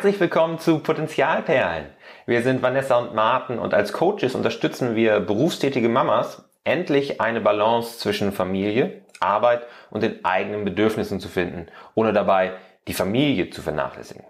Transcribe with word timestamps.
Herzlich 0.00 0.20
willkommen 0.20 0.58
zu 0.58 0.78
Potenzialperlen. 0.78 1.90
Wir 2.24 2.40
sind 2.40 2.62
Vanessa 2.62 2.96
und 2.96 3.14
Martin 3.14 3.58
und 3.58 3.74
als 3.74 3.92
Coaches 3.92 4.34
unterstützen 4.34 4.96
wir 4.96 5.20
berufstätige 5.20 5.90
Mamas, 5.90 6.42
endlich 6.64 7.20
eine 7.20 7.42
Balance 7.42 7.98
zwischen 7.98 8.32
Familie, 8.32 9.02
Arbeit 9.20 9.66
und 9.90 10.02
den 10.02 10.24
eigenen 10.24 10.64
Bedürfnissen 10.64 11.20
zu 11.20 11.28
finden, 11.28 11.66
ohne 11.94 12.14
dabei 12.14 12.54
die 12.88 12.94
Familie 12.94 13.50
zu 13.50 13.60
vernachlässigen. 13.60 14.24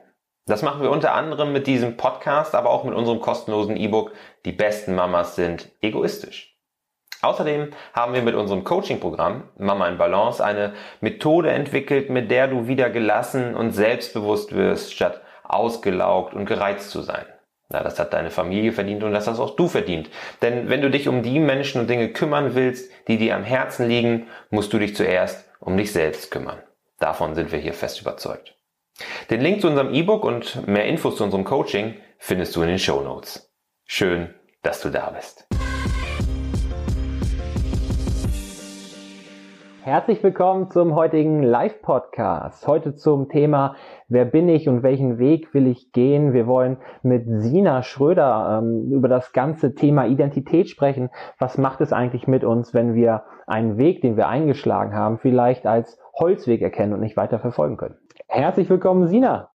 Das 0.47 0.63
machen 0.63 0.83
wir 0.83 0.91
unter 0.91 1.15
anderem 1.15 1.53
mit 1.53 1.69
diesem 1.69 1.97
Podcast, 1.97 2.57
aber 2.57 2.71
auch 2.71 2.83
mit 2.83 2.95
unserem 2.95 3.21
kostenlosen 3.21 3.77
E-Book 3.77 4.11
Die 4.45 4.51
besten 4.51 4.97
Mamas 4.97 5.37
sind 5.37 5.71
egoistisch. 5.81 6.59
Außerdem 7.23 7.71
haben 7.93 8.15
wir 8.15 8.23
mit 8.23 8.35
unserem 8.35 8.65
Coaching-Programm 8.65 9.45
Mama 9.57 9.87
in 9.87 9.99
Balance 9.99 10.45
eine 10.45 10.73
Methode 11.01 11.53
entwickelt, 11.53 12.11
mit 12.11 12.29
der 12.29 12.49
du 12.49 12.67
wieder 12.67 12.91
gelassen 12.91 13.55
und 13.55 13.71
selbstbewusst 13.71 14.53
wirst, 14.53 14.93
statt 14.93 15.21
ausgelaugt 15.55 16.35
und 16.35 16.47
gereizt 16.47 16.91
zu 16.91 17.03
sein. 17.03 17.27
Na, 17.69 17.83
das 17.85 18.01
hat 18.01 18.13
deine 18.13 18.31
Familie 18.31 18.73
verdient 18.73 19.05
und 19.05 19.13
das 19.13 19.29
hast 19.29 19.39
auch 19.39 19.55
du 19.55 19.69
verdient. 19.69 20.11
Denn 20.43 20.69
wenn 20.69 20.83
du 20.83 20.91
dich 20.91 21.07
um 21.07 21.23
die 21.23 21.39
Menschen 21.39 21.81
und 21.81 21.89
Dinge 21.89 22.13
kümmern 22.13 22.55
willst, 22.55 22.91
die 23.07 23.17
dir 23.17 23.37
am 23.37 23.45
Herzen 23.45 23.89
liegen, 23.89 24.27
musst 24.51 24.73
du 24.73 24.79
dich 24.79 24.97
zuerst 24.97 25.49
um 25.61 25.77
dich 25.77 25.93
selbst 25.93 26.31
kümmern. 26.31 26.59
Davon 26.99 27.35
sind 27.35 27.53
wir 27.53 27.61
hier 27.61 27.75
fest 27.75 28.01
überzeugt. 28.01 28.57
Den 29.31 29.41
Link 29.41 29.61
zu 29.61 29.69
unserem 29.69 29.95
E-Book 29.95 30.25
und 30.25 30.67
mehr 30.67 30.87
Infos 30.87 31.17
zu 31.17 31.25
unserem 31.25 31.45
Coaching 31.45 31.95
findest 32.19 32.57
du 32.57 32.63
in 32.63 32.69
den 32.69 32.79
Show 32.79 33.01
Notes. 33.01 33.51
Schön, 33.87 34.35
dass 34.63 34.81
du 34.81 34.91
da 34.91 35.11
bist. 35.11 35.47
Herzlich 39.91 40.23
willkommen 40.23 40.71
zum 40.71 40.95
heutigen 40.95 41.43
Live-Podcast. 41.43 42.65
Heute 42.69 42.95
zum 42.95 43.29
Thema, 43.29 43.75
wer 44.07 44.25
bin 44.25 44.49
ich 44.49 44.69
und 44.69 44.85
welchen 44.85 45.19
Weg 45.19 45.53
will 45.53 45.67
ich 45.67 45.91
gehen? 45.91 46.33
Wir 46.33 46.47
wollen 46.47 46.77
mit 47.03 47.25
Sina 47.27 47.83
Schröder 47.83 48.61
ähm, 48.63 48.93
über 48.93 49.09
das 49.09 49.33
ganze 49.33 49.75
Thema 49.75 50.07
Identität 50.07 50.69
sprechen. 50.69 51.11
Was 51.41 51.59
macht 51.59 51.81
es 51.81 51.93
eigentlich 51.93 52.29
mit 52.29 52.45
uns, 52.45 52.73
wenn 52.73 52.95
wir 52.95 53.25
einen 53.49 53.79
Weg, 53.79 54.01
den 54.01 54.17
wir 54.17 54.29
eingeschlagen 54.29 54.95
haben, 54.95 55.19
vielleicht 55.19 55.67
als 55.67 55.99
Holzweg 56.15 56.63
erkennen 56.63 56.93
und 56.93 57.01
nicht 57.01 57.17
weiter 57.17 57.41
verfolgen 57.41 57.77
können? 57.77 57.99
Herzlich 58.29 58.71
willkommen, 58.71 59.09
Sina. 59.09 59.51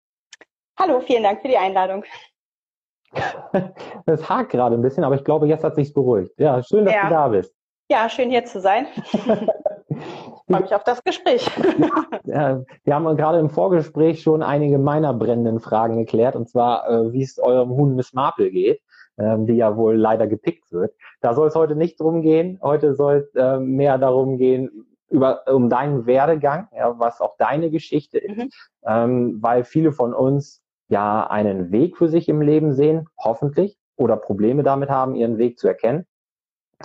Hallo, 0.77 0.99
vielen 0.99 1.23
Dank 1.23 1.43
für 1.43 1.47
die 1.47 1.57
Einladung. 1.57 2.03
Es 4.05 4.29
hakt 4.29 4.49
gerade 4.49 4.75
ein 4.75 4.81
bisschen, 4.81 5.05
aber 5.05 5.15
ich 5.15 5.23
glaube, 5.23 5.47
jetzt 5.47 5.63
hat 5.63 5.75
sich's 5.75 5.93
beruhigt. 5.93 6.33
Ja, 6.37 6.61
schön, 6.61 6.83
dass 6.83 6.93
ja. 6.93 7.03
du 7.03 7.09
da 7.09 7.27
bist. 7.29 7.55
Ja, 7.89 8.09
schön 8.09 8.29
hier 8.29 8.43
zu 8.43 8.59
sein. 8.59 8.87
freue 10.47 10.61
mich 10.61 10.75
auf 10.75 10.83
das 10.83 11.03
Gespräch. 11.03 11.49
Ja, 12.27 12.63
wir 12.83 12.95
haben 12.95 13.15
gerade 13.17 13.37
im 13.37 13.51
Vorgespräch 13.51 14.23
schon 14.23 14.41
einige 14.41 14.79
meiner 14.79 15.13
brennenden 15.13 15.59
Fragen 15.59 15.97
geklärt, 15.97 16.35
und 16.35 16.49
zwar, 16.49 16.89
äh, 16.89 17.13
wie 17.13 17.21
es 17.21 17.37
eurem 17.37 17.69
Huhn 17.69 17.95
Miss 17.95 18.13
Marple 18.13 18.49
geht, 18.49 18.81
ähm, 19.19 19.45
die 19.45 19.53
ja 19.53 19.77
wohl 19.77 19.95
leider 19.95 20.25
gepickt 20.25 20.71
wird. 20.71 20.95
Da 21.21 21.35
soll 21.35 21.47
es 21.47 21.55
heute 21.55 21.75
nicht 21.75 21.99
drum 21.99 22.23
gehen. 22.23 22.59
Heute 22.63 22.95
soll 22.95 23.17
es 23.17 23.35
äh, 23.35 23.59
mehr 23.59 23.99
darum 23.99 24.37
gehen, 24.39 24.87
über, 25.09 25.43
um 25.47 25.69
deinen 25.69 26.07
Werdegang, 26.07 26.67
ja, 26.75 26.97
was 26.99 27.21
auch 27.21 27.37
deine 27.37 27.69
Geschichte 27.69 28.17
ist, 28.17 28.37
mhm. 28.37 28.49
ähm, 28.85 29.37
weil 29.39 29.63
viele 29.63 29.91
von 29.91 30.13
uns 30.13 30.63
ja 30.89 31.27
einen 31.27 31.71
Weg 31.71 31.97
für 31.97 32.09
sich 32.09 32.27
im 32.27 32.41
Leben 32.41 32.73
sehen, 32.73 33.07
hoffentlich, 33.17 33.77
oder 33.97 34.17
Probleme 34.17 34.63
damit 34.63 34.89
haben, 34.89 35.15
ihren 35.15 35.37
Weg 35.37 35.59
zu 35.59 35.67
erkennen. 35.67 36.05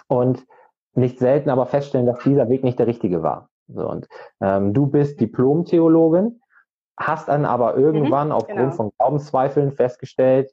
Und 0.07 0.47
nicht 0.95 1.19
selten 1.19 1.51
aber 1.51 1.67
feststellen, 1.67 2.07
dass 2.07 2.21
dieser 2.21 2.49
Weg 2.49 2.63
nicht 2.63 2.79
der 2.79 2.87
richtige 2.87 3.23
war. 3.23 3.50
So, 3.75 3.89
und 3.89 4.09
ähm, 4.41 4.75
du 4.75 4.87
bist 4.87 5.21
Diplom-Theologin, 5.21 6.41
hast 6.99 7.29
dann 7.29 7.45
aber 7.45 7.77
irgendwann 7.77 8.29
mhm, 8.29 8.35
aufgrund 8.35 8.59
genau. 8.59 8.73
von 8.73 8.93
Glaubenszweifeln 8.99 9.73
festgestellt, 9.73 10.53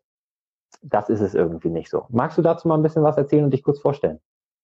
das 0.82 1.10
ist 1.10 1.22
es 1.22 1.34
irgendwie 1.34 1.70
nicht 1.70 1.90
so. 1.90 2.06
Magst 2.10 2.38
du 2.38 2.42
dazu 2.42 2.68
mal 2.68 2.76
ein 2.76 2.84
bisschen 2.84 3.04
was 3.04 3.18
erzählen 3.18 3.46
und 3.46 3.52
dich 3.52 3.64
kurz 3.64 3.80
vorstellen? 3.80 4.20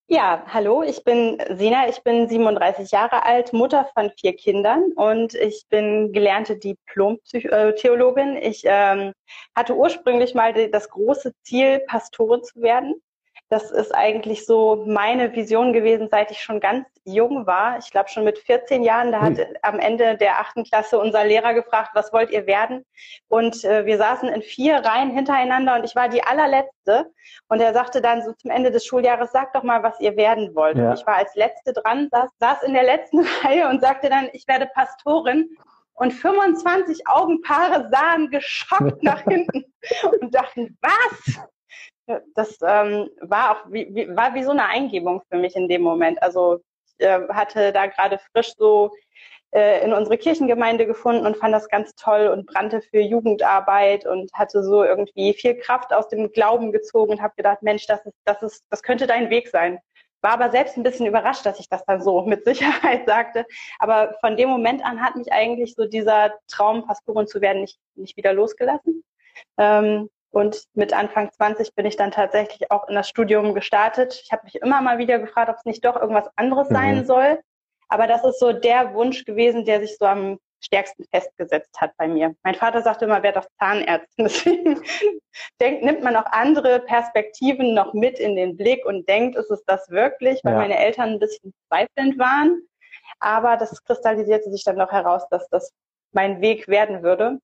Ja, 0.06 0.42
hallo, 0.46 0.82
ich 0.82 1.02
bin 1.02 1.38
Sina, 1.54 1.88
ich 1.88 2.02
bin 2.02 2.28
37 2.28 2.90
Jahre 2.90 3.24
alt, 3.24 3.54
Mutter 3.54 3.88
von 3.94 4.10
vier 4.20 4.36
Kindern 4.36 4.92
und 4.96 5.32
ich 5.34 5.64
bin 5.70 6.12
gelernte 6.12 6.58
Diplom-Theologin. 6.58 8.36
Ich 8.36 8.64
ähm, 8.66 9.12
hatte 9.56 9.74
ursprünglich 9.74 10.34
mal 10.34 10.52
das 10.68 10.90
große 10.90 11.32
Ziel, 11.42 11.80
Pastorin 11.86 12.42
zu 12.42 12.60
werden 12.60 13.00
das 13.50 13.70
ist 13.70 13.94
eigentlich 13.94 14.46
so 14.46 14.84
meine 14.86 15.34
Vision 15.34 15.72
gewesen, 15.72 16.08
seit 16.10 16.30
ich 16.30 16.40
schon 16.40 16.60
ganz 16.60 16.86
jung 17.04 17.46
war. 17.46 17.78
Ich 17.78 17.90
glaube 17.90 18.08
schon 18.08 18.24
mit 18.24 18.38
14 18.38 18.82
Jahren, 18.82 19.12
da 19.12 19.20
hat 19.20 19.36
hm. 19.36 19.56
am 19.62 19.78
Ende 19.78 20.16
der 20.16 20.40
achten 20.40 20.64
Klasse 20.64 20.98
unser 20.98 21.24
Lehrer 21.24 21.52
gefragt, 21.52 21.90
was 21.94 22.12
wollt 22.12 22.30
ihr 22.30 22.46
werden? 22.46 22.84
Und 23.28 23.62
äh, 23.64 23.84
wir 23.84 23.98
saßen 23.98 24.28
in 24.30 24.42
vier 24.42 24.76
Reihen 24.76 25.10
hintereinander 25.10 25.74
und 25.74 25.84
ich 25.84 25.94
war 25.94 26.08
die 26.08 26.24
allerletzte. 26.24 27.12
Und 27.48 27.60
er 27.60 27.74
sagte 27.74 28.00
dann 28.00 28.22
so 28.22 28.32
zum 28.32 28.50
Ende 28.50 28.70
des 28.70 28.86
Schuljahres, 28.86 29.32
sag 29.32 29.52
doch 29.52 29.62
mal, 29.62 29.82
was 29.82 30.00
ihr 30.00 30.16
werden 30.16 30.54
wollt. 30.54 30.78
Ja. 30.78 30.90
Und 30.90 30.98
ich 30.98 31.06
war 31.06 31.16
als 31.16 31.34
letzte 31.34 31.74
dran, 31.74 32.08
saß, 32.10 32.30
saß 32.40 32.62
in 32.62 32.72
der 32.72 32.84
letzten 32.84 33.20
Reihe 33.42 33.68
und 33.68 33.80
sagte 33.80 34.08
dann, 34.08 34.28
ich 34.32 34.48
werde 34.48 34.66
Pastorin. 34.66 35.50
Und 35.96 36.12
25 36.12 37.06
Augenpaare 37.06 37.88
sahen 37.92 38.30
geschockt 38.30 39.02
nach 39.02 39.22
hinten 39.22 39.64
und 40.20 40.34
dachten, 40.34 40.76
was? 40.80 41.40
Das 42.34 42.58
ähm, 42.62 43.08
war 43.20 43.52
auch 43.52 43.72
wie, 43.72 43.88
wie, 43.94 44.16
war 44.16 44.34
wie 44.34 44.42
so 44.42 44.50
eine 44.50 44.66
Eingebung 44.66 45.22
für 45.30 45.38
mich 45.38 45.56
in 45.56 45.68
dem 45.68 45.82
Moment. 45.82 46.22
Also 46.22 46.60
ich 46.98 47.06
äh, 47.06 47.26
hatte 47.28 47.72
da 47.72 47.86
gerade 47.86 48.18
frisch 48.32 48.52
so 48.56 48.92
äh, 49.54 49.84
in 49.84 49.92
unsere 49.92 50.18
Kirchengemeinde 50.18 50.86
gefunden 50.86 51.26
und 51.26 51.36
fand 51.36 51.54
das 51.54 51.68
ganz 51.68 51.94
toll 51.94 52.26
und 52.26 52.46
brannte 52.46 52.82
für 52.82 53.00
Jugendarbeit 53.00 54.06
und 54.06 54.32
hatte 54.34 54.62
so 54.64 54.84
irgendwie 54.84 55.32
viel 55.32 55.56
Kraft 55.56 55.92
aus 55.92 56.08
dem 56.08 56.32
Glauben 56.32 56.72
gezogen 56.72 57.12
und 57.12 57.22
habe 57.22 57.34
gedacht, 57.36 57.62
Mensch, 57.62 57.86
das 57.86 58.04
ist, 58.04 58.16
das 58.24 58.42
ist, 58.42 58.64
das 58.70 58.82
könnte 58.82 59.06
dein 59.06 59.30
Weg 59.30 59.48
sein. 59.48 59.78
War 60.22 60.32
aber 60.32 60.50
selbst 60.50 60.76
ein 60.76 60.82
bisschen 60.82 61.06
überrascht, 61.06 61.46
dass 61.46 61.60
ich 61.60 61.68
das 61.68 61.84
dann 61.84 62.02
so 62.02 62.22
mit 62.26 62.44
Sicherheit 62.44 63.06
sagte. 63.06 63.46
Aber 63.78 64.16
von 64.20 64.36
dem 64.36 64.48
Moment 64.48 64.84
an 64.84 65.00
hat 65.00 65.16
mich 65.16 65.32
eigentlich 65.32 65.74
so 65.74 65.86
dieser 65.86 66.34
Traum, 66.48 66.86
Pastorin 66.86 67.26
zu 67.26 67.40
werden, 67.40 67.60
nicht, 67.60 67.78
nicht 67.94 68.16
wieder 68.16 68.32
losgelassen. 68.32 69.04
Ähm, 69.58 70.10
und 70.34 70.64
mit 70.74 70.92
Anfang 70.92 71.30
20 71.30 71.74
bin 71.74 71.86
ich 71.86 71.96
dann 71.96 72.10
tatsächlich 72.10 72.70
auch 72.70 72.88
in 72.88 72.96
das 72.96 73.08
Studium 73.08 73.54
gestartet. 73.54 74.20
Ich 74.24 74.32
habe 74.32 74.42
mich 74.44 74.56
immer 74.56 74.80
mal 74.80 74.98
wieder 74.98 75.20
gefragt, 75.20 75.48
ob 75.48 75.56
es 75.56 75.64
nicht 75.64 75.84
doch 75.84 75.94
irgendwas 75.94 76.28
anderes 76.34 76.68
mhm. 76.70 76.74
sein 76.74 77.06
soll. 77.06 77.40
Aber 77.88 78.08
das 78.08 78.24
ist 78.24 78.40
so 78.40 78.52
der 78.52 78.94
Wunsch 78.94 79.24
gewesen, 79.24 79.64
der 79.64 79.80
sich 79.80 79.96
so 79.96 80.06
am 80.06 80.38
stärksten 80.60 81.04
festgesetzt 81.04 81.80
hat 81.80 81.92
bei 81.98 82.08
mir. 82.08 82.34
Mein 82.42 82.56
Vater 82.56 82.82
sagte 82.82 83.04
immer, 83.04 83.22
wer 83.22 83.32
doch 83.32 83.46
Zahnärztin. 83.60 84.06
Deswegen 84.24 84.82
denkt, 85.60 85.84
nimmt 85.84 86.02
man 86.02 86.16
auch 86.16 86.26
andere 86.26 86.80
Perspektiven 86.80 87.74
noch 87.74 87.94
mit 87.94 88.18
in 88.18 88.34
den 88.34 88.56
Blick 88.56 88.84
und 88.86 89.08
denkt, 89.08 89.36
ist 89.36 89.50
es 89.50 89.62
das 89.66 89.88
wirklich, 89.90 90.40
weil 90.42 90.54
ja. 90.54 90.58
meine 90.58 90.78
Eltern 90.78 91.10
ein 91.10 91.18
bisschen 91.20 91.52
zweifelnd 91.68 92.18
waren. 92.18 92.60
Aber 93.20 93.56
das 93.56 93.84
kristallisierte 93.84 94.50
sich 94.50 94.64
dann 94.64 94.78
doch 94.78 94.90
heraus, 94.90 95.28
dass 95.30 95.48
das 95.50 95.72
mein 96.12 96.40
Weg 96.40 96.66
werden 96.66 97.02
würde. 97.04 97.38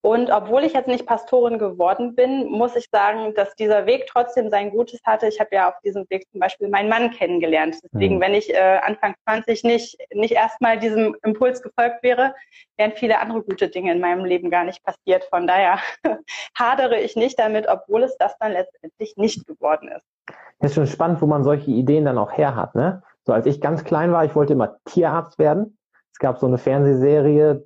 Und 0.00 0.30
obwohl 0.30 0.62
ich 0.62 0.74
jetzt 0.74 0.86
nicht 0.86 1.06
Pastorin 1.06 1.58
geworden 1.58 2.14
bin, 2.14 2.46
muss 2.48 2.76
ich 2.76 2.86
sagen, 2.92 3.34
dass 3.34 3.54
dieser 3.56 3.84
Weg 3.86 4.06
trotzdem 4.06 4.48
sein 4.48 4.70
Gutes 4.70 5.00
hatte. 5.04 5.26
Ich 5.26 5.40
habe 5.40 5.54
ja 5.56 5.68
auf 5.68 5.74
diesem 5.84 6.06
Weg 6.08 6.24
zum 6.30 6.38
Beispiel 6.38 6.68
meinen 6.68 6.88
Mann 6.88 7.10
kennengelernt. 7.10 7.76
Deswegen, 7.82 8.16
mhm. 8.16 8.20
wenn 8.20 8.34
ich 8.34 8.54
äh, 8.54 8.78
Anfang 8.84 9.14
20 9.24 9.64
nicht, 9.64 9.98
nicht 10.12 10.32
erstmal 10.32 10.78
diesem 10.78 11.16
Impuls 11.24 11.62
gefolgt 11.62 12.04
wäre, 12.04 12.32
wären 12.76 12.92
viele 12.92 13.18
andere 13.18 13.42
gute 13.42 13.68
Dinge 13.68 13.90
in 13.90 14.00
meinem 14.00 14.24
Leben 14.24 14.50
gar 14.50 14.62
nicht 14.62 14.84
passiert. 14.84 15.24
Von 15.24 15.48
daher 15.48 15.80
hadere 16.56 17.00
ich 17.00 17.16
nicht 17.16 17.36
damit, 17.36 17.66
obwohl 17.68 18.04
es 18.04 18.16
das 18.18 18.36
dann 18.38 18.52
letztendlich 18.52 19.16
nicht 19.16 19.46
geworden 19.48 19.88
ist. 19.88 20.06
Das 20.60 20.70
ist 20.70 20.74
schon 20.76 20.86
spannend, 20.86 21.20
wo 21.20 21.26
man 21.26 21.42
solche 21.42 21.72
Ideen 21.72 22.04
dann 22.04 22.18
auch 22.18 22.36
her 22.36 22.54
hat. 22.54 22.76
Ne? 22.76 23.02
So 23.24 23.32
als 23.32 23.46
ich 23.46 23.60
ganz 23.60 23.82
klein 23.82 24.12
war, 24.12 24.24
ich 24.24 24.36
wollte 24.36 24.52
immer 24.52 24.76
Tierarzt 24.84 25.40
werden. 25.40 25.76
Es 26.12 26.18
gab 26.20 26.38
so 26.38 26.46
eine 26.46 26.58
Fernsehserie, 26.58 27.64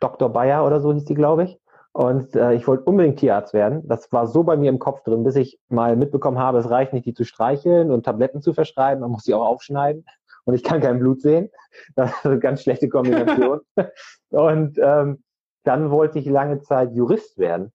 Dr. 0.00 0.28
Bayer 0.32 0.64
oder 0.64 0.80
so 0.80 0.92
hieß 0.92 1.04
die, 1.06 1.14
glaube 1.14 1.44
ich. 1.44 1.58
Und 1.92 2.34
äh, 2.34 2.54
ich 2.54 2.66
wollte 2.66 2.84
unbedingt 2.84 3.18
Tierarzt 3.18 3.52
werden. 3.52 3.86
Das 3.86 4.10
war 4.12 4.26
so 4.26 4.44
bei 4.44 4.56
mir 4.56 4.70
im 4.70 4.78
Kopf 4.78 5.02
drin, 5.02 5.24
bis 5.24 5.36
ich 5.36 5.60
mal 5.68 5.94
mitbekommen 5.94 6.38
habe, 6.38 6.58
es 6.58 6.70
reicht 6.70 6.94
nicht, 6.94 7.04
die 7.04 7.12
zu 7.12 7.24
streicheln 7.24 7.90
und 7.90 8.04
Tabletten 8.04 8.40
zu 8.40 8.54
verschreiben, 8.54 9.02
man 9.02 9.10
muss 9.10 9.24
sie 9.24 9.34
auch 9.34 9.44
aufschneiden. 9.44 10.06
Und 10.44 10.54
ich 10.54 10.64
kann 10.64 10.80
kein 10.80 10.98
Blut 10.98 11.20
sehen. 11.20 11.50
Das 11.94 12.10
ist 12.10 12.26
eine 12.26 12.38
ganz 12.38 12.62
schlechte 12.62 12.88
Kombination. 12.88 13.60
und 14.30 14.78
ähm, 14.78 15.22
dann 15.64 15.90
wollte 15.90 16.18
ich 16.18 16.26
lange 16.26 16.60
Zeit 16.60 16.92
Jurist 16.92 17.38
werden 17.38 17.72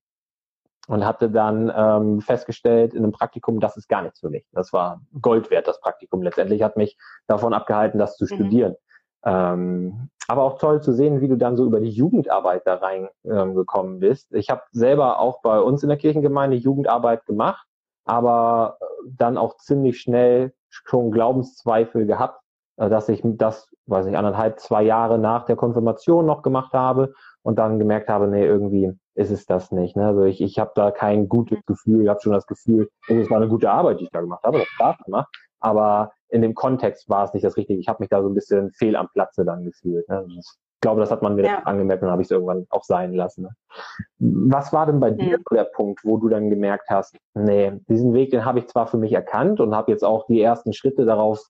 und 0.87 1.03
hatte 1.05 1.31
dann 1.31 1.71
ähm, 1.75 2.21
festgestellt 2.21 2.93
in 2.93 3.03
einem 3.03 3.11
Praktikum, 3.11 3.59
das 3.59 3.75
ist 3.75 3.89
gar 3.89 4.03
nichts 4.03 4.19
für 4.19 4.29
mich. 4.29 4.45
Das 4.51 4.73
war 4.73 5.01
Gold 5.19 5.49
wert, 5.49 5.67
das 5.67 5.79
Praktikum. 5.81 6.21
Letztendlich 6.21 6.61
hat 6.61 6.77
mich 6.77 6.97
davon 7.27 7.53
abgehalten, 7.53 7.97
das 7.97 8.17
zu 8.17 8.25
mhm. 8.25 8.35
studieren. 8.35 8.75
Ähm, 9.25 10.09
aber 10.27 10.43
auch 10.43 10.59
toll 10.59 10.81
zu 10.81 10.93
sehen, 10.93 11.21
wie 11.21 11.27
du 11.27 11.37
dann 11.37 11.55
so 11.55 11.65
über 11.65 11.79
die 11.79 11.89
Jugendarbeit 11.89 12.67
da 12.67 12.75
reingekommen 12.75 13.93
ähm, 13.95 13.99
bist. 13.99 14.33
Ich 14.33 14.49
habe 14.49 14.61
selber 14.71 15.19
auch 15.19 15.41
bei 15.41 15.59
uns 15.59 15.83
in 15.83 15.89
der 15.89 15.97
Kirchengemeinde 15.97 16.57
Jugendarbeit 16.57 17.25
gemacht, 17.25 17.65
aber 18.05 18.77
äh, 18.81 18.85
dann 19.17 19.37
auch 19.37 19.57
ziemlich 19.57 19.99
schnell 19.99 20.53
schon 20.69 21.11
Glaubenszweifel 21.11 22.05
gehabt, 22.05 22.41
äh, 22.75 22.89
dass 22.89 23.07
ich 23.07 23.21
das, 23.23 23.73
weiß 23.85 24.07
ich, 24.07 24.17
anderthalb, 24.17 24.59
zwei 24.59 24.83
Jahre 24.83 25.17
nach 25.17 25.45
der 25.45 25.55
Konfirmation 25.55 26.25
noch 26.25 26.41
gemacht 26.41 26.73
habe 26.73 27.13
und 27.41 27.57
dann 27.57 27.79
gemerkt 27.79 28.09
habe, 28.09 28.27
nee, 28.27 28.45
irgendwie 28.45 28.91
ist 29.15 29.31
es 29.31 29.45
das 29.45 29.71
nicht. 29.71 29.95
Ne? 29.95 30.07
Also 30.07 30.25
ich, 30.25 30.41
ich 30.41 30.59
habe 30.59 30.71
da 30.75 30.91
kein 30.91 31.29
gutes 31.29 31.59
Gefühl, 31.65 32.03
ich 32.03 32.09
habe 32.09 32.19
schon 32.21 32.33
das 32.33 32.47
Gefühl, 32.47 32.89
es 33.07 33.29
war 33.29 33.37
eine 33.37 33.47
gute 33.47 33.71
Arbeit, 33.71 33.99
die 33.99 34.03
ich 34.03 34.11
da 34.11 34.19
gemacht 34.19 34.43
habe, 34.43 34.59
das 34.59 34.67
Spaß 34.67 34.97
gemacht, 35.05 35.27
aber 35.59 36.12
in 36.30 36.42
dem 36.42 36.56
Kontext 36.56 37.09
war 37.09 37.24
es 37.24 37.33
nicht 37.33 37.45
das 37.45 37.57
Richtige. 37.57 37.80
Ich 37.80 37.88
habe 37.88 38.01
mich 38.01 38.09
da 38.09 38.21
so 38.21 38.30
ein 38.30 38.36
bisschen 38.36 38.71
fehl 38.71 38.95
am 38.95 39.09
Platze 39.13 39.45
dann 39.45 39.63
gefühlt. 39.63 40.07
Ne? 40.09 40.25
Ich 40.30 40.81
glaube, 40.81 41.00
das 41.00 41.09
hat 41.09 41.21
man 41.21 41.36
mir 41.36 41.45
ja. 41.45 41.59
angemerkt 41.63 42.04
und 42.04 42.12
habe 42.12 42.21
ich 42.21 42.27
es 42.27 42.31
irgendwann 42.31 42.68
auch 42.69 42.83
sein 42.83 43.13
lassen. 43.13 43.44
Ne? 43.44 43.50
Was 44.19 44.74
war 44.74 44.86
denn 44.86 45.00
bei 45.00 45.12
dir 45.12 45.31
ja. 45.31 45.38
der 45.51 45.63
Punkt, 45.63 46.04
wo 46.04 46.18
du 46.18 46.30
dann 46.30 46.50
gemerkt 46.50 46.89
hast, 46.89 47.15
nee, 47.33 47.74
diesen 47.88 48.13
Weg, 48.13 48.31
den 48.31 48.45
habe 48.45 48.59
ich 48.59 48.68
zwar 48.68 48.88
für 48.88 48.98
mich 48.98 49.13
erkannt 49.13 49.59
und 49.59 49.74
habe 49.74 49.92
jetzt 49.92 50.04
auch 50.04 50.27
die 50.27 50.42
ersten 50.42 50.74
Schritte 50.74 51.06
darauf 51.06 51.42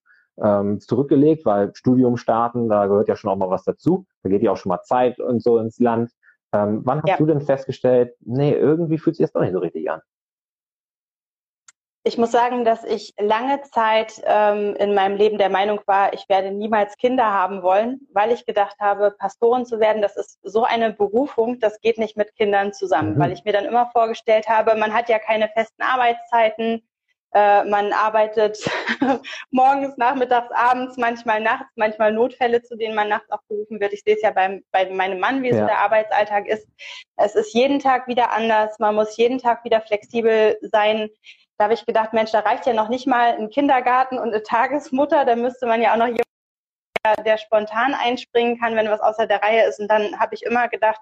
ähm, 0.41 0.79
zurückgelegt, 0.79 1.45
weil 1.45 1.73
Studium 1.73 2.17
starten, 2.17 2.69
da 2.69 2.85
gehört 2.85 3.07
ja 3.07 3.15
schon 3.15 3.31
auch 3.31 3.35
mal 3.35 3.49
was 3.49 3.63
dazu. 3.63 4.05
Da 4.23 4.29
geht 4.29 4.43
ja 4.43 4.51
auch 4.51 4.57
schon 4.57 4.69
mal 4.69 4.83
Zeit 4.83 5.19
und 5.19 5.41
so 5.41 5.57
ins 5.57 5.79
Land. 5.79 6.11
Ähm, 6.53 6.81
wann 6.85 7.01
hast 7.01 7.09
ja. 7.09 7.17
du 7.17 7.25
denn 7.25 7.41
festgestellt, 7.41 8.15
nee, 8.21 8.53
irgendwie 8.53 8.97
fühlt 8.97 9.15
sich 9.15 9.25
das 9.25 9.33
doch 9.33 9.41
nicht 9.41 9.53
so 9.53 9.59
richtig 9.59 9.89
an? 9.89 10.01
Ich 12.07 12.17
muss 12.17 12.31
sagen, 12.31 12.63
dass 12.63 12.85
ich 12.85 13.13
lange 13.19 13.61
Zeit 13.63 14.21
ähm, 14.25 14.77
in 14.79 14.93
meinem 14.93 15.17
Leben 15.17 15.37
der 15.37 15.49
Meinung 15.49 15.81
war, 15.87 16.13
ich 16.13 16.29
werde 16.29 16.51
niemals 16.51 16.95
Kinder 16.95 17.25
haben 17.33 17.63
wollen, 17.63 18.07
weil 18.13 18.31
ich 18.31 18.45
gedacht 18.45 18.77
habe, 18.79 19.11
Pastorin 19.11 19.65
zu 19.65 19.81
werden, 19.81 20.01
das 20.01 20.15
ist 20.15 20.39
so 20.41 20.63
eine 20.63 20.93
Berufung, 20.93 21.59
das 21.59 21.81
geht 21.81 21.97
nicht 21.97 22.15
mit 22.15 22.33
Kindern 22.37 22.71
zusammen, 22.71 23.15
mhm. 23.15 23.19
weil 23.19 23.33
ich 23.33 23.43
mir 23.43 23.51
dann 23.51 23.65
immer 23.65 23.87
vorgestellt 23.91 24.47
habe, 24.47 24.77
man 24.77 24.93
hat 24.93 25.09
ja 25.09 25.19
keine 25.19 25.49
festen 25.49 25.81
Arbeitszeiten, 25.81 26.86
äh, 27.33 27.63
man 27.65 27.91
arbeitet 27.91 28.57
morgens, 29.51 29.97
nachmittags, 29.97 30.51
abends, 30.51 30.97
manchmal 30.97 31.41
nachts, 31.41 31.67
manchmal 31.75 32.13
Notfälle, 32.13 32.61
zu 32.61 32.77
denen 32.77 32.95
man 32.95 33.09
nachts 33.09 33.29
auch 33.31 33.41
berufen 33.47 33.79
wird. 33.79 33.93
Ich 33.93 34.03
sehe 34.03 34.15
es 34.15 34.21
ja 34.21 34.31
beim, 34.31 34.63
bei 34.71 34.89
meinem 34.89 35.19
Mann, 35.19 35.43
wie 35.43 35.49
ja. 35.49 35.59
so 35.59 35.65
der 35.65 35.79
Arbeitsalltag 35.79 36.47
ist. 36.47 36.67
Es 37.17 37.35
ist 37.35 37.53
jeden 37.53 37.79
Tag 37.79 38.07
wieder 38.07 38.31
anders. 38.31 38.79
Man 38.79 38.95
muss 38.95 39.17
jeden 39.17 39.39
Tag 39.39 39.63
wieder 39.65 39.81
flexibel 39.81 40.57
sein. 40.61 41.09
Da 41.57 41.65
habe 41.65 41.73
ich 41.73 41.85
gedacht, 41.85 42.13
Mensch, 42.13 42.31
da 42.31 42.39
reicht 42.39 42.65
ja 42.65 42.73
noch 42.73 42.89
nicht 42.89 43.07
mal 43.07 43.35
ein 43.35 43.49
Kindergarten 43.49 44.17
und 44.17 44.29
eine 44.29 44.43
Tagesmutter. 44.43 45.25
Da 45.25 45.35
müsste 45.35 45.65
man 45.65 45.81
ja 45.81 45.93
auch 45.93 45.97
noch 45.97 46.05
jemanden, 46.05 46.23
der, 47.05 47.23
der 47.23 47.37
spontan 47.37 47.93
einspringen 47.93 48.59
kann, 48.59 48.75
wenn 48.75 48.89
was 48.89 49.01
außer 49.01 49.27
der 49.27 49.41
Reihe 49.41 49.67
ist. 49.67 49.79
Und 49.79 49.89
dann 49.89 50.19
habe 50.19 50.35
ich 50.35 50.43
immer 50.43 50.69
gedacht, 50.69 51.01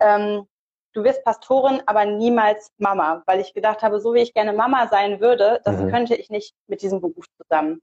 ähm, 0.00 0.46
du 0.94 1.04
wirst 1.04 1.24
Pastorin, 1.24 1.82
aber 1.86 2.04
niemals 2.04 2.72
Mama, 2.78 3.22
weil 3.26 3.40
ich 3.40 3.52
gedacht 3.52 3.82
habe, 3.82 4.00
so 4.00 4.14
wie 4.14 4.22
ich 4.22 4.32
gerne 4.32 4.52
Mama 4.52 4.88
sein 4.88 5.20
würde, 5.20 5.60
das 5.64 5.76
mhm. 5.76 5.90
könnte 5.90 6.14
ich 6.14 6.30
nicht 6.30 6.54
mit 6.66 6.82
diesem 6.82 7.00
Beruf 7.00 7.26
zusammen. 7.36 7.80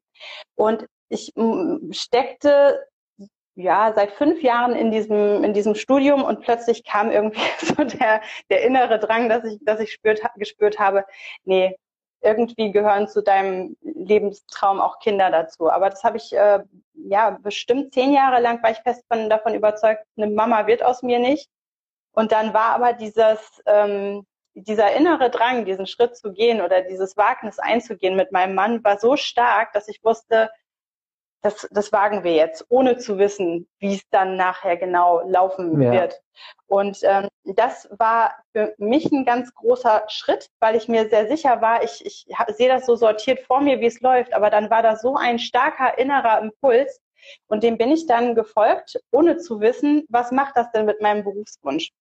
Und 0.56 0.88
ich 1.10 1.34
steckte 1.92 2.86
ja 3.56 3.92
seit 3.94 4.12
fünf 4.12 4.42
Jahren 4.42 4.76
in 4.76 4.92
diesem 4.92 5.44
in 5.44 5.54
diesem 5.54 5.76
Studium 5.76 6.24
und 6.24 6.42
plötzlich 6.42 6.84
kam 6.86 7.12
irgendwie 7.12 7.42
so 7.60 7.84
der 7.84 8.22
der 8.50 8.64
innere 8.64 8.98
Drang, 8.98 9.30
dass 9.30 9.44
ich 9.44 9.60
dass 9.62 9.80
ich 9.80 9.92
spürt, 9.92 10.22
gespürt 10.38 10.80
habe, 10.80 11.06
nee, 11.44 11.76
irgendwie 12.22 12.72
gehören 12.72 13.08
zu 13.08 13.22
deinem 13.22 13.76
Lebenstraum 13.82 14.80
auch 14.80 15.00
Kinder 15.00 15.32
dazu. 15.32 15.70
Aber 15.70 15.90
das 15.90 16.04
habe 16.04 16.18
ich 16.18 16.34
äh, 16.34 16.60
ja 16.94 17.32
bestimmt 17.32 17.94
zehn 17.94 18.14
Jahre 18.14 18.42
lang 18.42 18.62
war 18.64 18.72
ich 18.72 18.78
fest 18.80 19.04
von, 19.12 19.30
davon 19.30 19.54
überzeugt, 19.56 20.04
eine 20.18 20.28
Mama 20.28 20.68
wird 20.68 20.84
aus 20.84 21.02
mir 21.04 21.20
nicht. 21.20 21.50
Und 22.14 22.32
dann 22.32 22.54
war 22.54 22.76
aber 22.76 22.94
dieses, 22.94 23.62
ähm, 23.66 24.26
dieser 24.54 24.94
innere 24.94 25.30
Drang, 25.30 25.66
diesen 25.66 25.88
Schritt 25.88 26.16
zu 26.18 26.34
gehen 26.34 26.62
oder 26.62 26.82
dieses 26.82 27.16
Wagnis 27.18 27.60
einzugehen 27.60 28.16
mit 28.16 28.32
meinem 28.32 28.56
Mann, 28.56 28.84
war 28.84 29.00
so 29.00 29.16
stark, 29.16 29.72
dass 29.74 29.88
ich 29.88 30.04
wusste, 30.04 30.50
das, 31.42 31.68
das 31.72 31.92
wagen 31.92 32.24
wir 32.24 32.34
jetzt, 32.34 32.66
ohne 32.70 32.98
zu 32.98 33.18
wissen, 33.18 33.68
wie 33.80 33.96
es 33.96 34.08
dann 34.12 34.36
nachher 34.36 34.78
genau 34.78 35.22
laufen 35.26 35.82
ja. 35.82 35.92
wird. 35.92 36.22
Und 36.68 37.00
ähm, 37.02 37.30
das 37.44 37.90
war 37.98 38.36
für 38.52 38.76
mich 38.78 39.12
ein 39.12 39.26
ganz 39.26 39.54
großer 39.56 40.04
Schritt, 40.08 40.50
weil 40.60 40.76
ich 40.76 40.88
mir 40.88 41.10
sehr 41.10 41.28
sicher 41.28 41.62
war, 41.62 41.84
ich, 41.84 42.06
ich 42.06 42.28
sehe 42.56 42.70
das 42.70 42.86
so 42.86 42.96
sortiert 42.96 43.40
vor 43.40 43.62
mir, 43.62 43.80
wie 43.80 43.88
es 43.88 44.02
läuft, 44.02 44.34
aber 44.34 44.50
dann 44.50 44.70
war 44.70 44.84
da 44.84 44.96
so 44.96 45.16
ein 45.16 45.40
starker 45.40 45.98
innerer 45.98 46.40
Impuls 46.40 47.02
und 47.48 47.64
dem 47.64 47.78
bin 47.78 47.92
ich 47.92 48.06
dann 48.06 48.36
gefolgt, 48.36 49.00
ohne 49.12 49.38
zu 49.38 49.60
wissen, 49.62 50.06
was 50.10 50.32
macht 50.32 50.56
das 50.58 50.72
denn 50.72 50.86
mit 50.86 51.02
meinem 51.02 51.24
Berufswunsch. 51.24 51.92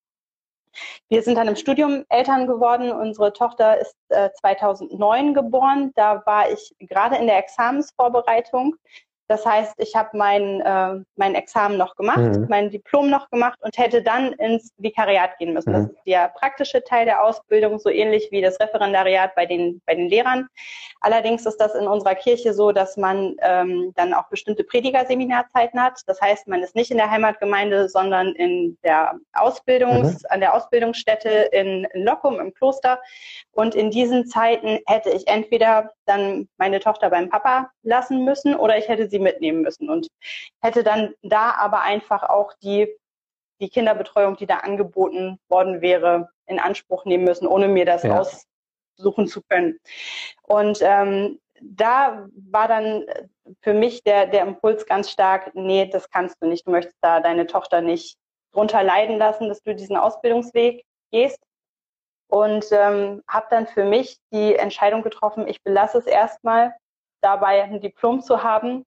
Wir 1.09 1.23
sind 1.23 1.37
dann 1.37 1.49
im 1.49 1.57
Studium 1.57 2.05
Eltern 2.09 2.47
geworden. 2.47 2.93
Unsere 2.93 3.33
Tochter 3.33 3.79
ist 3.79 3.97
äh, 4.09 4.31
2009 4.41 5.35
geboren. 5.35 5.93
Da 5.95 6.23
war 6.27 6.51
ich 6.51 6.75
gerade 6.79 7.17
in 7.17 7.27
der 7.27 7.39
Examensvorbereitung. 7.39 8.77
Das 9.31 9.47
heißt, 9.47 9.75
ich 9.77 9.95
habe 9.95 10.09
mein, 10.15 10.61
äh, 10.61 11.05
mein 11.15 11.37
Examen 11.37 11.79
noch 11.79 11.95
gemacht, 11.95 12.19
mhm. 12.19 12.47
mein 12.49 12.69
Diplom 12.69 13.09
noch 13.11 13.31
gemacht 13.31 13.61
und 13.63 13.79
hätte 13.79 14.03
dann 14.03 14.33
ins 14.33 14.73
Vikariat 14.77 15.39
gehen 15.39 15.55
müssen. 15.55 15.71
Mhm. 15.71 15.75
Das 15.75 15.85
ist 15.85 16.05
der 16.05 16.29
praktische 16.31 16.83
Teil 16.83 17.05
der 17.05 17.23
Ausbildung, 17.23 17.79
so 17.79 17.91
ähnlich 17.91 18.27
wie 18.33 18.41
das 18.41 18.59
Referendariat 18.59 19.37
bei 19.37 19.47
den, 19.47 19.81
bei 19.87 19.95
den 19.95 20.09
Lehrern. 20.09 20.49
Allerdings 21.01 21.47
ist 21.47 21.59
das 21.59 21.77
in 21.77 21.87
unserer 21.87 22.17
Kirche 22.17 22.53
so, 22.53 22.73
dass 22.73 22.97
man 22.97 23.37
ähm, 23.43 23.93
dann 23.95 24.15
auch 24.15 24.29
bestimmte 24.31 24.65
Predigerseminarzeiten 24.65 25.81
hat. 25.81 26.01
Das 26.09 26.21
heißt, 26.21 26.49
man 26.49 26.65
ist 26.65 26.75
nicht 26.75 26.91
in 26.91 26.97
der 26.97 27.13
Heimatgemeinde, 27.13 27.89
sondern 27.89 28.35
in 28.35 28.79
der 28.83 29.15
Ausbildungs, 29.33 30.25
mhm. 30.25 30.27
an 30.31 30.41
der 30.41 30.55
Ausbildungsstätte 30.55 31.29
in, 31.53 31.87
in 31.93 32.05
Lockum 32.05 32.41
im 32.41 32.53
Kloster. 32.53 32.99
Und 33.53 33.77
in 33.77 33.93
diesen 33.93 34.27
Zeiten 34.27 34.81
hätte 34.89 35.11
ich 35.11 35.29
entweder 35.29 35.93
dann 36.07 36.49
meine 36.59 36.81
Tochter 36.81 37.11
beim 37.11 37.29
Papa 37.29 37.71
lassen 37.85 38.25
müssen 38.25 38.57
oder 38.57 38.77
ich 38.77 38.89
hätte 38.89 39.09
sie 39.09 39.20
mitnehmen 39.21 39.63
müssen 39.63 39.89
und 39.89 40.09
hätte 40.61 40.83
dann 40.83 41.15
da 41.23 41.53
aber 41.53 41.83
einfach 41.83 42.23
auch 42.23 42.53
die, 42.63 42.89
die 43.61 43.69
Kinderbetreuung, 43.69 44.37
die 44.37 44.47
da 44.47 44.59
angeboten 44.59 45.39
worden 45.49 45.81
wäre, 45.81 46.31
in 46.47 46.59
Anspruch 46.59 47.05
nehmen 47.05 47.25
müssen, 47.25 47.47
ohne 47.47 47.69
mir 47.69 47.85
das 47.85 48.03
ja. 48.03 48.19
aussuchen 48.19 49.29
zu 49.29 49.43
können. 49.49 49.79
Und 50.43 50.81
ähm, 50.83 51.39
da 51.63 52.27
war 52.51 52.69
dann 52.69 53.05
für 53.63 53.75
mich 53.75 54.03
der, 54.03 54.27
der 54.27 54.43
Impuls 54.43 54.87
ganz 54.87 55.11
stark, 55.11 55.55
nee, 55.55 55.87
das 55.87 56.11
kannst 56.11 56.37
du 56.41 56.47
nicht. 56.47 56.67
Du 56.67 56.71
möchtest 56.71 56.97
da 57.03 57.21
deine 57.21 57.47
Tochter 57.47 57.81
nicht 57.81 58.17
drunter 58.53 58.83
leiden 58.83 59.19
lassen, 59.19 59.49
dass 59.49 59.63
du 59.63 59.75
diesen 59.75 59.97
Ausbildungsweg 59.97 60.85
gehst. 61.13 61.39
Und 62.29 62.67
ähm, 62.71 63.23
habe 63.29 63.47
dann 63.51 63.67
für 63.67 63.85
mich 63.85 64.19
die 64.33 64.55
Entscheidung 64.55 65.03
getroffen, 65.03 65.49
ich 65.49 65.63
belasse 65.63 65.99
es 65.99 66.07
erstmal 66.07 66.75
dabei, 67.21 67.65
ein 67.65 67.81
Diplom 67.81 68.23
zu 68.23 68.45
haben 68.45 68.85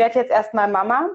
werde 0.00 0.18
jetzt 0.18 0.32
erstmal 0.32 0.66
Mama, 0.66 1.10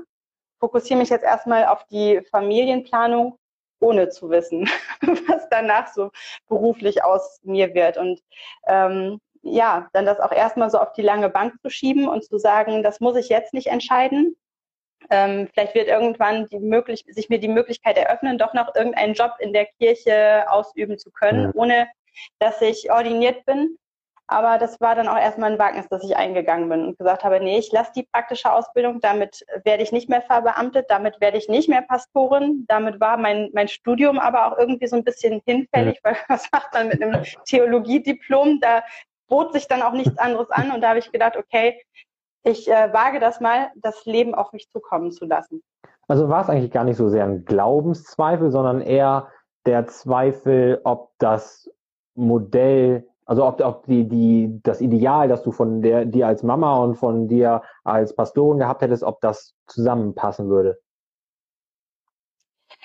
fokussiere 0.60 1.00
mich 1.00 1.10
jetzt 1.10 1.25
erstmal 1.25 1.65
auf 1.65 1.84
die 1.88 2.22
Familienplanung, 2.32 3.38
ohne 3.82 4.08
zu 4.10 4.30
wissen, 4.30 4.70
was 5.27 5.50
danach 5.50 5.88
so 5.94 6.12
beruflich 6.48 7.04
aus 7.04 7.42
mir 7.44 7.74
wird. 7.74 7.98
Und 7.98 8.22
ähm, 8.68 9.20
ja, 9.42 9.89
dann 9.92 10.06
das 10.06 10.20
auch 10.20 10.32
erstmal 10.32 10.70
so 10.70 10.80
auf 10.80 10.94
die 10.94 11.01
lange 11.01 11.30
Bank 11.30 11.56
zu 11.62 11.70
schieben 11.70 12.08
und 12.08 12.24
zu 12.24 12.38
sagen, 12.38 12.84
das 12.84 13.00
muss 13.00 13.18
ich 13.18 13.27
jetzt 13.27 13.54
nicht 13.54 13.68
entscheiden. 13.68 14.38
Ähm, 15.10 15.50
vielleicht 15.51 15.75
wird 15.75 15.88
irgendwann 15.88 16.48
die 16.48 16.60
möglich, 16.60 17.06
sich 17.08 17.30
mir 17.30 17.39
die 17.39 17.48
Möglichkeit 17.48 17.98
eröffnen, 17.98 18.38
doch 18.38 18.54
noch 18.54 18.74
irgendeinen 18.74 19.13
Job 19.13 19.34
in 19.39 19.54
der 19.54 19.65
Kirche 19.65 20.46
ausüben 20.48 20.98
zu 20.98 21.12
können, 21.12 21.51
ohne 21.54 21.88
dass 22.39 22.62
ich 22.62 22.92
ordiniert 22.92 23.46
bin. 23.46 23.77
Aber 24.27 24.58
das 24.58 24.82
war 24.82 24.96
dann 24.96 25.08
auch 25.08 25.17
erstmal 25.17 25.51
ein 25.51 25.60
Wagnis, 25.60 25.88
dass 25.88 26.03
ich 26.03 26.17
eingegangen 26.17 26.67
bin 26.67 26.84
und 26.84 26.98
gesagt 26.98 27.24
habe, 27.24 27.39
nee, 27.39 27.60
ich 27.60 27.72
lasse 27.72 27.91
die 27.96 28.08
praktische 28.12 28.51
Ausbildung, 28.51 29.00
damit 29.00 29.46
werde 29.63 29.84
ich 29.84 29.91
nicht 29.91 30.10
mehr 30.10 30.22
verbeamtet, 30.22 30.88
damit 30.89 31.22
werde 31.22 31.38
ich 31.38 31.48
nicht 31.48 31.70
mehr 31.70 31.84
Pastorin, 31.84 32.65
damit 32.67 33.00
war 33.00 33.17
mein, 33.17 33.51
mein 33.53 33.67
Studium 33.67 34.17
aber 34.17 34.48
auch 34.48 34.58
irgendwie 34.58 34.88
so 34.88 34.96
ein 34.96 35.03
bisschen 35.03 35.41
hinfällig, 35.46 36.00
weil 36.03 36.17
was 36.27 36.51
macht 36.51 36.74
man 36.74 36.88
mit 36.88 37.03
einem 37.03 37.24
Theologiediplom? 37.46 38.60
Da 38.62 38.84
bot 39.27 39.53
sich 39.53 39.67
dann 39.67 39.84
auch 39.84 39.94
nichts 39.94 40.17
anderes 40.17 40.50
an 40.50 40.72
und 40.72 40.82
da 40.82 40.89
habe 40.89 41.00
ich 41.00 41.12
gedacht, 41.12 41.38
okay, 41.38 41.79
ich 42.44 42.70
äh, 42.70 42.94
wage 42.94 43.20
das 43.20 43.39
mal, 43.39 43.72
das 43.75 44.05
Leben 44.05 44.34
auf 44.34 44.53
mich 44.53 44.70
zukommen 44.70 45.12
zu 45.12 45.25
lassen. 45.25 45.63
Also 46.08 46.29
war 46.29 46.41
es 46.41 46.50
eigentlich 46.50 46.72
gar 46.72 46.84
nicht 46.84 46.98
so 46.98 47.10
sehr 47.10 47.25
ein 47.25 47.46
Glaubenszweifel, 47.46 48.51
sondern 48.51 48.82
eher 48.82 49.29
der 49.65 49.88
Zweifel, 49.88 50.79
ob 50.84 51.12
das 51.17 51.70
Modell 52.13 53.08
also 53.25 53.46
ob, 53.46 53.62
ob 53.62 53.86
die, 53.88 54.08
die, 54.08 54.60
das 54.63 54.82
Ideal, 54.82 55.27
das 55.27 55.44
du 55.44 55.51
von 55.51 55.82
der, 55.82 56.05
dir 56.05 56.27
als 56.27 56.44
Mama 56.44 56.77
und 56.77 56.96
von 56.96 57.27
dir 57.27 57.63
als 57.84 58.15
Pastorin 58.15 58.60
gehabt 58.60 58.82
hättest, 58.82 59.03
ob 59.03 59.20
das 59.22 59.55
zusammenpassen 59.67 60.48
würde. 60.50 60.79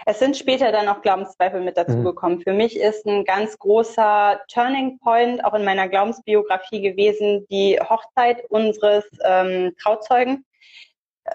Es 0.06 0.18
sind 0.18 0.37
später 0.37 0.73
dann 0.73 0.88
auch 0.88 1.02
Glaubenszweifel 1.02 1.61
mit 1.61 1.76
dazugekommen. 1.76 2.38
Mhm. 2.38 2.42
Für 2.42 2.52
mich 2.54 2.78
ist 2.78 3.06
ein 3.06 3.25
ganz 3.25 3.59
großer 3.59 4.40
Turning 4.49 4.99
Point 4.99 5.44
auch 5.44 5.52
in 5.52 5.64
meiner 5.64 5.88
Glaubensbiografie 5.88 6.80
gewesen, 6.80 7.47
die 7.50 7.78
Hochzeit 7.78 8.44
unseres 8.49 9.04
ähm, 9.25 9.75
Trauzeugen. 9.82 10.47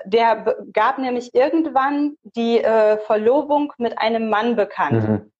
Der 0.05 0.57
gab 0.73 0.97
nämlich 0.97 1.35
irgendwann 1.35 2.17
die 2.23 2.59
äh, 2.59 2.97
Verlobung 2.97 3.71
mit 3.77 3.99
einem 3.99 4.29
Mann 4.29 4.55
bekannt. 4.55 5.07
Mhm. 5.07 5.31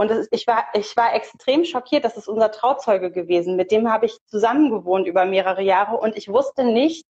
Und 0.00 0.10
ist, 0.10 0.28
ich, 0.32 0.46
war, 0.46 0.64
ich 0.72 0.96
war 0.96 1.14
extrem 1.14 1.66
schockiert, 1.66 2.06
das 2.06 2.16
ist 2.16 2.26
unser 2.26 2.50
Trauzeuge 2.50 3.10
gewesen. 3.10 3.56
Mit 3.56 3.70
dem 3.70 3.92
habe 3.92 4.06
ich 4.06 4.16
zusammengewohnt 4.28 5.06
über 5.06 5.26
mehrere 5.26 5.60
Jahre 5.60 5.98
und 5.98 6.16
ich 6.16 6.30
wusste 6.30 6.64
nicht, 6.64 7.04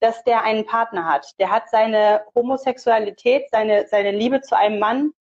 dass 0.00 0.24
der 0.24 0.42
einen 0.42 0.64
Partner 0.64 1.04
hat. 1.04 1.30
Der 1.38 1.50
hat 1.50 1.68
seine 1.68 2.24
Homosexualität, 2.34 3.50
seine, 3.50 3.86
seine 3.86 4.12
Liebe 4.12 4.40
zu 4.40 4.56
einem 4.56 4.78
Mann 4.78 5.12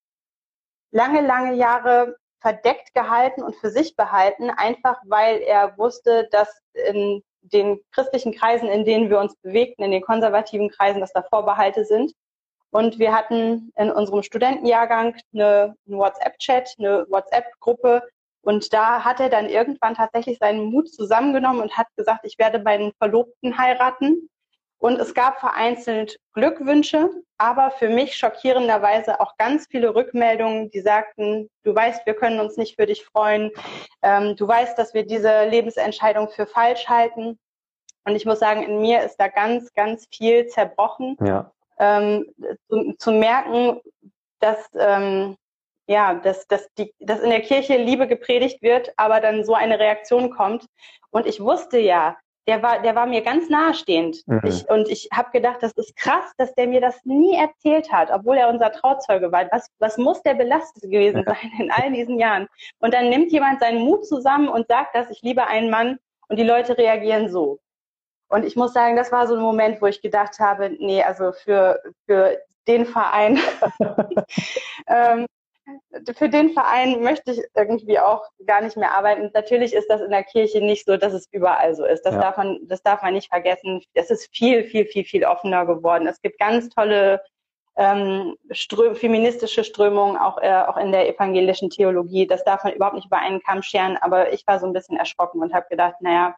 lange, 0.92 1.20
lange 1.20 1.56
Jahre 1.56 2.16
verdeckt 2.40 2.94
gehalten 2.94 3.44
und 3.44 3.58
für 3.58 3.72
sich 3.72 3.98
behalten, 3.98 4.50
einfach 4.50 5.02
weil 5.04 5.42
er 5.42 5.78
wusste, 5.78 6.30
dass 6.32 6.62
in 6.72 7.24
den 7.42 7.82
christlichen 7.92 8.34
Kreisen, 8.34 8.70
in 8.70 8.86
denen 8.86 9.10
wir 9.10 9.20
uns 9.20 9.36
bewegten, 9.42 9.84
in 9.84 9.92
den 9.92 10.02
konservativen 10.02 10.70
Kreisen, 10.70 11.02
dass 11.02 11.12
da 11.12 11.24
Vorbehalte 11.24 11.84
sind. 11.84 12.14
Und 12.72 13.00
wir 13.00 13.14
hatten 13.14 13.72
in 13.76 13.92
unserem 13.92 14.24
Studentenjahrgang 14.24 15.16
eine, 15.34 15.76
einen 15.86 15.98
WhatsApp-Chat, 15.98 16.76
eine 16.80 17.06
WhatsApp-Gruppe. 17.10 18.02
Und 18.44 18.74
da 18.74 19.04
hat 19.04 19.20
er 19.20 19.30
dann 19.30 19.48
irgendwann 19.48 19.96
tatsächlich 19.96 20.40
seinen 20.40 20.66
Mut 20.66 20.92
zusammengenommen 20.92 21.62
und 21.62 21.78
hat 21.78 21.88
gesagt, 21.96 22.22
ich 22.24 22.40
werde 22.40 22.60
meinen 22.60 22.94
Verlobten 22.98 23.58
heiraten. 23.58 24.30
Und 24.80 25.00
es 25.00 25.14
gab 25.14 25.40
vereinzelt 25.40 26.18
Glückwünsche, 26.34 27.12
aber 27.38 27.70
für 27.70 27.88
mich 27.88 28.16
schockierenderweise 28.16 29.20
auch 29.20 29.38
ganz 29.38 29.68
viele 29.70 29.94
Rückmeldungen, 29.94 30.72
die 30.72 30.80
sagten, 30.80 31.52
du 31.64 31.76
weißt, 31.76 32.08
wir 32.08 32.16
können 32.16 32.40
uns 32.40 32.58
nicht 32.58 32.78
für 32.78 32.88
dich 32.88 33.06
freuen. 33.06 33.52
Ähm, 34.02 34.36
du 34.38 34.48
weißt, 34.48 34.76
dass 34.80 34.96
wir 34.96 35.06
diese 35.06 35.46
Lebensentscheidung 35.46 36.30
für 36.30 36.48
falsch 36.48 36.88
halten. 36.88 37.38
Und 38.06 38.16
ich 38.16 38.26
muss 38.26 38.40
sagen, 38.40 38.64
in 38.64 38.82
mir 38.82 39.04
ist 39.04 39.18
da 39.18 39.28
ganz, 39.28 39.72
ganz 39.74 40.08
viel 40.12 40.48
zerbrochen. 40.48 41.16
Ja. 41.24 41.52
Ähm, 41.82 42.26
zu, 42.70 42.94
zu, 43.00 43.12
merken, 43.12 43.82
dass, 44.40 44.70
ähm, 44.78 45.36
ja, 45.88 46.14
dass, 46.14 46.48
dass, 46.48 46.72
die, 46.78 46.94
dass 47.00 47.22
in 47.22 47.32
der 47.32 47.42
Kirche 47.42 47.78
Liebe 47.78 48.08
gepredigt 48.08 48.62
wird, 48.62 48.94
aber 48.98 49.20
dann 49.20 49.44
so 49.44 49.56
eine 49.56 49.80
Reaktion 49.80 50.30
kommt. 50.30 50.66
Und 51.10 51.26
ich 51.26 51.42
wusste 51.42 51.80
ja, 51.80 52.18
der 52.48 52.64
war, 52.64 52.82
der 52.82 52.96
war 52.96 53.06
mir 53.06 53.22
ganz 53.22 53.50
nahestehend. 53.50 54.24
Mhm. 54.26 54.42
Ich, 54.46 54.70
und 54.70 54.90
ich 54.90 55.10
habe 55.14 55.32
gedacht, 55.32 55.58
das 55.62 55.74
ist 55.74 55.96
krass, 55.96 56.32
dass 56.38 56.54
der 56.56 56.68
mir 56.68 56.82
das 56.82 57.04
nie 57.06 57.36
erzählt 57.36 57.92
hat, 57.92 58.10
obwohl 58.12 58.38
er 58.38 58.50
unser 58.50 58.72
Trauzeuge 58.72 59.32
war. 59.32 59.48
Was, 59.52 59.68
was 59.80 59.98
muss 59.98 60.22
der 60.24 60.34
belastet 60.34 60.84
gewesen 60.84 61.24
sein 61.28 61.52
in 61.60 61.72
all 61.72 61.92
diesen 61.92 62.20
Jahren? 62.20 62.48
Und 62.80 62.94
dann 62.94 63.10
nimmt 63.10 63.32
jemand 63.32 63.60
seinen 63.60 63.82
Mut 63.82 64.06
zusammen 64.06 64.50
und 64.50 64.68
sagt 64.68 64.96
dass 64.96 65.10
ich 65.10 65.22
liebe 65.22 65.48
einen 65.48 65.70
Mann 65.70 66.00
und 66.30 66.38
die 66.38 66.44
Leute 66.44 66.78
reagieren 66.78 67.30
so. 67.30 67.60
Und 68.32 68.46
ich 68.46 68.56
muss 68.56 68.74
sagen, 68.74 68.96
das 68.96 69.12
war 69.12 69.28
so 69.28 69.36
ein 69.36 69.42
Moment, 69.42 69.82
wo 69.82 69.88
ich 69.88 70.02
gedacht 70.02 70.40
habe, 70.40 70.70
nee, 70.80 71.04
also 71.04 71.34
für, 71.34 71.82
für 72.06 72.38
den 72.68 72.86
Verein 72.86 73.40
ähm, 74.88 75.26
für 76.16 76.30
den 76.30 76.52
Verein 76.52 77.02
möchte 77.02 77.32
ich 77.32 77.44
irgendwie 77.56 78.00
auch 78.00 78.24
gar 78.46 78.62
nicht 78.62 78.78
mehr 78.78 78.98
arbeiten. 78.98 79.30
Natürlich 79.34 79.74
ist 79.74 79.88
das 79.90 80.02
in 80.02 80.10
der 80.10 80.24
Kirche 80.24 80.62
nicht 80.62 80.86
so, 80.86 80.98
dass 80.98 81.14
es 81.14 81.28
überall 81.32 81.76
so 81.76 81.86
ist. 81.86 82.04
Das, 82.04 82.16
ja. 82.16 82.22
darf, 82.22 82.38
man, 82.38 82.60
das 82.64 82.82
darf 82.82 83.02
man 83.02 83.14
nicht 83.14 83.30
vergessen. 83.30 83.82
Es 83.94 84.10
ist 84.10 84.36
viel, 84.36 84.64
viel, 84.64 84.86
viel, 84.86 85.04
viel 85.04 85.26
offener 85.26 85.66
geworden. 85.66 86.08
Es 86.08 86.22
gibt 86.22 86.40
ganz 86.40 86.70
tolle 86.70 87.22
ähm, 87.78 88.36
Ström, 88.52 88.96
feministische 88.96 89.64
Strömungen, 89.64 90.18
auch, 90.18 90.38
äh, 90.42 90.64
auch 90.64 90.78
in 90.78 90.92
der 90.92 91.08
evangelischen 91.08 91.70
Theologie. 91.70 92.28
Das 92.28 92.44
darf 92.44 92.64
man 92.64 92.74
überhaupt 92.74 92.96
nicht 92.96 93.08
über 93.08 93.20
einen 93.20 93.42
Kamm 93.42 93.62
scheren. 93.62 93.98
Aber 93.98 94.34
ich 94.34 94.46
war 94.48 94.60
so 94.60 94.66
ein 94.66 94.74
bisschen 94.74 94.98
erschrocken 94.98 95.42
und 95.42 95.54
habe 95.54 95.68
gedacht, 95.70 95.96
naja, 96.02 96.36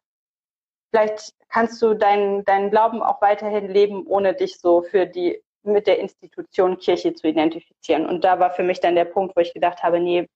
vielleicht 0.93 1.33
kannst 1.49 1.81
du 1.81 1.95
deinen, 1.95 2.45
deinen 2.45 2.69
Glauben 2.69 3.01
auch 3.01 3.19
weiterhin 3.21 3.67
leben, 3.67 4.05
ohne 4.05 4.35
dich 4.35 4.59
so 4.59 4.83
für 4.83 5.07
die 5.07 5.41
mit 5.63 5.87
der 5.87 5.99
Institution 5.99 6.77
Kirche 6.77 7.13
zu 7.13 7.27
identifizieren. 7.27 8.05
Und 8.05 8.23
da 8.23 8.39
war 8.39 8.51
für 8.51 8.63
mich 8.63 8.79
dann 8.79 8.95
der 8.95 9.05
Punkt, 9.05 9.35
wo 9.35 9.41
ich 9.41 9.53
gedacht 9.53 9.81
habe, 9.81 9.99
nee, 9.99 10.27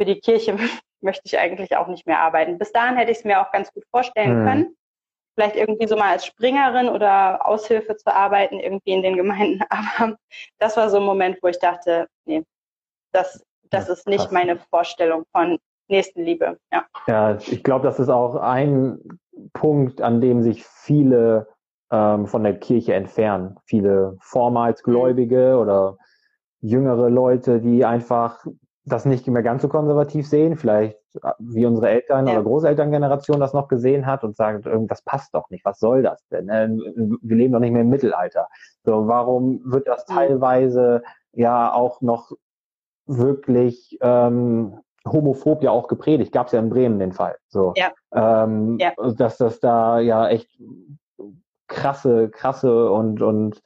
für 0.00 0.04
die 0.04 0.20
Kirche 0.20 0.56
möchte 1.00 1.22
ich 1.26 1.38
eigentlich 1.38 1.76
auch 1.76 1.86
nicht 1.86 2.06
mehr 2.06 2.20
arbeiten. 2.20 2.58
Bis 2.58 2.72
dahin 2.72 2.96
hätte 2.96 3.12
ich 3.12 3.18
es 3.18 3.24
mir 3.24 3.40
auch 3.40 3.52
ganz 3.52 3.72
gut 3.72 3.84
vorstellen 3.90 4.40
mhm. 4.40 4.46
können, 4.46 4.76
vielleicht 5.34 5.54
irgendwie 5.54 5.86
so 5.86 5.96
mal 5.96 6.10
als 6.10 6.26
Springerin 6.26 6.88
oder 6.88 7.46
Aushilfe 7.46 7.96
zu 7.96 8.12
arbeiten, 8.12 8.58
irgendwie 8.58 8.92
in 8.92 9.02
den 9.02 9.16
Gemeinden. 9.16 9.62
Aber 9.70 10.16
das 10.58 10.76
war 10.76 10.90
so 10.90 10.96
ein 10.96 11.04
Moment, 11.04 11.38
wo 11.40 11.48
ich 11.48 11.58
dachte, 11.58 12.08
nee, 12.24 12.42
das, 13.12 13.44
das 13.70 13.88
ist 13.88 14.08
nicht 14.08 14.32
meine 14.32 14.58
Vorstellung 14.70 15.24
von 15.30 15.58
Nächstenliebe. 15.88 16.58
Ja, 16.72 16.86
ja 17.06 17.36
ich 17.36 17.62
glaube, 17.62 17.86
das 17.86 18.00
ist 18.00 18.08
auch 18.08 18.34
ein 18.36 18.98
Punkt, 19.52 20.00
an 20.00 20.20
dem 20.20 20.42
sich 20.42 20.64
viele 20.64 21.48
ähm, 21.90 22.26
von 22.26 22.42
der 22.44 22.58
Kirche 22.58 22.94
entfernen. 22.94 23.56
Viele 23.64 24.16
vormals 24.20 24.82
Gläubige 24.82 25.58
oder 25.58 25.96
jüngere 26.60 27.08
Leute, 27.08 27.60
die 27.60 27.84
einfach 27.84 28.44
das 28.84 29.04
nicht 29.04 29.26
mehr 29.26 29.42
ganz 29.42 29.62
so 29.62 29.68
konservativ 29.68 30.26
sehen, 30.26 30.56
vielleicht 30.56 30.98
äh, 31.22 31.32
wie 31.38 31.66
unsere 31.66 31.90
Eltern 31.90 32.26
ja. 32.26 32.34
oder 32.34 32.42
Großelterngeneration 32.42 33.38
das 33.38 33.52
noch 33.52 33.68
gesehen 33.68 34.06
hat 34.06 34.24
und 34.24 34.36
sagen, 34.36 34.86
das 34.88 35.02
passt 35.02 35.34
doch 35.34 35.50
nicht, 35.50 35.64
was 35.64 35.78
soll 35.78 36.02
das 36.02 36.26
denn? 36.28 36.46
Ne? 36.46 37.18
Wir 37.22 37.36
leben 37.36 37.52
doch 37.52 37.60
nicht 37.60 37.72
mehr 37.72 37.82
im 37.82 37.90
Mittelalter. 37.90 38.48
So, 38.84 39.06
warum 39.06 39.60
wird 39.64 39.88
das 39.88 40.04
teilweise 40.06 41.02
ja 41.32 41.72
auch 41.72 42.00
noch 42.00 42.32
wirklich 43.06 43.98
ähm, 44.00 44.80
homophob 45.12 45.62
ja 45.62 45.70
auch 45.70 45.88
gepredigt? 45.88 46.32
Gab 46.32 46.46
es 46.46 46.52
ja 46.52 46.60
in 46.60 46.70
Bremen 46.70 46.98
den 46.98 47.12
Fall. 47.12 47.36
So, 47.48 47.72
ja. 47.76 47.92
Ähm, 48.12 48.78
ja. 48.78 48.92
dass 49.16 49.36
das 49.38 49.60
da 49.60 50.00
ja 50.00 50.28
echt 50.28 50.48
krasse, 51.68 52.30
krasse 52.30 52.90
und, 52.90 53.22
und 53.22 53.62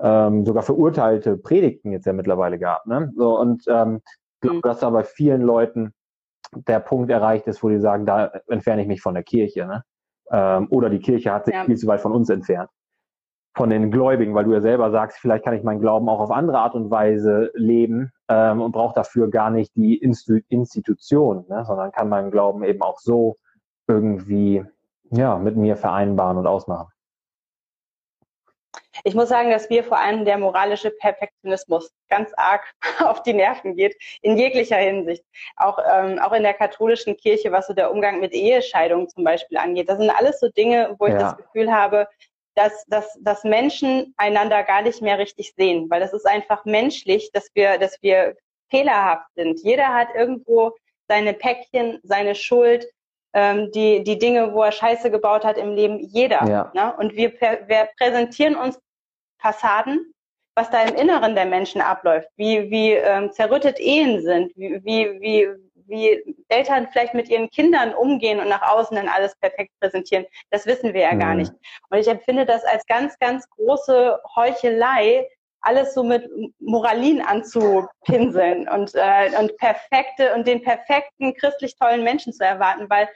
ähm, 0.00 0.44
sogar 0.44 0.62
verurteilte 0.62 1.36
Predigten 1.36 1.92
jetzt 1.92 2.06
ja 2.06 2.12
mittlerweile 2.12 2.58
gab. 2.58 2.86
Ne? 2.86 3.12
So, 3.16 3.38
und 3.38 3.64
ähm, 3.68 4.00
ich 4.06 4.40
glaube, 4.40 4.56
mhm. 4.56 4.62
dass 4.62 4.80
da 4.80 4.90
bei 4.90 5.04
vielen 5.04 5.42
Leuten 5.42 5.92
der 6.54 6.80
Punkt 6.80 7.10
erreicht 7.10 7.46
ist, 7.46 7.62
wo 7.62 7.68
die 7.68 7.78
sagen, 7.78 8.04
da 8.04 8.32
entferne 8.48 8.82
ich 8.82 8.88
mich 8.88 9.00
von 9.00 9.14
der 9.14 9.22
Kirche. 9.22 9.66
Ne? 9.66 9.84
Ähm, 10.30 10.66
oder 10.70 10.90
die 10.90 10.98
Kirche 10.98 11.32
hat 11.32 11.46
sich 11.46 11.54
ja. 11.54 11.64
viel 11.64 11.76
zu 11.76 11.86
weit 11.86 12.00
von 12.00 12.12
uns 12.12 12.28
entfernt. 12.30 12.70
Von 13.54 13.68
den 13.68 13.90
Gläubigen, 13.90 14.34
weil 14.34 14.44
du 14.44 14.52
ja 14.52 14.60
selber 14.62 14.90
sagst, 14.90 15.18
vielleicht 15.18 15.44
kann 15.44 15.54
ich 15.54 15.62
meinen 15.62 15.80
Glauben 15.80 16.08
auch 16.08 16.20
auf 16.20 16.30
andere 16.30 16.58
Art 16.58 16.74
und 16.74 16.90
Weise 16.90 17.50
leben 17.54 18.10
ähm, 18.28 18.62
und 18.62 18.72
brauche 18.72 18.94
dafür 18.94 19.28
gar 19.28 19.50
nicht 19.50 19.76
die 19.76 19.96
Instu 19.96 20.40
Institution, 20.48 21.44
ne? 21.48 21.64
sondern 21.66 21.92
kann 21.92 22.08
meinen 22.08 22.30
Glauben 22.30 22.64
eben 22.64 22.80
auch 22.80 22.98
so 22.98 23.36
irgendwie 23.86 24.64
ja, 25.10 25.36
mit 25.36 25.56
mir 25.56 25.76
vereinbaren 25.76 26.38
und 26.38 26.46
ausmachen. 26.46 26.88
Ich 29.04 29.14
muss 29.14 29.28
sagen, 29.28 29.50
dass 29.50 29.68
mir 29.68 29.84
vor 29.84 29.98
allem 29.98 30.24
der 30.24 30.38
moralische 30.38 30.90
Perfektionismus 30.90 31.92
ganz 32.08 32.32
arg 32.36 32.62
auf 33.00 33.22
die 33.22 33.32
Nerven 33.32 33.74
geht, 33.74 33.96
in 34.20 34.36
jeglicher 34.36 34.76
Hinsicht. 34.76 35.24
Auch, 35.56 35.78
ähm, 35.90 36.18
auch 36.18 36.32
in 36.32 36.42
der 36.42 36.54
katholischen 36.54 37.16
Kirche, 37.16 37.52
was 37.52 37.66
so 37.66 37.74
der 37.74 37.90
Umgang 37.90 38.20
mit 38.20 38.32
Ehescheidung 38.32 39.08
zum 39.08 39.24
Beispiel 39.24 39.58
angeht. 39.58 39.88
Das 39.88 39.98
sind 39.98 40.10
alles 40.10 40.40
so 40.40 40.48
Dinge, 40.50 40.94
wo 40.98 41.06
ich 41.06 41.14
ja. 41.14 41.18
das 41.18 41.36
Gefühl 41.36 41.72
habe, 41.72 42.06
dass, 42.54 42.84
dass, 42.86 43.18
dass 43.20 43.44
Menschen 43.44 44.14
einander 44.16 44.62
gar 44.62 44.82
nicht 44.82 45.00
mehr 45.02 45.18
richtig 45.18 45.54
sehen, 45.56 45.88
weil 45.90 46.00
das 46.00 46.12
ist 46.12 46.26
einfach 46.26 46.64
menschlich, 46.64 47.30
dass 47.32 47.48
wir, 47.54 47.78
dass 47.78 47.96
wir 48.02 48.36
fehlerhaft 48.70 49.26
sind. 49.34 49.60
Jeder 49.62 49.88
hat 49.88 50.08
irgendwo 50.14 50.72
seine 51.08 51.34
Päckchen, 51.34 52.00
seine 52.02 52.34
Schuld, 52.34 52.86
ähm, 53.34 53.70
die, 53.72 54.02
die 54.02 54.18
Dinge, 54.18 54.52
wo 54.52 54.62
er 54.62 54.72
Scheiße 54.72 55.10
gebaut 55.10 55.44
hat 55.44 55.56
im 55.56 55.74
Leben, 55.74 55.98
jeder. 56.00 56.46
Ja. 56.46 56.70
Ne? 56.74 56.94
Und 56.96 57.14
wir, 57.14 57.32
wir 57.32 57.88
präsentieren 57.98 58.56
uns 58.56 58.78
Fassaden, 59.38 60.12
was 60.54 60.70
da 60.70 60.82
im 60.82 60.94
Inneren 60.94 61.34
der 61.34 61.46
Menschen 61.46 61.80
abläuft, 61.80 62.28
wie, 62.36 62.70
wie 62.70 62.92
ähm, 62.92 63.32
zerrüttet 63.32 63.80
Ehen 63.80 64.22
sind, 64.22 64.52
wie, 64.56 64.84
wie, 64.84 65.20
wie, 65.20 65.48
wie 65.92 66.36
Eltern 66.48 66.88
vielleicht 66.90 67.14
mit 67.14 67.28
ihren 67.28 67.50
Kindern 67.50 67.94
umgehen 67.94 68.40
und 68.40 68.48
nach 68.48 68.62
außen 68.62 68.96
dann 68.96 69.08
alles 69.08 69.36
perfekt 69.36 69.70
präsentieren, 69.78 70.26
das 70.50 70.66
wissen 70.66 70.94
wir 70.94 71.02
ja 71.02 71.14
mhm. 71.14 71.20
gar 71.20 71.34
nicht. 71.34 71.52
Und 71.90 71.98
ich 71.98 72.08
empfinde 72.08 72.46
das 72.46 72.64
als 72.64 72.84
ganz, 72.86 73.16
ganz 73.18 73.48
große 73.50 74.18
Heuchelei, 74.34 75.28
alles 75.60 75.94
so 75.94 76.02
mit 76.02 76.28
Moralin 76.58 77.20
anzupinseln 77.20 78.68
und, 78.74 78.92
äh, 78.94 79.30
und 79.38 79.56
perfekte 79.58 80.34
und 80.34 80.46
den 80.46 80.62
perfekten 80.62 81.34
christlich 81.34 81.76
tollen 81.76 82.02
Menschen 82.02 82.32
zu 82.32 82.44
erwarten, 82.44 82.90
weil 82.90 83.08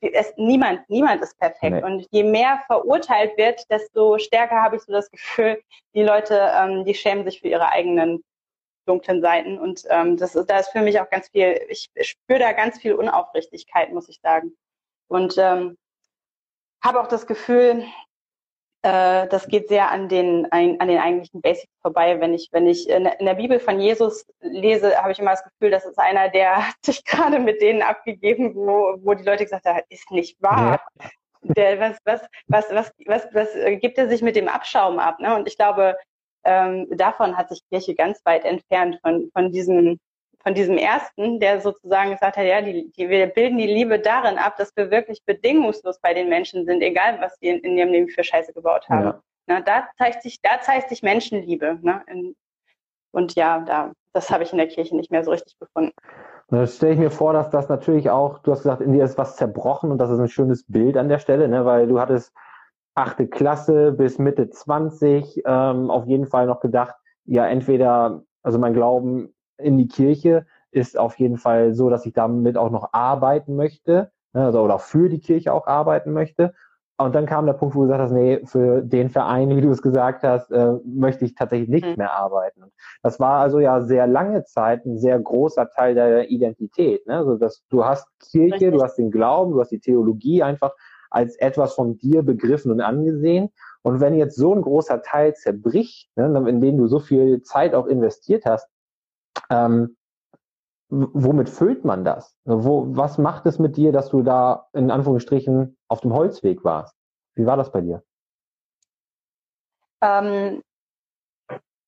es, 0.00 0.32
niemand, 0.36 0.88
niemand 0.90 1.22
ist 1.22 1.38
perfekt. 1.38 1.76
Nee. 1.76 1.82
Und 1.82 2.06
je 2.10 2.24
mehr 2.24 2.60
verurteilt 2.66 3.36
wird, 3.36 3.62
desto 3.70 4.18
stärker 4.18 4.60
habe 4.60 4.76
ich 4.76 4.82
so 4.82 4.92
das 4.92 5.10
Gefühl, 5.10 5.60
die 5.94 6.02
Leute, 6.02 6.50
ähm, 6.56 6.84
die 6.84 6.94
schämen 6.94 7.24
sich 7.24 7.40
für 7.40 7.48
ihre 7.48 7.70
eigenen 7.70 8.22
dunklen 8.86 9.20
Seiten. 9.20 9.58
Und 9.58 9.84
ähm, 9.90 10.16
das 10.16 10.34
ist, 10.34 10.48
da 10.48 10.58
ist 10.58 10.70
für 10.70 10.80
mich 10.80 11.00
auch 11.00 11.10
ganz 11.10 11.28
viel, 11.28 11.60
ich 11.68 11.90
spüre 12.00 12.38
da 12.38 12.52
ganz 12.52 12.78
viel 12.78 12.94
Unaufrichtigkeit, 12.94 13.92
muss 13.92 14.08
ich 14.08 14.20
sagen. 14.20 14.56
Und 15.08 15.36
ähm, 15.38 15.76
habe 16.82 17.00
auch 17.00 17.08
das 17.08 17.26
Gefühl, 17.26 17.84
äh, 18.86 19.26
das 19.28 19.48
geht 19.48 19.68
sehr 19.68 19.90
an 19.90 20.08
den, 20.08 20.46
an 20.52 20.78
den 20.78 20.98
eigentlichen 20.98 21.40
Basics 21.40 21.72
vorbei. 21.82 22.20
Wenn 22.20 22.34
ich, 22.34 22.48
wenn 22.52 22.66
ich 22.66 22.88
in 22.88 23.04
der 23.20 23.34
Bibel 23.34 23.58
von 23.58 23.80
Jesus 23.80 24.24
lese, 24.40 24.96
habe 24.96 25.10
ich 25.10 25.18
immer 25.18 25.32
das 25.32 25.42
Gefühl, 25.42 25.70
das 25.70 25.84
ist 25.84 25.98
einer, 25.98 26.28
der 26.28 26.68
hat 26.68 26.74
sich 26.84 27.04
gerade 27.04 27.40
mit 27.40 27.60
denen 27.60 27.82
abgegeben, 27.82 28.54
wo, 28.54 28.96
wo 29.02 29.14
die 29.14 29.24
Leute 29.24 29.44
gesagt 29.44 29.64
haben, 29.64 29.80
ist 29.88 30.10
nicht 30.10 30.40
wahr. 30.40 30.80
Ja. 31.02 31.08
Der, 31.42 31.80
was, 31.80 31.98
was, 32.04 32.20
was, 32.46 32.70
was, 32.70 32.92
was, 33.06 33.26
was 33.32 33.80
gibt 33.80 33.98
er 33.98 34.08
sich 34.08 34.22
mit 34.22 34.36
dem 34.36 34.48
Abschaum 34.48 34.98
ab? 34.98 35.20
Ne? 35.20 35.34
Und 35.34 35.46
ich 35.46 35.56
glaube, 35.56 35.96
ähm, 36.46 36.86
davon 36.96 37.36
hat 37.36 37.50
sich 37.50 37.60
Kirche 37.70 37.94
ganz 37.94 38.24
weit 38.24 38.44
entfernt 38.44 38.98
von, 39.02 39.30
von 39.34 39.52
diesem 39.52 39.98
von 40.46 40.54
diesem 40.54 40.78
ersten, 40.78 41.40
der 41.40 41.60
sozusagen 41.60 42.12
gesagt 42.12 42.36
hat, 42.36 42.44
ja, 42.44 42.62
die, 42.62 42.88
die, 42.92 43.08
wir 43.08 43.26
bilden 43.26 43.58
die 43.58 43.66
Liebe 43.66 43.98
darin 43.98 44.38
ab, 44.38 44.56
dass 44.56 44.70
wir 44.76 44.92
wirklich 44.92 45.24
bedingungslos 45.24 45.98
bei 45.98 46.14
den 46.14 46.28
Menschen 46.28 46.64
sind, 46.66 46.82
egal 46.82 47.20
was 47.20 47.34
sie 47.40 47.48
in, 47.48 47.58
in 47.58 47.76
ihrem 47.76 47.88
Leben 47.88 48.08
für 48.08 48.22
Scheiße 48.22 48.52
gebaut 48.52 48.88
haben. 48.88 49.06
Ja. 49.48 49.56
Ne? 49.56 49.64
Da 49.64 49.88
zeigt 49.98 50.22
sich, 50.22 50.40
da 50.40 50.60
zeigt 50.60 50.88
sich 50.88 51.02
Menschenliebe. 51.02 51.80
Ne? 51.82 52.04
Und 53.10 53.34
ja, 53.34 53.58
da, 53.58 53.90
das 54.12 54.30
habe 54.30 54.44
ich 54.44 54.52
in 54.52 54.58
der 54.58 54.68
Kirche 54.68 54.94
nicht 54.94 55.10
mehr 55.10 55.24
so 55.24 55.32
richtig 55.32 55.58
gefunden. 55.58 55.92
Da 56.48 56.64
stelle 56.68 56.92
ich 56.92 56.98
mir 57.00 57.10
vor, 57.10 57.32
dass 57.32 57.50
das 57.50 57.68
natürlich 57.68 58.08
auch, 58.08 58.38
du 58.38 58.52
hast 58.52 58.62
gesagt, 58.62 58.82
in 58.82 58.92
dir 58.92 59.02
ist 59.02 59.18
was 59.18 59.34
zerbrochen 59.34 59.90
und 59.90 59.98
das 59.98 60.10
ist 60.10 60.20
ein 60.20 60.28
schönes 60.28 60.64
Bild 60.68 60.96
an 60.96 61.08
der 61.08 61.18
Stelle, 61.18 61.48
ne? 61.48 61.64
weil 61.64 61.88
du 61.88 61.98
hattest 61.98 62.32
achte 62.96 63.28
Klasse 63.28 63.92
bis 63.92 64.18
Mitte 64.18 64.48
20 64.50 65.42
ähm, 65.44 65.90
auf 65.90 66.06
jeden 66.06 66.26
Fall 66.26 66.46
noch 66.46 66.60
gedacht, 66.60 66.94
ja, 67.24 67.46
entweder, 67.46 68.22
also 68.42 68.58
mein 68.58 68.74
Glauben 68.74 69.34
in 69.58 69.76
die 69.78 69.86
Kirche 69.88 70.46
ist 70.70 70.98
auf 70.98 71.18
jeden 71.18 71.36
Fall 71.36 71.74
so, 71.74 71.90
dass 71.90 72.06
ich 72.06 72.14
damit 72.14 72.56
auch 72.56 72.70
noch 72.70 72.92
arbeiten 72.92 73.54
möchte, 73.54 74.10
ne? 74.32 74.46
also 74.46 74.62
oder 74.62 74.78
für 74.78 75.08
die 75.08 75.20
Kirche 75.20 75.52
auch 75.52 75.66
arbeiten 75.66 76.12
möchte. 76.12 76.54
Und 76.98 77.14
dann 77.14 77.26
kam 77.26 77.44
der 77.44 77.52
Punkt, 77.52 77.74
wo 77.74 77.80
du 77.80 77.88
gesagt 77.88 78.04
hast, 78.04 78.12
nee, 78.12 78.40
für 78.46 78.80
den 78.80 79.10
Verein, 79.10 79.50
wie 79.56 79.60
du 79.60 79.70
es 79.70 79.82
gesagt 79.82 80.22
hast, 80.22 80.50
äh, 80.50 80.72
möchte 80.86 81.26
ich 81.26 81.34
tatsächlich 81.34 81.68
nicht 81.68 81.86
mhm. 81.86 81.96
mehr 81.98 82.12
arbeiten. 82.12 82.64
Das 83.02 83.20
war 83.20 83.40
also 83.40 83.60
ja 83.60 83.82
sehr 83.82 84.06
lange 84.06 84.44
Zeit 84.44 84.86
ein 84.86 84.98
sehr 84.98 85.18
großer 85.18 85.68
Teil 85.68 85.94
der 85.94 86.30
Identität. 86.30 87.06
Ne? 87.06 87.18
Also 87.18 87.36
dass 87.36 87.62
du 87.68 87.84
hast 87.84 88.08
Kirche, 88.30 88.54
Richtig. 88.54 88.72
du 88.72 88.82
hast 88.82 88.96
den 88.96 89.10
Glauben, 89.10 89.52
du 89.52 89.60
hast 89.60 89.72
die 89.72 89.80
Theologie 89.80 90.42
einfach 90.42 90.72
als 91.10 91.36
etwas 91.36 91.74
von 91.74 91.98
dir 91.98 92.22
begriffen 92.22 92.70
und 92.70 92.80
angesehen. 92.80 93.50
Und 93.82 94.00
wenn 94.00 94.14
jetzt 94.14 94.36
so 94.36 94.54
ein 94.54 94.62
großer 94.62 95.02
Teil 95.02 95.34
zerbricht, 95.34 96.10
ne, 96.16 96.26
in 96.48 96.60
den 96.60 96.76
du 96.76 96.86
so 96.88 96.98
viel 96.98 97.42
Zeit 97.42 97.74
auch 97.74 97.86
investiert 97.86 98.44
hast, 98.44 98.68
ähm, 99.50 99.96
womit 100.88 101.48
füllt 101.48 101.84
man 101.84 102.04
das? 102.04 102.36
Wo, 102.44 102.86
was 102.96 103.18
macht 103.18 103.46
es 103.46 103.58
mit 103.58 103.76
dir, 103.76 103.92
dass 103.92 104.10
du 104.10 104.22
da 104.22 104.68
in 104.72 104.90
Anführungsstrichen 104.90 105.76
auf 105.88 106.00
dem 106.00 106.12
Holzweg 106.12 106.64
warst? 106.64 106.94
Wie 107.34 107.46
war 107.46 107.56
das 107.56 107.72
bei 107.72 107.80
dir? 107.80 108.02
Ähm, 110.00 110.62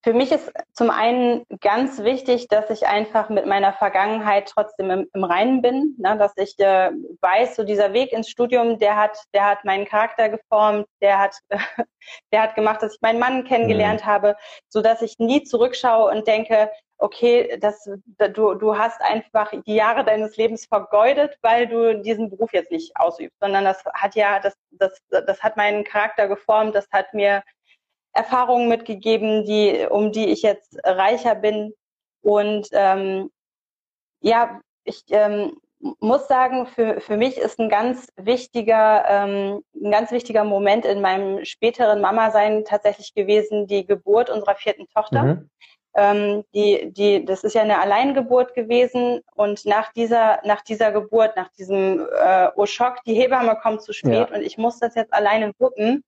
für 0.08 0.14
mich 0.14 0.32
ist 0.32 0.50
zum 0.72 0.88
einen 0.88 1.44
ganz 1.60 2.02
wichtig, 2.02 2.48
dass 2.48 2.70
ich 2.70 2.86
einfach 2.86 3.28
mit 3.28 3.44
meiner 3.44 3.74
Vergangenheit 3.74 4.48
trotzdem 4.48 4.90
im, 4.90 5.06
im 5.12 5.22
Reinen 5.22 5.60
bin, 5.60 5.96
ne? 5.98 6.16
dass 6.16 6.32
ich 6.36 6.58
äh, 6.60 6.92
weiß, 7.20 7.56
so 7.56 7.62
dieser 7.62 7.92
Weg 7.92 8.12
ins 8.12 8.30
Studium, 8.30 8.78
der 8.78 8.96
hat, 8.96 9.18
der 9.34 9.44
hat 9.44 9.66
meinen 9.66 9.84
Charakter 9.84 10.30
geformt, 10.30 10.86
der 11.02 11.18
hat, 11.18 11.36
der 12.32 12.40
hat 12.40 12.54
gemacht, 12.54 12.82
dass 12.82 12.94
ich 12.94 13.02
meinen 13.02 13.18
Mann 13.18 13.44
kennengelernt 13.44 14.00
mhm. 14.00 14.06
habe, 14.06 14.36
so 14.70 14.80
dass 14.80 15.02
ich 15.02 15.18
nie 15.18 15.42
zurückschaue 15.44 16.10
und 16.10 16.26
denke, 16.26 16.70
okay, 16.96 17.58
das, 17.60 17.86
du, 18.32 18.54
du 18.54 18.78
hast 18.78 19.02
einfach 19.02 19.52
die 19.66 19.74
Jahre 19.74 20.06
deines 20.06 20.38
Lebens 20.38 20.64
vergeudet, 20.64 21.36
weil 21.42 21.66
du 21.66 22.00
diesen 22.00 22.30
Beruf 22.30 22.54
jetzt 22.54 22.70
nicht 22.70 22.96
ausübst, 22.96 23.36
sondern 23.40 23.64
das 23.64 23.84
hat 23.92 24.14
ja, 24.14 24.40
das, 24.40 24.54
das, 24.70 24.98
das 25.10 25.42
hat 25.42 25.58
meinen 25.58 25.84
Charakter 25.84 26.28
geformt, 26.28 26.74
das 26.74 26.88
hat 26.90 27.12
mir 27.12 27.42
Erfahrungen 28.18 28.68
mitgegeben, 28.68 29.44
die, 29.44 29.86
um 29.88 30.10
die 30.10 30.26
ich 30.26 30.42
jetzt 30.42 30.76
reicher 30.84 31.36
bin. 31.36 31.72
Und 32.20 32.68
ähm, 32.72 33.30
ja, 34.20 34.60
ich 34.82 35.04
ähm, 35.10 35.56
muss 36.00 36.26
sagen, 36.26 36.66
für, 36.66 37.00
für 37.00 37.16
mich 37.16 37.38
ist 37.38 37.60
ein 37.60 37.68
ganz 37.68 38.08
wichtiger, 38.16 39.04
ähm, 39.08 39.62
ein 39.80 39.90
ganz 39.92 40.10
wichtiger 40.10 40.42
Moment 40.42 40.84
in 40.84 41.00
meinem 41.00 41.44
späteren 41.44 42.00
Mama-Sein 42.00 42.64
tatsächlich 42.64 43.14
gewesen, 43.14 43.68
die 43.68 43.86
Geburt 43.86 44.30
unserer 44.30 44.56
vierten 44.56 44.88
Tochter. 44.88 45.22
Mhm. 45.22 45.50
Ähm, 45.94 46.44
die, 46.54 46.92
die, 46.92 47.24
das 47.24 47.44
ist 47.44 47.54
ja 47.54 47.62
eine 47.62 47.78
Alleingeburt 47.78 48.54
gewesen 48.54 49.20
und 49.34 49.64
nach 49.64 49.92
dieser, 49.92 50.40
nach 50.44 50.62
dieser 50.62 50.90
Geburt, 50.90 51.36
nach 51.36 51.50
diesem 51.52 52.06
äh, 52.20 52.48
Urschock, 52.56 52.96
die 53.06 53.14
Hebamme 53.14 53.56
kommt 53.62 53.82
zu 53.82 53.92
spät 53.92 54.28
ja. 54.30 54.36
und 54.36 54.42
ich 54.42 54.58
muss 54.58 54.78
das 54.80 54.96
jetzt 54.96 55.12
alleine 55.14 55.52
wuppen 55.58 56.04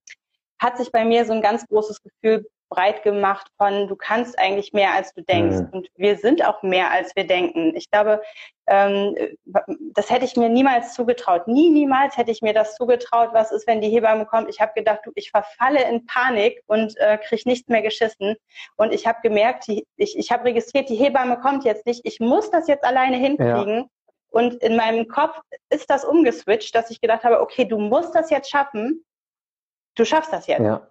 hat 0.61 0.77
sich 0.77 0.93
bei 0.93 1.05
mir 1.05 1.25
so 1.25 1.33
ein 1.33 1.43
ganz 1.43 1.67
großes 1.67 2.03
Gefühl 2.03 2.47
breit 2.71 3.03
gemacht 3.03 3.49
von, 3.59 3.89
du 3.89 3.97
kannst 3.97 4.39
eigentlich 4.39 4.73
mehr, 4.73 4.95
als 4.95 5.13
du 5.13 5.23
denkst. 5.23 5.57
Mhm. 5.57 5.69
Und 5.73 5.89
wir 5.97 6.17
sind 6.17 6.47
auch 6.47 6.63
mehr, 6.63 6.93
als 6.93 7.15
wir 7.17 7.27
denken. 7.27 7.75
Ich 7.75 7.91
glaube, 7.91 8.23
ähm, 8.69 9.17
das 9.93 10.09
hätte 10.09 10.25
ich 10.25 10.37
mir 10.37 10.49
niemals 10.49 10.95
zugetraut. 10.95 11.49
Nie, 11.49 11.69
niemals 11.69 12.17
hätte 12.17 12.31
ich 12.31 12.43
mir 12.43 12.55
das 12.55 12.77
zugetraut, 12.77 13.31
was 13.33 13.51
ist, 13.51 13.67
wenn 13.67 13.81
die 13.81 13.89
Hebamme 13.89 14.25
kommt. 14.25 14.49
Ich 14.49 14.61
habe 14.61 14.73
gedacht, 14.75 15.01
du, 15.05 15.11
ich 15.17 15.33
verfalle 15.33 15.83
in 15.91 16.07
Panik 16.07 16.63
und 16.67 16.97
äh, 16.99 17.19
kriege 17.19 17.43
nichts 17.47 17.69
mehr 17.69 17.83
geschissen. 17.83 18.37
Und 18.77 18.95
ich 18.95 19.07
habe 19.07 19.19
gemerkt, 19.23 19.67
die, 19.67 19.85
ich, 19.97 20.17
ich 20.17 20.31
habe 20.31 20.45
registriert, 20.45 20.89
die 20.89 20.97
Hebamme 20.97 21.41
kommt 21.41 21.65
jetzt 21.65 21.87
nicht. 21.87 22.03
Ich 22.05 22.21
muss 22.21 22.53
das 22.53 22.69
jetzt 22.69 22.85
alleine 22.85 23.17
hinkriegen. 23.17 23.79
Ja. 23.79 23.87
Und 24.33 24.63
in 24.63 24.77
meinem 24.77 25.09
Kopf 25.09 25.37
ist 25.71 25.91
das 25.91 26.05
umgeswitcht, 26.05 26.73
dass 26.77 26.91
ich 26.93 27.01
gedacht 27.01 27.25
habe, 27.25 27.41
okay, 27.41 27.65
du 27.65 27.79
musst 27.79 28.15
das 28.15 28.31
jetzt 28.31 28.49
schaffen 28.49 29.05
du 29.97 30.05
schaffst 30.05 30.33
das 30.33 30.47
jetzt. 30.47 30.63
Ja. 30.63 30.87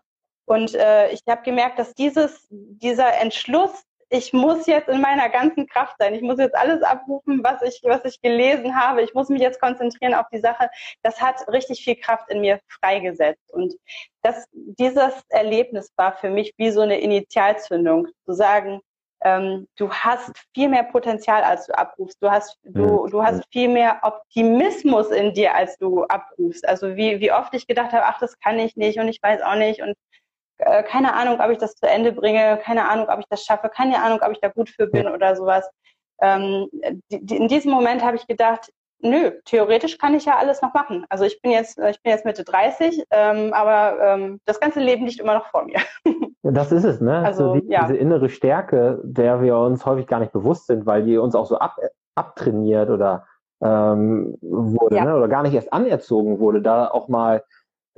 Und 0.46 0.74
äh, 0.74 1.12
ich 1.12 1.22
habe 1.28 1.44
gemerkt, 1.44 1.78
dass 1.78 1.94
dieses, 1.94 2.48
dieser 2.50 3.20
Entschluss, 3.20 3.84
ich 4.10 4.34
muss 4.34 4.66
jetzt 4.66 4.90
in 4.90 5.00
meiner 5.00 5.30
ganzen 5.30 5.68
Kraft 5.68 5.96
sein, 6.00 6.16
ich 6.16 6.24
muss 6.24 6.40
jetzt 6.40 6.56
alles 6.56 6.82
abrufen, 6.82 7.44
was 7.44 7.62
ich, 7.62 7.82
was 7.84 8.04
ich 8.06 8.20
gelesen 8.22 8.76
habe, 8.76 9.04
ich 9.04 9.14
muss 9.14 9.30
mich 9.30 9.42
jetzt 9.42 9.62
konzentrieren 9.62 10.16
auf 10.16 10.26
die 10.34 10.40
Sache, 10.40 10.70
das 11.04 11.22
hat 11.22 11.48
richtig 11.50 11.84
viel 11.84 11.96
Kraft 11.96 12.32
in 12.32 12.42
mir 12.42 12.60
freigesetzt. 12.68 13.54
Und 13.54 13.76
das, 14.24 14.48
dieses 14.52 15.14
Erlebnis 15.30 15.94
war 15.96 16.14
für 16.18 16.32
mich 16.32 16.56
wie 16.58 16.72
so 16.72 16.82
eine 16.82 17.00
Initialzündung, 17.00 18.08
zu 18.26 18.34
sagen, 18.34 18.82
ähm, 19.22 19.68
du 19.76 19.92
hast 19.92 20.32
viel 20.54 20.70
mehr 20.70 20.84
Potenzial, 20.84 21.44
als 21.44 21.68
du 21.68 21.78
abrufst. 21.78 22.22
Du 22.22 22.32
hast, 22.32 22.58
du, 22.64 23.08
du 23.08 23.22
hast 23.22 23.44
viel 23.52 23.68
mehr 23.68 24.00
Optimismus 24.02 25.12
in 25.12 25.34
dir, 25.34 25.56
als 25.56 25.78
du 25.78 26.04
abrufst. 26.06 26.68
Also 26.68 26.96
wie, 26.96 27.20
wie 27.20 27.32
oft 27.32 27.54
ich 27.54 27.68
gedacht 27.68 27.92
habe, 27.92 28.06
ach, 28.06 28.20
das 28.20 28.40
kann 28.40 28.58
ich 28.60 28.78
nicht 28.78 28.98
und 28.98 29.10
ich 29.10 29.22
weiß 29.22 29.42
auch 29.42 29.56
nicht 29.56 29.82
und 29.82 29.96
äh, 30.60 30.84
keine 30.84 31.14
Ahnung, 31.14 31.40
ob 31.40 31.52
ich 31.52 31.58
das 31.58 31.76
zu 31.76 31.88
Ende 31.88 32.14
bringe, 32.14 32.60
keine 32.64 32.90
Ahnung, 32.90 33.08
ob 33.10 33.20
ich 33.20 33.28
das 33.30 33.44
schaffe, 33.44 33.70
keine 33.70 34.02
Ahnung, 34.02 34.22
ob 34.22 34.32
ich 34.32 34.40
da 34.40 34.50
gut 34.50 34.70
für 34.70 34.88
bin 34.88 35.08
oder 35.08 35.36
sowas. 35.36 35.70
Ähm, 36.22 36.68
die, 37.12 37.26
die, 37.26 37.38
in 37.38 37.48
diesem 37.48 37.72
Moment 37.72 38.04
habe 38.04 38.18
ich 38.18 38.28
gedacht, 38.28 38.72
nö, 39.02 39.32
theoretisch 39.46 39.98
kann 39.98 40.14
ich 40.14 40.26
ja 40.26 40.38
alles 40.38 40.62
noch 40.62 40.74
machen. 40.74 41.06
Also 41.10 41.26
ich 41.26 41.42
bin 41.42 41.52
jetzt, 41.52 41.78
ich 41.78 42.02
bin 42.02 42.12
jetzt 42.12 42.26
Mitte 42.26 42.44
30, 42.44 43.04
ähm, 43.12 43.54
aber 43.54 44.00
ähm, 44.02 44.40
das 44.46 44.60
ganze 44.60 44.80
Leben 44.80 45.06
liegt 45.06 45.20
immer 45.20 45.36
noch 45.36 45.48
vor 45.48 45.66
mir. 45.66 45.80
Ja, 46.42 46.52
das 46.52 46.72
ist 46.72 46.86
es, 46.86 47.02
ne? 47.02 47.18
Also, 47.18 47.52
also 47.52 47.60
die, 47.60 47.68
ja. 47.70 47.82
diese 47.82 47.98
innere 47.98 48.30
Stärke, 48.30 49.02
der 49.04 49.42
wir 49.42 49.58
uns 49.58 49.86
häufig 49.86 50.08
gar 50.08 50.22
nicht 50.22 50.32
bewusst 50.32 50.68
sind, 50.68 50.86
weil 50.86 51.04
die 51.04 51.18
uns 51.18 51.36
auch 51.36 51.46
so 51.46 51.58
ab, 51.58 51.76
abtrainiert 52.16 52.90
oder 52.90 53.26
ähm, 53.62 54.38
wurde, 54.42 54.96
ja. 54.96 55.04
ne? 55.04 55.18
oder 55.18 55.28
gar 55.28 55.44
nicht 55.44 55.54
erst 55.54 55.74
anerzogen 55.74 56.40
wurde, 56.40 56.62
da 56.62 56.88
auch 56.88 57.10
mal 57.10 57.44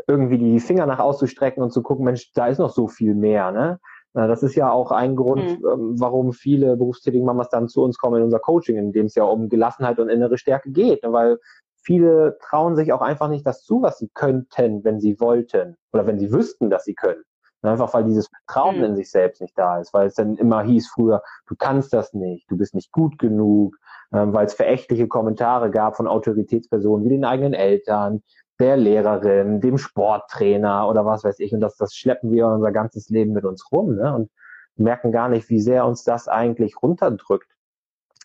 irgendwie 0.08 0.40
die 0.40 0.60
Finger 0.60 0.88
nach 0.88 0.98
auszustrecken 0.98 1.62
und 1.62 1.72
zu 1.72 1.84
gucken, 1.84 2.04
Mensch, 2.04 2.32
da 2.34 2.48
ist 2.48 2.58
noch 2.58 2.72
so 2.72 2.88
viel 2.88 3.14
mehr, 3.14 3.52
ne? 3.52 3.80
Das 4.14 4.44
ist 4.44 4.56
ja 4.56 4.70
auch 4.70 4.92
ein 4.92 5.16
Grund, 5.16 5.62
mhm. 5.62 6.00
warum 6.00 6.34
viele 6.34 6.76
berufstätige 6.76 7.24
Mamas 7.24 7.50
dann 7.50 7.70
zu 7.70 7.82
uns 7.82 7.98
kommen 7.98 8.18
in 8.18 8.24
unser 8.24 8.40
Coaching, 8.40 8.76
in 8.76 8.92
dem 8.92 9.06
es 9.06 9.16
ja 9.16 9.24
um 9.24 9.48
Gelassenheit 9.48 10.00
und 10.00 10.10
innere 10.10 10.38
Stärke 10.38 10.72
geht, 10.72 11.04
ne? 11.04 11.14
weil 11.14 11.40
viele 11.82 12.38
trauen 12.42 12.76
sich 12.76 12.92
auch 12.92 13.02
einfach 13.02 13.30
nicht 13.30 13.48
das 13.48 13.64
zu, 13.64 13.82
was 13.82 13.98
sie 13.98 14.10
könnten, 14.14 14.84
wenn 14.84 15.00
sie 15.00 15.20
wollten 15.20 15.78
oder 15.94 16.06
wenn 16.08 16.20
sie 16.20 16.32
wüssten, 16.32 16.70
dass 16.70 16.84
sie 16.84 16.94
können. 16.94 17.24
Einfach 17.64 17.94
weil 17.94 18.06
dieses 18.06 18.28
Vertrauen 18.28 18.80
mhm. 18.80 18.84
in 18.86 18.96
sich 18.96 19.12
selbst 19.12 19.40
nicht 19.40 19.58
da 19.58 19.80
ist, 19.80 19.94
weil 19.94 20.08
es 20.08 20.16
dann 20.16 20.36
immer 20.36 20.64
hieß 20.64 20.90
früher, 20.90 21.22
du 21.48 21.56
kannst 21.56 21.94
das 21.94 22.14
nicht, 22.14 22.50
du 22.50 22.58
bist 22.58 22.74
nicht 22.74 22.92
gut 22.92 23.20
genug, 23.20 23.78
ähm, 24.12 24.34
weil 24.34 24.48
es 24.48 24.56
verächtliche 24.56 25.08
Kommentare 25.08 25.70
gab 25.70 25.96
von 25.96 26.08
Autoritätspersonen 26.08 27.06
wie 27.06 27.10
den 27.10 27.24
eigenen 27.24 27.54
Eltern, 27.54 28.24
der 28.62 28.78
Lehrerin, 28.78 29.60
dem 29.60 29.78
Sporttrainer 29.78 30.88
oder 30.88 31.06
was 31.06 31.24
weiß 31.24 31.40
ich. 31.40 31.54
Und 31.54 31.60
das, 31.60 31.76
das 31.76 31.96
schleppen 31.96 32.32
wir 32.32 32.48
unser 32.48 32.72
ganzes 32.72 33.10
Leben 33.10 33.34
mit 33.34 33.44
uns 33.44 33.72
rum 33.72 33.96
ne? 33.96 34.14
und 34.14 34.32
merken 34.76 35.12
gar 35.12 35.28
nicht, 35.28 35.50
wie 35.50 35.60
sehr 35.60 35.86
uns 35.86 36.04
das 36.04 36.28
eigentlich 36.28 36.82
runterdrückt, 36.82 37.52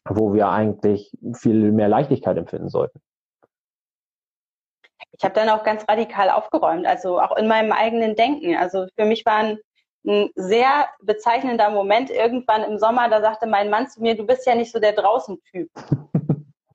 wo 0.09 0.35
wir 0.35 0.49
eigentlich 0.49 1.12
viel 1.35 1.72
mehr 1.72 1.88
Leichtigkeit 1.88 2.37
empfinden 2.37 2.68
sollten 2.68 3.01
ich 5.18 5.25
habe 5.25 5.35
dann 5.35 5.49
auch 5.49 5.64
ganz 5.64 5.85
radikal 5.88 6.31
aufgeräumt, 6.31 6.87
also 6.87 7.20
auch 7.20 7.37
in 7.37 7.49
meinem 7.49 7.72
eigenen 7.72 8.16
Denken. 8.16 8.57
Also 8.57 8.87
für 8.96 9.07
mich 9.07 9.25
war 9.25 9.37
ein, 9.37 9.59
ein 10.07 10.31
sehr 10.35 10.88
bezeichnender 11.01 11.70
Moment 11.70 12.11
irgendwann 12.11 12.64
im 12.64 12.79
Sommer, 12.79 13.09
da 13.09 13.20
sagte 13.20 13.46
mein 13.46 13.70
Mann 13.70 13.88
zu 13.88 14.03
mir, 14.03 14.16
du 14.16 14.25
bist 14.27 14.46
ja 14.46 14.55
nicht 14.55 14.72
so 14.72 14.79
der 14.79 14.92
Draußen-Typ. 14.92 15.70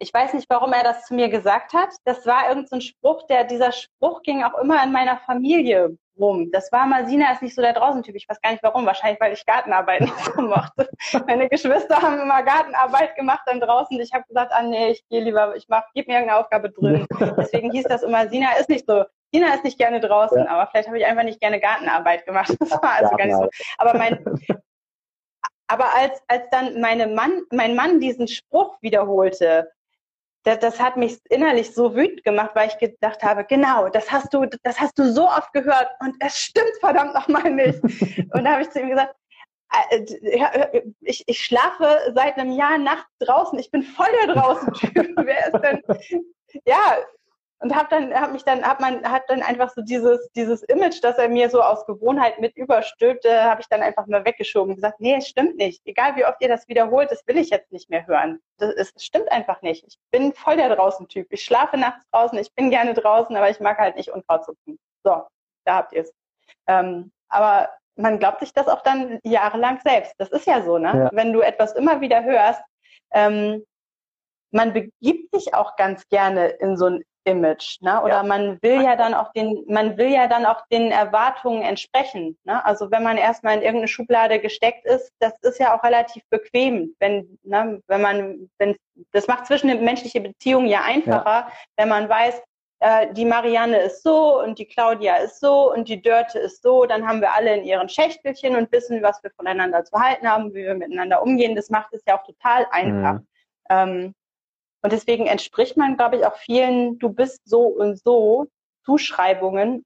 Ich 0.02 0.12
weiß 0.12 0.34
nicht, 0.34 0.50
warum 0.50 0.74
er 0.74 0.84
das 0.84 1.06
zu 1.06 1.14
mir 1.14 1.30
gesagt 1.30 1.74
hat. 1.74 1.90
Das 2.06 2.26
war 2.26 2.50
irgendein 2.50 2.82
so 2.82 2.88
Spruch, 2.88 3.28
der, 3.28 3.44
dieser 3.44 3.72
Spruch 3.72 4.24
ging 4.24 4.44
auch 4.44 4.58
immer 4.58 4.84
in 4.84 4.92
meiner 4.92 5.18
Familie 5.18 5.96
rum. 6.20 6.50
Das 6.52 6.72
war 6.72 6.88
Masina 6.88 7.32
ist 7.32 7.44
nicht 7.44 7.54
so 7.54 7.62
der 7.62 7.74
Draußentyp. 7.74 8.16
Ich 8.16 8.28
weiß 8.28 8.42
gar 8.42 8.52
nicht 8.52 8.64
warum. 8.64 8.88
Wahrscheinlich, 8.88 9.22
weil 9.22 9.34
ich 9.34 9.46
Gartenarbeit 9.46 10.02
nicht 10.02 10.16
so 10.36 10.42
mochte. 10.42 10.90
Meine 11.28 11.48
Geschwister 11.50 12.02
haben 12.02 12.20
immer 12.20 12.42
Gartenarbeit 12.42 13.16
gemacht 13.16 13.42
dann 13.46 13.60
draußen. 13.60 14.00
Ich 14.00 14.12
habe 14.12 14.26
gesagt, 14.28 14.52
ah 14.52 14.64
nee, 14.64 14.90
ich 14.90 15.08
gehe 15.08 15.22
lieber, 15.22 15.56
ich 15.56 15.68
mach, 15.70 15.84
gib 15.94 16.08
mir 16.08 16.16
irgendeine 16.16 16.40
Aufgabe 16.40 16.72
drin. 16.72 17.06
Deswegen 17.38 17.72
hieß 17.72 17.84
das 17.84 18.02
immer, 18.02 18.28
Sina 18.28 18.54
ist 18.54 18.70
nicht 18.70 18.88
so. 18.88 19.04
Sina 19.32 19.54
ist 19.54 19.64
nicht 19.64 19.78
gerne 19.78 20.00
draußen, 20.00 20.40
ja. 20.40 20.48
aber 20.48 20.68
vielleicht 20.72 20.88
habe 20.88 20.98
ich 20.98 21.06
einfach 21.06 21.24
nicht 21.24 21.40
gerne 21.40 21.60
Gartenarbeit 21.60 22.26
gemacht. 22.26 22.56
Das 22.60 22.72
war 22.72 22.96
also 22.98 23.16
gar 23.16 23.26
nicht 23.28 23.38
so. 23.38 23.48
Aber 23.78 23.98
mein, 23.98 24.26
aber 25.68 25.96
als, 25.96 26.22
als 26.28 26.50
dann 26.50 26.82
meine 26.82 27.06
Mann, 27.06 27.44
mein 27.52 27.76
Mann 27.76 28.00
diesen 28.02 28.28
Spruch 28.28 28.78
wiederholte, 28.82 29.72
das, 30.44 30.60
das 30.60 30.80
hat 30.80 30.98
mich 30.98 31.20
innerlich 31.30 31.74
so 31.74 31.96
wütend 31.96 32.24
gemacht, 32.24 32.52
weil 32.54 32.70
ich 32.70 32.78
gedacht 32.78 33.22
habe, 33.24 33.46
genau, 33.46 33.90
das 33.90 34.12
hast 34.12 34.34
du, 34.34 34.46
das 34.64 34.80
hast 34.80 34.98
du 34.98 35.12
so 35.12 35.28
oft 35.28 35.54
gehört 35.54 35.90
und 36.00 36.16
es 36.20 36.38
stimmt 36.38 36.74
verdammt 36.80 37.14
nochmal 37.14 37.52
nicht. 37.52 37.82
und 38.34 38.44
da 38.44 38.54
habe 38.54 38.64
ich 38.64 38.70
zu 38.72 38.80
ihm 38.80 38.90
gesagt, 38.90 39.16
äh, 39.92 40.82
ich, 41.02 41.24
ich 41.28 41.40
schlafe 41.40 42.12
seit 42.16 42.38
einem 42.38 42.52
Jahr 42.52 42.78
nachts 42.78 43.10
draußen. 43.20 43.58
Ich 43.60 43.72
bin 43.72 43.84
voll 43.84 44.08
der 44.26 44.34
draußen-Typ. 44.34 44.94
Wer 45.16 45.48
ist 45.48 45.62
denn? 45.64 45.82
Ja, 46.66 46.98
und 47.62 47.76
habe 47.76 47.88
dann 47.90 48.14
hab 48.14 48.32
mich 48.32 48.44
dann 48.44 48.64
hat 48.64 48.80
man 48.80 49.04
hat 49.10 49.24
dann 49.28 49.44
einfach 49.44 49.70
so 49.70 49.82
dieses 49.82 50.30
dieses 50.36 50.64
Image, 50.64 51.00
das 51.04 51.18
er 51.18 51.30
mir 51.30 51.50
so 51.50 51.62
aus 51.62 51.86
Gewohnheit 51.86 52.40
mit 52.40 52.58
überstülpte, 52.58 53.44
habe 53.44 53.62
ich 53.62 53.68
dann 53.68 53.82
einfach 53.82 54.08
mal 54.08 54.26
weggeschoben 54.26 54.72
und 54.72 54.76
gesagt, 54.76 55.00
nee, 55.00 55.16
es 55.16 55.28
stimmt 55.28 55.58
nicht. 55.58 55.82
Egal 55.86 56.16
wie 56.16 56.26
oft 56.26 56.42
ihr 56.42 56.48
das 56.48 56.68
wiederholt, 56.68 57.12
das 57.12 57.26
will 57.28 57.38
ich 57.38 57.52
jetzt 57.52 57.72
nicht 57.72 57.90
mehr 57.90 58.06
hören. 58.08 58.40
Das, 58.58 58.74
es 58.74 58.94
stimmt 58.98 59.32
einfach 59.32 59.62
nicht. 59.62 59.86
Ich 59.88 59.98
bin 60.12 60.34
voll 60.34 60.58
der 60.58 60.76
draußen 60.76 61.08
Typ. 61.08 61.28
Ich 61.30 61.44
schlafe 61.44 61.78
nachts 61.78 62.04
draußen, 62.12 62.38
ich 62.40 62.54
bin 62.56 62.72
gerne 62.72 62.96
draußen, 62.96 63.36
aber 63.36 63.50
ich 63.50 63.60
mag 63.60 63.78
halt 63.78 63.96
nicht 63.96 64.10
Unkraut 64.10 64.44
zupfen. 64.44 64.80
So, 65.04 65.24
da 65.66 65.76
habt 65.76 65.94
ihr 65.94 66.02
es. 66.02 66.14
Ähm, 66.68 67.12
aber 67.30 67.70
man 67.96 68.18
glaubt 68.18 68.40
sich 68.40 68.54
das 68.54 68.68
auch 68.68 68.82
dann 68.82 69.20
jahrelang 69.24 69.80
selbst. 69.84 70.16
Das 70.18 70.30
ist 70.30 70.48
ja 70.48 70.64
so, 70.64 70.80
ne? 70.80 70.88
Ja. 70.88 71.10
Wenn 71.14 71.32
du 71.32 71.42
etwas 71.42 71.74
immer 71.74 72.02
wieder 72.02 72.24
hörst, 72.24 72.62
ähm, 73.12 73.64
man 74.52 74.74
begibt 74.74 75.34
sich 75.34 75.54
auch 75.54 75.76
ganz 75.76 76.08
gerne 76.10 76.48
in 76.48 76.76
so 76.76 76.88
ein 76.88 77.04
Image, 77.24 77.78
ne? 77.82 78.02
Oder 78.02 78.18
ja. 78.18 78.24
man 78.24 78.62
will 78.62 78.82
ja 78.82 78.96
dann 78.96 79.14
auch 79.14 79.32
den, 79.34 79.64
man 79.68 79.98
will 79.98 80.12
ja 80.12 80.28
dann 80.28 80.46
auch 80.46 80.66
den 80.72 80.92
Erwartungen 80.92 81.62
entsprechen. 81.62 82.38
Ne? 82.44 82.64
Also 82.66 82.90
wenn 82.90 83.04
man 83.04 83.18
erstmal 83.18 83.56
in 83.56 83.62
irgendeine 83.62 83.88
Schublade 83.88 84.40
gesteckt 84.40 84.86
ist, 84.86 85.12
das 85.20 85.34
ist 85.42 85.60
ja 85.60 85.78
auch 85.78 85.84
relativ 85.84 86.24
bequem, 86.30 86.96
wenn, 87.00 87.38
ne, 87.44 87.82
wenn 87.88 88.02
man, 88.02 88.50
wenn 88.58 88.76
das 89.12 89.28
macht 89.28 89.46
zwischen 89.46 89.68
menschliche 89.84 90.22
Beziehungen 90.22 90.68
ja 90.68 90.82
einfacher, 90.84 91.48
ja. 91.48 91.52
wenn 91.78 91.90
man 91.90 92.10
weiß, 92.10 92.42
äh, 92.80 93.14
die 93.14 93.26
Marianne 93.26 93.78
ist 93.78 94.02
so 94.02 94.42
und 94.42 94.58
die 94.58 94.66
Claudia 94.66 95.18
ist 95.18 95.40
so 95.40 95.72
und 95.72 95.88
die 95.88 96.02
Dörte 96.02 96.40
ist 96.40 96.64
so, 96.64 96.86
dann 96.86 97.08
haben 97.08 97.22
wir 97.22 97.34
alle 97.34 97.56
in 97.56 97.64
ihren 97.64 97.88
Schächtelchen 97.88 98.56
und 98.56 98.72
wissen, 98.72 99.04
was 99.04 99.22
wir 99.22 99.30
voneinander 99.32 99.84
zu 99.84 100.00
halten 100.00 100.28
haben, 100.28 100.54
wie 100.56 100.64
wir 100.64 100.74
miteinander 100.74 101.22
umgehen. 101.22 101.56
Das 101.56 101.70
macht 101.70 101.94
es 101.94 102.02
ja 102.08 102.20
auch 102.20 102.24
total 102.24 102.66
einfach. 102.72 103.20
Mhm. 103.20 103.28
Ähm, 103.70 104.16
und 104.82 104.92
deswegen 104.92 105.28
entspricht 105.28 105.78
man, 105.78 105.98
glaube 105.98 106.18
ich, 106.18 106.26
auch 106.26 106.36
vielen, 106.36 106.98
du 106.98 107.10
bist 107.10 107.42
so 107.46 107.62
und 107.62 108.00
so 108.00 108.48
Zuschreibungen, 108.84 109.86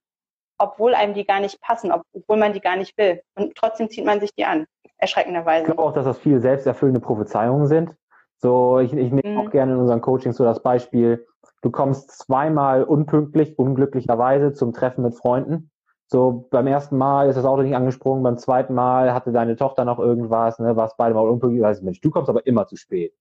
obwohl 0.58 0.93
einem 0.95 1.13
die 1.13 1.25
gar 1.25 1.41
nicht 1.41 1.60
passen, 1.62 1.91
obwohl 1.91 2.38
man 2.38 2.53
die 2.53 2.62
gar 2.62 2.77
nicht 2.77 2.97
will. 2.97 3.21
Und 3.36 3.55
trotzdem 3.55 3.89
zieht 3.89 4.05
man 4.05 4.21
sich 4.21 4.34
die 4.36 4.45
an, 4.45 4.65
erschreckenderweise. 4.97 5.62
Ich 5.62 5.65
glaube 5.65 5.84
auch, 5.84 5.93
dass 5.93 6.05
das 6.05 6.17
viel 6.17 6.39
selbsterfüllende 6.39 7.01
Prophezeiungen 7.01 7.67
sind. 7.67 7.95
So, 8.38 8.79
ich, 8.79 8.93
ich 8.93 9.12
nehme 9.12 9.29
mhm. 9.29 9.38
auch 9.39 9.51
gerne 9.51 9.73
in 9.73 9.79
unseren 9.79 10.01
Coachings 10.01 10.38
so 10.38 10.43
das 10.43 10.62
Beispiel, 10.62 11.25
du 11.62 11.71
kommst 11.71 12.12
zweimal 12.12 12.84
unpünktlich, 12.84 13.58
unglücklicherweise 13.58 14.53
zum 14.53 14.73
Treffen 14.73 15.03
mit 15.03 15.15
Freunden. 15.15 15.71
So, 16.08 16.47
beim 16.51 16.67
ersten 16.67 16.97
Mal 16.97 17.29
ist 17.29 17.36
das 17.36 17.45
Auto 17.45 17.63
nicht 17.63 17.75
angesprungen, 17.75 18.23
beim 18.23 18.38
zweiten 18.38 18.75
Mal 18.75 19.13
hatte 19.13 19.31
deine 19.31 19.55
Tochter 19.55 19.86
noch 19.86 19.99
irgendwas, 19.99 20.60
ne, 20.60 20.75
warst 20.75 20.97
beide 20.97 21.15
mal 21.15 21.27
unpünktlich, 21.27 21.63
weißt 21.63 21.81
Mensch, 21.84 21.99
du 21.99 22.12
kommst 22.12 22.29
aber 22.29 22.45
immer 22.45 22.67
zu 22.67 22.75
spät. 22.75 23.13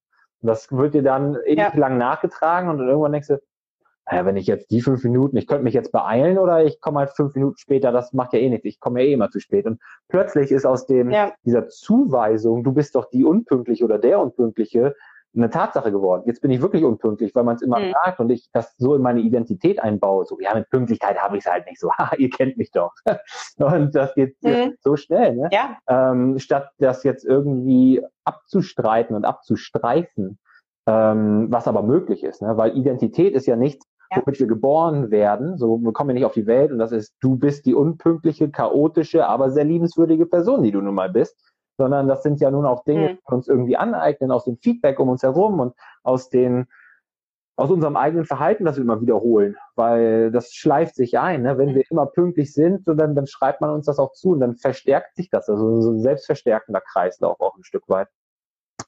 Und 0.44 0.48
das 0.48 0.70
wird 0.70 0.92
dir 0.92 1.02
dann 1.02 1.36
ewig 1.46 1.56
ja. 1.56 1.72
lang 1.74 1.96
nachgetragen 1.96 2.68
und 2.68 2.76
dann 2.76 2.86
irgendwann 2.86 3.12
denkst 3.12 3.28
du, 3.28 3.40
naja, 4.04 4.26
wenn 4.26 4.36
ich 4.36 4.46
jetzt 4.46 4.70
die 4.70 4.82
fünf 4.82 5.02
Minuten, 5.02 5.38
ich 5.38 5.46
könnte 5.46 5.64
mich 5.64 5.72
jetzt 5.72 5.90
beeilen 5.90 6.36
oder 6.36 6.62
ich 6.66 6.82
komme 6.82 6.98
halt 6.98 7.12
fünf 7.12 7.34
Minuten 7.34 7.56
später, 7.56 7.92
das 7.92 8.12
macht 8.12 8.34
ja 8.34 8.40
eh 8.40 8.50
nichts, 8.50 8.66
ich 8.66 8.78
komme 8.78 9.00
ja 9.00 9.08
eh 9.08 9.12
immer 9.14 9.30
zu 9.30 9.40
spät. 9.40 9.64
Und 9.64 9.80
plötzlich 10.08 10.52
ist 10.52 10.66
aus 10.66 10.84
dem, 10.84 11.10
ja. 11.10 11.32
dieser 11.46 11.68
Zuweisung, 11.68 12.62
du 12.62 12.72
bist 12.72 12.94
doch 12.94 13.08
die 13.08 13.24
Unpünktliche 13.24 13.86
oder 13.86 13.98
der 13.98 14.20
Unpünktliche, 14.20 14.94
eine 15.36 15.50
Tatsache 15.50 15.90
geworden. 15.90 16.22
Jetzt 16.26 16.40
bin 16.40 16.50
ich 16.50 16.60
wirklich 16.60 16.84
unpünktlich, 16.84 17.34
weil 17.34 17.44
man 17.44 17.56
es 17.56 17.62
immer 17.62 17.78
mhm. 17.78 17.94
und 18.18 18.30
ich 18.30 18.48
das 18.52 18.76
so 18.76 18.94
in 18.94 19.02
meine 19.02 19.20
Identität 19.20 19.80
einbaue. 19.80 20.24
So, 20.24 20.38
ja, 20.40 20.54
mit 20.54 20.70
Pünktlichkeit 20.70 21.18
habe 21.20 21.36
ich 21.36 21.44
es 21.44 21.50
halt 21.50 21.66
nicht 21.66 21.80
so. 21.80 21.90
Ha, 21.98 22.10
ihr 22.16 22.28
kennt 22.28 22.56
mich 22.56 22.72
doch. 22.72 22.92
und 23.58 23.94
das 23.94 24.14
geht 24.14 24.36
mhm. 24.42 24.74
so 24.80 24.96
schnell, 24.96 25.36
ne? 25.36 25.48
Ja. 25.52 25.78
Ähm, 25.86 26.38
statt 26.38 26.70
das 26.78 27.04
jetzt 27.04 27.24
irgendwie 27.24 28.02
abzustreiten 28.24 29.14
und 29.14 29.24
abzustreifen, 29.24 30.38
ähm, 30.86 31.46
was 31.50 31.68
aber 31.68 31.82
möglich 31.82 32.24
ist, 32.24 32.42
ne? 32.42 32.56
Weil 32.56 32.76
Identität 32.76 33.34
ist 33.34 33.46
ja 33.46 33.54
nichts, 33.54 33.86
ja. 34.10 34.20
womit 34.24 34.40
wir 34.40 34.48
geboren 34.48 35.12
werden. 35.12 35.56
So, 35.56 35.78
wir 35.78 35.92
kommen 35.92 36.10
ja 36.10 36.14
nicht 36.14 36.24
auf 36.24 36.34
die 36.34 36.46
Welt 36.46 36.72
und 36.72 36.78
das 36.78 36.90
ist, 36.90 37.14
du 37.20 37.36
bist 37.36 37.64
die 37.64 37.74
unpünktliche, 37.74 38.50
chaotische, 38.50 39.26
aber 39.26 39.50
sehr 39.50 39.64
liebenswürdige 39.64 40.26
Person, 40.26 40.62
die 40.62 40.72
du 40.72 40.80
nun 40.80 40.94
mal 40.94 41.10
bist 41.10 41.40
sondern 41.76 42.08
das 42.08 42.22
sind 42.22 42.40
ja 42.40 42.50
nun 42.50 42.66
auch 42.66 42.84
Dinge, 42.84 43.00
mhm. 43.00 43.16
die 43.16 43.22
wir 43.26 43.32
uns 43.34 43.48
irgendwie 43.48 43.76
aneignen 43.76 44.30
aus 44.30 44.44
dem 44.44 44.58
Feedback 44.58 44.98
um 45.00 45.08
uns 45.08 45.22
herum 45.22 45.60
und 45.60 45.74
aus 46.02 46.28
den 46.28 46.66
aus 47.56 47.70
unserem 47.70 47.96
eigenen 47.96 48.24
Verhalten, 48.24 48.64
das 48.64 48.76
wir 48.76 48.82
immer 48.82 49.00
wiederholen, 49.00 49.56
weil 49.76 50.32
das 50.32 50.52
schleift 50.52 50.96
sich 50.96 51.18
ein. 51.18 51.42
Ne? 51.42 51.56
Wenn 51.56 51.74
wir 51.74 51.84
immer 51.88 52.06
pünktlich 52.06 52.52
sind, 52.52 52.82
dann, 52.86 53.14
dann 53.14 53.26
schreibt 53.26 53.60
man 53.60 53.70
uns 53.70 53.86
das 53.86 53.98
auch 53.98 54.12
zu 54.12 54.30
und 54.30 54.40
dann 54.40 54.56
verstärkt 54.56 55.14
sich 55.14 55.30
das, 55.30 55.48
also 55.48 55.80
so 55.80 55.92
ein 55.92 56.00
selbstverstärkender 56.00 56.80
Kreislauf 56.80 57.40
auch 57.40 57.56
ein 57.56 57.62
Stück 57.62 57.88
weit. 57.88 58.08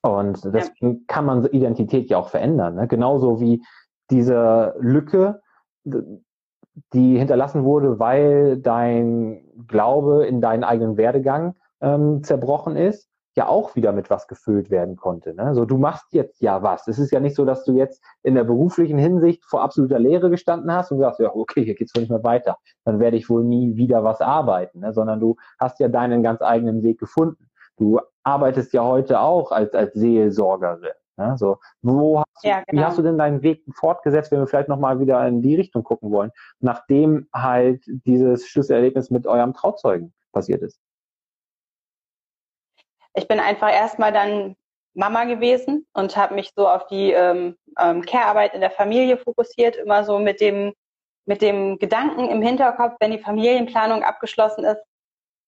Und 0.02 0.44
deswegen 0.52 0.94
ja. 0.94 1.00
kann 1.06 1.26
man 1.26 1.44
Identität 1.46 2.10
ja 2.10 2.18
auch 2.18 2.28
verändern. 2.28 2.74
Ne? 2.74 2.88
Genauso 2.88 3.40
wie 3.40 3.62
diese 4.10 4.74
Lücke, 4.80 5.40
die 5.84 7.18
hinterlassen 7.18 7.64
wurde, 7.64 8.00
weil 8.00 8.58
dein 8.58 9.44
Glaube 9.68 10.26
in 10.26 10.40
deinen 10.40 10.64
eigenen 10.64 10.96
Werdegang 10.96 11.54
ähm, 11.80 12.22
zerbrochen 12.22 12.76
ist, 12.76 13.08
ja 13.36 13.48
auch 13.48 13.76
wieder 13.76 13.92
mit 13.92 14.08
was 14.08 14.28
gefüllt 14.28 14.70
werden 14.70 14.96
konnte. 14.96 15.34
Ne? 15.34 15.54
So, 15.54 15.66
du 15.66 15.76
machst 15.76 16.12
jetzt 16.12 16.40
ja 16.40 16.62
was. 16.62 16.88
Es 16.88 16.98
ist 16.98 17.12
ja 17.12 17.20
nicht 17.20 17.36
so, 17.36 17.44
dass 17.44 17.64
du 17.64 17.72
jetzt 17.72 18.02
in 18.22 18.34
der 18.34 18.44
beruflichen 18.44 18.98
Hinsicht 18.98 19.44
vor 19.44 19.62
absoluter 19.62 19.98
Leere 19.98 20.30
gestanden 20.30 20.72
hast 20.72 20.90
und 20.90 21.00
sagst, 21.00 21.20
ja, 21.20 21.34
okay, 21.34 21.62
hier 21.62 21.74
geht's 21.74 21.94
wohl 21.94 22.00
nicht 22.00 22.10
mehr 22.10 22.24
weiter. 22.24 22.56
Dann 22.84 22.98
werde 22.98 23.18
ich 23.18 23.28
wohl 23.28 23.44
nie 23.44 23.76
wieder 23.76 24.02
was 24.02 24.22
arbeiten, 24.22 24.80
ne? 24.80 24.92
sondern 24.94 25.20
du 25.20 25.36
hast 25.58 25.78
ja 25.80 25.88
deinen 25.88 26.22
ganz 26.22 26.40
eigenen 26.40 26.82
Weg 26.82 26.98
gefunden. 26.98 27.50
Du 27.76 28.00
arbeitest 28.22 28.72
ja 28.72 28.82
heute 28.82 29.20
auch 29.20 29.52
als, 29.52 29.74
als 29.74 29.92
Seelsorgerin. 29.92 30.94
Ne? 31.18 31.36
So, 31.36 31.58
wo 31.82 32.20
hast 32.20 32.42
du, 32.42 32.48
ja, 32.48 32.62
genau. 32.66 32.80
Wie 32.80 32.84
hast 32.86 32.98
du 32.98 33.02
denn 33.02 33.18
deinen 33.18 33.42
Weg 33.42 33.64
fortgesetzt, 33.74 34.32
wenn 34.32 34.40
wir 34.40 34.46
vielleicht 34.46 34.70
nochmal 34.70 34.98
wieder 34.98 35.26
in 35.28 35.42
die 35.42 35.56
Richtung 35.56 35.84
gucken 35.84 36.10
wollen, 36.10 36.30
nachdem 36.60 37.28
halt 37.34 37.84
dieses 37.86 38.46
Schlüsselerlebnis 38.46 39.10
mit 39.10 39.26
eurem 39.26 39.52
Trauzeugen 39.52 40.14
passiert 40.32 40.62
ist? 40.62 40.80
Ich 43.16 43.28
bin 43.28 43.40
einfach 43.40 43.72
erstmal 43.72 44.12
dann 44.12 44.56
Mama 44.94 45.24
gewesen 45.24 45.86
und 45.92 46.16
habe 46.16 46.34
mich 46.34 46.52
so 46.54 46.68
auf 46.68 46.86
die 46.86 47.12
ähm, 47.12 47.56
ähm, 47.78 48.02
Care-Arbeit 48.02 48.54
in 48.54 48.60
der 48.60 48.70
Familie 48.70 49.18
fokussiert, 49.18 49.76
immer 49.76 50.04
so 50.04 50.18
mit 50.18 50.40
dem, 50.40 50.72
mit 51.26 51.42
dem 51.42 51.78
Gedanken 51.78 52.28
im 52.28 52.42
Hinterkopf, 52.42 52.96
wenn 53.00 53.10
die 53.10 53.18
Familienplanung 53.18 54.02
abgeschlossen 54.02 54.64
ist, 54.64 54.80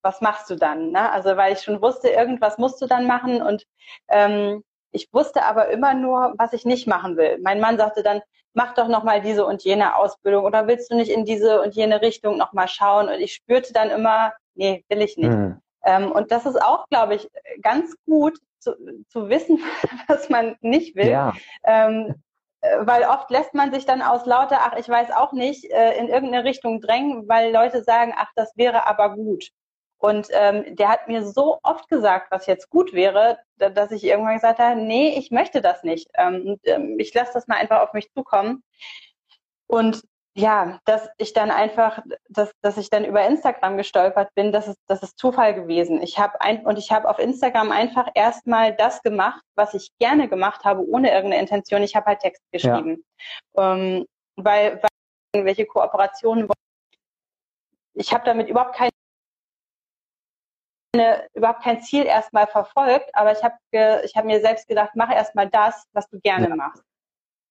was 0.02 0.20
machst 0.20 0.50
du 0.50 0.56
dann? 0.56 0.90
Ne? 0.90 1.10
Also 1.10 1.36
weil 1.36 1.52
ich 1.52 1.62
schon 1.62 1.82
wusste, 1.82 2.08
irgendwas 2.08 2.58
musst 2.58 2.80
du 2.82 2.86
dann 2.86 3.06
machen 3.06 3.42
und 3.42 3.64
ähm, 4.08 4.62
ich 4.90 5.08
wusste 5.12 5.44
aber 5.44 5.68
immer 5.68 5.94
nur, 5.94 6.34
was 6.38 6.52
ich 6.52 6.64
nicht 6.64 6.86
machen 6.86 7.16
will. 7.16 7.38
Mein 7.42 7.60
Mann 7.60 7.78
sagte 7.78 8.02
dann, 8.02 8.22
mach 8.54 8.74
doch 8.74 8.88
noch 8.88 9.04
mal 9.04 9.20
diese 9.20 9.44
und 9.44 9.62
jene 9.62 9.96
Ausbildung 9.96 10.44
oder 10.44 10.66
willst 10.66 10.90
du 10.90 10.96
nicht 10.96 11.10
in 11.10 11.24
diese 11.24 11.60
und 11.60 11.74
jene 11.74 12.00
Richtung 12.00 12.38
noch 12.38 12.52
mal 12.52 12.68
schauen? 12.68 13.08
Und 13.08 13.20
ich 13.20 13.34
spürte 13.34 13.72
dann 13.72 13.90
immer, 13.90 14.32
nee, 14.54 14.84
will 14.88 15.02
ich 15.02 15.16
nicht. 15.16 15.30
Mhm. 15.30 15.60
Ähm, 15.88 16.12
und 16.12 16.30
das 16.30 16.44
ist 16.44 16.60
auch, 16.62 16.86
glaube 16.88 17.14
ich, 17.14 17.30
ganz 17.62 17.96
gut 18.04 18.38
zu, 18.58 18.74
zu 19.08 19.30
wissen, 19.30 19.58
was 20.06 20.28
man 20.28 20.56
nicht 20.60 20.94
will. 20.96 21.08
Ja. 21.08 21.32
Ähm, 21.64 22.22
äh, 22.60 22.76
weil 22.80 23.04
oft 23.04 23.30
lässt 23.30 23.54
man 23.54 23.72
sich 23.72 23.86
dann 23.86 24.02
aus 24.02 24.26
lauter, 24.26 24.58
ach, 24.60 24.76
ich 24.76 24.88
weiß 24.88 25.10
auch 25.12 25.32
nicht, 25.32 25.64
äh, 25.70 25.96
in 25.98 26.08
irgendeine 26.08 26.44
Richtung 26.44 26.82
drängen, 26.82 27.26
weil 27.26 27.52
Leute 27.52 27.82
sagen, 27.82 28.12
ach, 28.14 28.30
das 28.36 28.54
wäre 28.56 28.86
aber 28.86 29.14
gut. 29.14 29.48
Und 29.96 30.28
ähm, 30.32 30.76
der 30.76 30.90
hat 30.90 31.08
mir 31.08 31.24
so 31.24 31.58
oft 31.62 31.88
gesagt, 31.88 32.30
was 32.30 32.46
jetzt 32.46 32.68
gut 32.68 32.92
wäre, 32.92 33.38
dass 33.56 33.90
ich 33.90 34.04
irgendwann 34.04 34.34
gesagt 34.34 34.58
habe, 34.58 34.78
nee, 34.78 35.16
ich 35.18 35.30
möchte 35.30 35.62
das 35.62 35.82
nicht. 35.84 36.08
Ähm, 36.14 36.60
ähm, 36.64 36.96
ich 36.98 37.14
lasse 37.14 37.32
das 37.32 37.48
mal 37.48 37.56
einfach 37.56 37.80
auf 37.80 37.94
mich 37.94 38.12
zukommen. 38.12 38.62
Und 39.66 40.02
ja, 40.38 40.78
dass 40.84 41.08
ich 41.18 41.32
dann 41.32 41.50
einfach, 41.50 42.00
dass, 42.28 42.52
dass 42.60 42.76
ich 42.76 42.90
dann 42.90 43.04
über 43.04 43.26
Instagram 43.26 43.76
gestolpert 43.76 44.32
bin, 44.36 44.52
das 44.52 44.68
ist, 44.68 44.78
das 44.86 45.02
ist 45.02 45.18
Zufall 45.18 45.52
gewesen. 45.52 46.00
Ich 46.00 46.16
habe 46.16 46.40
ein, 46.40 46.64
und 46.64 46.78
ich 46.78 46.92
habe 46.92 47.08
auf 47.08 47.18
Instagram 47.18 47.72
einfach 47.72 48.08
erstmal 48.14 48.72
das 48.76 49.02
gemacht, 49.02 49.42
was 49.56 49.74
ich 49.74 49.90
gerne 49.98 50.28
gemacht 50.28 50.64
habe, 50.64 50.86
ohne 50.88 51.10
irgendeine 51.10 51.42
Intention. 51.42 51.82
Ich 51.82 51.96
habe 51.96 52.06
halt 52.06 52.20
Text 52.20 52.40
geschrieben. 52.52 53.04
Ja. 53.56 53.74
Ähm, 53.74 54.06
weil, 54.36 54.80
weil 54.80 54.88
irgendwelche 55.34 55.66
Kooperationen 55.66 56.48
ich 57.94 58.12
habe 58.12 58.24
damit 58.24 58.48
überhaupt 58.48 58.76
kein 58.76 58.90
überhaupt 61.34 61.62
kein 61.62 61.82
Ziel 61.82 62.06
erstmal 62.06 62.46
verfolgt, 62.46 63.10
aber 63.12 63.32
ich 63.32 63.42
habe 63.42 63.56
ich 64.04 64.16
hab 64.16 64.24
mir 64.24 64.40
selbst 64.40 64.68
gedacht, 64.68 64.90
mach 64.94 65.12
erstmal 65.12 65.48
das, 65.48 65.84
was 65.92 66.08
du 66.08 66.20
gerne 66.20 66.48
ja. 66.48 66.56
machst. 66.56 66.82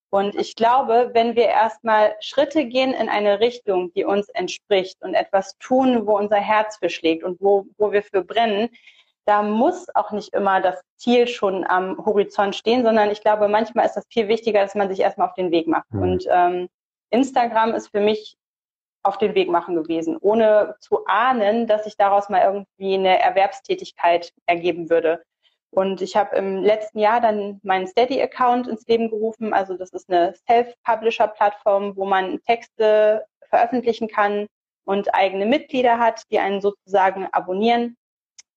Und 0.09 0.35
ich 0.35 0.55
glaube, 0.55 1.11
wenn 1.13 1.35
wir 1.35 1.47
erstmal 1.47 2.15
Schritte 2.21 2.65
gehen 2.65 2.93
in 2.93 3.09
eine 3.09 3.39
Richtung, 3.39 3.91
die 3.93 4.05
uns 4.05 4.29
entspricht 4.29 5.01
und 5.01 5.13
etwas 5.13 5.57
tun, 5.59 6.07
wo 6.07 6.17
unser 6.17 6.37
Herz 6.37 6.77
für 6.77 6.89
schlägt 6.89 7.23
und 7.23 7.41
wo, 7.41 7.65
wo 7.77 7.91
wir 7.91 8.03
für 8.03 8.23
brennen, 8.23 8.69
da 9.25 9.43
muss 9.43 9.93
auch 9.93 10.11
nicht 10.11 10.33
immer 10.33 10.61
das 10.61 10.81
Ziel 10.95 11.27
schon 11.27 11.65
am 11.65 11.97
Horizont 12.05 12.55
stehen, 12.55 12.83
sondern 12.83 13.11
ich 13.11 13.19
glaube, 13.19 13.49
manchmal 13.49 13.85
ist 13.85 13.95
das 13.95 14.05
viel 14.09 14.29
wichtiger, 14.29 14.61
dass 14.61 14.75
man 14.75 14.89
sich 14.89 15.01
erstmal 15.01 15.27
auf 15.27 15.35
den 15.35 15.51
Weg 15.51 15.67
macht. 15.67 15.91
Mhm. 15.91 16.01
Und 16.01 16.25
ähm, 16.31 16.69
Instagram 17.09 17.73
ist 17.73 17.89
für 17.89 17.99
mich 17.99 18.37
auf 19.03 19.17
den 19.17 19.35
Weg 19.35 19.49
machen 19.49 19.75
gewesen, 19.75 20.17
ohne 20.19 20.75
zu 20.79 21.05
ahnen, 21.05 21.67
dass 21.67 21.83
sich 21.83 21.97
daraus 21.97 22.29
mal 22.29 22.41
irgendwie 22.41 22.95
eine 22.95 23.19
Erwerbstätigkeit 23.19 24.33
ergeben 24.45 24.89
würde. 24.89 25.23
Und 25.71 26.01
ich 26.01 26.15
habe 26.15 26.35
im 26.35 26.63
letzten 26.63 26.99
Jahr 26.99 27.19
dann 27.21 27.59
meinen 27.63 27.87
Steady-Account 27.87 28.67
ins 28.67 28.87
Leben 28.87 29.09
gerufen. 29.09 29.53
Also 29.53 29.75
das 29.75 29.91
ist 29.91 30.09
eine 30.09 30.33
Self-Publisher-Plattform, 30.47 31.95
wo 31.95 32.05
man 32.05 32.41
Texte 32.43 33.25
veröffentlichen 33.49 34.07
kann 34.07 34.47
und 34.85 35.13
eigene 35.13 35.45
Mitglieder 35.45 35.99
hat, 35.99 36.23
die 36.31 36.39
einen 36.39 36.61
sozusagen 36.61 37.27
abonnieren. 37.31 37.97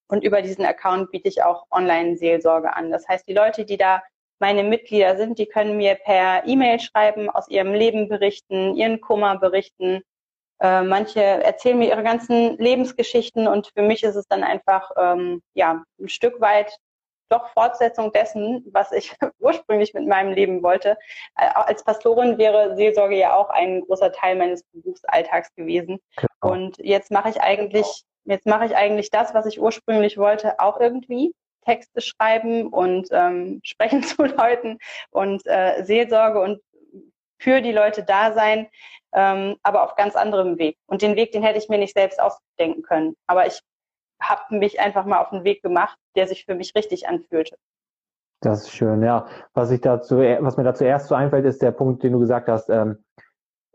Und 0.09 0.25
über 0.25 0.43
diesen 0.43 0.65
Account 0.65 1.11
biete 1.11 1.29
ich 1.29 1.43
auch 1.43 1.67
Online-Seelsorge 1.71 2.75
an. 2.75 2.91
Das 2.91 3.07
heißt, 3.09 3.29
die 3.29 3.35
Leute, 3.35 3.65
die 3.65 3.77
da 3.77 4.03
meine 4.41 4.65
Mitglieder 4.65 5.17
sind, 5.17 5.39
die 5.39 5.47
können 5.47 5.77
mir 5.77 5.97
per 5.97 6.47
E-Mail 6.47 6.81
schreiben, 6.81 7.29
aus 7.29 7.49
ihrem 7.49 7.75
Leben 7.75 8.09
berichten, 8.09 8.75
ihren 8.75 9.01
Kummer 9.01 9.39
berichten. 9.39 10.03
Äh, 10.61 10.83
manche 10.83 11.21
erzählen 11.21 11.79
mir 11.79 11.89
ihre 11.89 12.03
ganzen 12.03 12.57
Lebensgeschichten 12.59 13.47
und 13.47 13.71
für 13.75 13.83
mich 13.83 14.03
ist 14.03 14.17
es 14.17 14.27
dann 14.27 14.43
einfach 14.43 14.91
ähm, 14.97 15.43
ja 15.55 15.85
ein 16.01 16.09
Stück 16.09 16.41
weit 16.41 16.77
doch 17.31 17.49
Fortsetzung 17.51 18.13
dessen, 18.13 18.65
was 18.73 18.93
ich 18.93 19.15
ursprünglich 19.39 19.95
mit 19.95 20.07
meinem 20.07 20.33
Leben 20.33 20.63
wollte. 20.63 20.97
Äh, 21.37 21.49
als 21.55 21.85
Pastorin 21.85 22.39
wäre 22.39 22.77
Seelsorge 22.77 23.17
ja 23.17 23.35
auch 23.35 23.51
ein 23.51 23.83
großer 23.83 24.13
Teil 24.13 24.37
meines 24.37 24.65
Berufsalltags 24.73 25.55
gewesen. 25.55 26.01
Genau. 26.17 26.53
Und 26.53 26.79
jetzt 26.79 27.11
mache 27.11 27.31
ich 27.31 27.41
eigentlich, 27.41 28.05
jetzt 28.25 28.47
mache 28.47 28.67
ich 28.67 28.77
eigentlich 28.77 29.11
das, 29.11 29.35
was 29.35 29.47
ich 29.47 29.61
ursprünglich 29.61 30.19
wollte, 30.19 30.59
auch 30.59 30.81
irgendwie. 30.81 31.33
Texte 31.65 32.01
schreiben 32.01 32.69
und 32.69 33.09
ähm, 33.13 33.61
sprechen 33.65 34.03
zu 34.03 34.23
Leuten 34.25 34.79
und 35.11 35.47
äh, 35.47 35.83
Seelsorge 35.85 36.41
und 36.41 36.61
für 37.39 37.63
die 37.63 37.73
Leute 37.73 38.03
da 38.03 38.33
sein, 38.33 38.69
ähm, 39.13 39.57
aber 39.63 39.85
auf 39.85 39.97
ganz 39.97 40.15
anderem 40.15 40.59
Weg. 40.59 40.77
Und 40.87 41.03
den 41.03 41.17
Weg, 41.17 41.33
den 41.33 41.43
hätte 41.43 41.59
ich 41.59 41.69
mir 41.69 41.79
nicht 41.79 41.95
selbst 41.95 42.21
ausdenken 42.21 42.83
können. 42.83 43.17
Aber 43.27 43.47
ich 43.47 43.61
habe 44.21 44.57
mich 44.59 44.81
einfach 44.81 45.05
mal 45.05 45.21
auf 45.21 45.33
einen 45.33 45.45
Weg 45.45 45.63
gemacht, 45.63 45.99
der 46.17 46.27
sich 46.27 46.45
für 46.45 46.55
mich 46.55 46.75
richtig 46.75 47.09
anfühlte. 47.09 47.57
Das 48.41 48.63
ist 48.63 48.71
schön, 48.71 49.03
ja. 49.03 49.27
Was 49.53 49.71
ich 49.71 49.81
dazu, 49.81 50.19
was 50.19 50.57
mir 50.57 50.65
dazu 50.65 50.85
erst 50.85 51.09
so 51.09 51.15
einfällt, 51.15 51.45
ist 51.45 51.61
der 51.61 51.73
Punkt, 51.73 52.03
den 52.03 52.13
du 52.13 52.21
gesagt 52.21 52.49
hast, 52.49 52.71
ähm, 52.71 53.05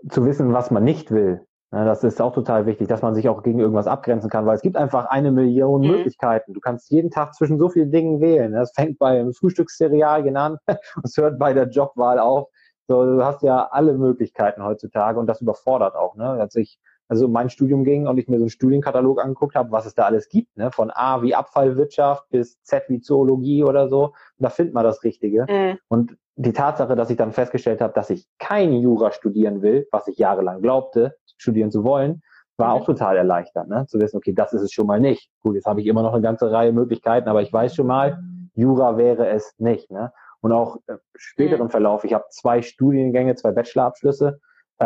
zu 0.09 0.25
wissen, 0.25 0.53
was 0.53 0.71
man 0.71 0.83
nicht 0.83 1.11
will. 1.11 1.45
Ja, 1.71 1.83
das 1.83 2.03
ist 2.03 2.21
auch 2.21 2.33
total 2.33 2.65
wichtig, 2.65 2.87
dass 2.87 3.01
man 3.01 3.15
sich 3.15 3.27
auch 3.27 3.43
gegen 3.43 3.59
irgendwas 3.59 3.87
abgrenzen 3.87 4.29
kann, 4.29 4.45
weil 4.45 4.55
es 4.55 4.61
gibt 4.61 4.77
einfach 4.77 5.05
eine 5.07 5.31
Million 5.31 5.81
mhm. 5.81 5.87
Möglichkeiten. 5.87 6.53
Du 6.53 6.59
kannst 6.59 6.89
jeden 6.89 7.11
Tag 7.11 7.33
zwischen 7.35 7.57
so 7.59 7.69
vielen 7.69 7.91
Dingen 7.91 8.21
wählen. 8.21 8.53
Das 8.53 8.71
fängt 8.73 8.97
bei 8.97 9.25
Frühstückscerealien 9.33 10.37
an 10.37 10.57
und 10.67 11.03
es 11.03 11.17
hört 11.17 11.37
bei 11.37 11.53
der 11.53 11.67
Jobwahl 11.67 12.19
auf. 12.19 12.47
So, 12.87 13.03
du 13.03 13.25
hast 13.25 13.41
ja 13.41 13.67
alle 13.71 13.93
Möglichkeiten 13.97 14.63
heutzutage 14.63 15.19
und 15.19 15.27
das 15.27 15.41
überfordert 15.41 15.95
auch. 15.95 16.15
Ne? 16.15 16.25
Als 16.25 16.55
ich 16.55 16.79
also 17.07 17.27
mein 17.27 17.49
Studium 17.49 17.83
ging 17.83 18.07
und 18.07 18.17
ich 18.17 18.27
mir 18.27 18.37
so 18.37 18.43
einen 18.43 18.49
Studienkatalog 18.49 19.21
angeguckt 19.21 19.55
habe, 19.55 19.71
was 19.71 19.85
es 19.85 19.93
da 19.93 20.05
alles 20.05 20.29
gibt, 20.29 20.55
ne? 20.57 20.71
von 20.71 20.91
A 20.91 21.21
wie 21.21 21.35
Abfallwirtschaft 21.35 22.29
bis 22.29 22.61
Z 22.63 22.83
wie 22.87 22.99
Zoologie 22.99 23.63
oder 23.63 23.89
so, 23.89 24.05
und 24.05 24.13
da 24.39 24.49
findet 24.49 24.73
man 24.73 24.83
das 24.83 25.03
Richtige. 25.03 25.45
Mhm. 25.49 25.77
Und 25.87 26.17
die 26.35 26.53
Tatsache, 26.53 26.95
dass 26.95 27.09
ich 27.09 27.17
dann 27.17 27.31
festgestellt 27.31 27.81
habe, 27.81 27.93
dass 27.93 28.09
ich 28.09 28.27
kein 28.39 28.73
Jura 28.73 29.11
studieren 29.11 29.61
will, 29.61 29.87
was 29.91 30.07
ich 30.07 30.17
jahrelang 30.17 30.61
glaubte, 30.61 31.15
studieren 31.37 31.71
zu 31.71 31.83
wollen, 31.83 32.21
war 32.57 32.75
mhm. 32.75 32.81
auch 32.81 32.85
total 32.85 33.17
erleichtert, 33.17 33.67
ne? 33.67 33.85
zu 33.87 33.99
wissen, 33.99 34.17
okay, 34.17 34.33
das 34.33 34.53
ist 34.53 34.61
es 34.61 34.71
schon 34.71 34.87
mal 34.87 34.99
nicht. 34.99 35.29
Gut, 35.41 35.55
jetzt 35.55 35.65
habe 35.65 35.81
ich 35.81 35.87
immer 35.87 36.01
noch 36.01 36.13
eine 36.13 36.21
ganze 36.21 36.51
Reihe 36.51 36.71
Möglichkeiten, 36.71 37.29
aber 37.29 37.41
ich 37.41 37.51
weiß 37.51 37.75
schon 37.75 37.87
mal, 37.87 38.19
Jura 38.55 38.97
wäre 38.97 39.27
es 39.27 39.53
nicht. 39.57 39.91
Ne? 39.91 40.11
Und 40.41 40.51
auch 40.51 40.77
äh, 40.87 40.95
späteren 41.15 41.67
mhm. 41.67 41.71
Verlauf, 41.71 42.03
ich 42.03 42.13
habe 42.13 42.25
zwei 42.29 42.61
Studiengänge, 42.61 43.35
zwei 43.35 43.51
Bachelorabschlüsse, 43.51 44.39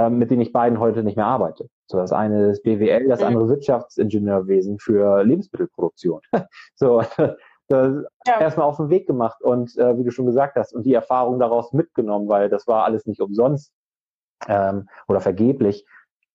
mit 0.10 0.30
denen 0.30 0.41
ich 0.41 0.54
beiden 0.54 0.80
heute 0.80 1.04
nicht 1.04 1.15
mehr 1.15 1.25
arbeite. 1.25 1.67
So, 1.88 1.97
das 1.97 2.12
eine 2.12 2.52
ist 2.52 2.62
BWL, 2.62 3.08
das 3.08 3.23
andere 3.23 3.45
mhm. 3.45 3.49
Wirtschaftsingenieurwesen 3.49 4.78
für 4.78 5.23
Lebensmittelproduktion. 5.23 6.21
so, 6.75 7.02
das 7.69 8.04
ja. 8.28 8.39
erstmal 8.39 8.67
auf 8.67 8.78
den 8.78 8.89
Weg 8.89 9.08
gemacht 9.08 9.41
und 9.41 9.78
äh, 9.78 9.97
wie 9.97 10.04
du 10.04 10.12
schon 10.12 10.25
gesagt 10.25 10.58
hast, 10.58 10.73
und 10.73 10.86
die 10.86 10.93
Erfahrung 10.93 11.39
daraus 11.39 11.71
mitgenommen, 11.71 12.28
weil 12.28 12.49
das 12.49 12.67
war 12.67 12.84
alles 12.84 13.06
nicht 13.06 13.21
umsonst 13.21 13.71
ähm, 14.47 14.89
oder 15.08 15.21
vergeblich, 15.21 15.86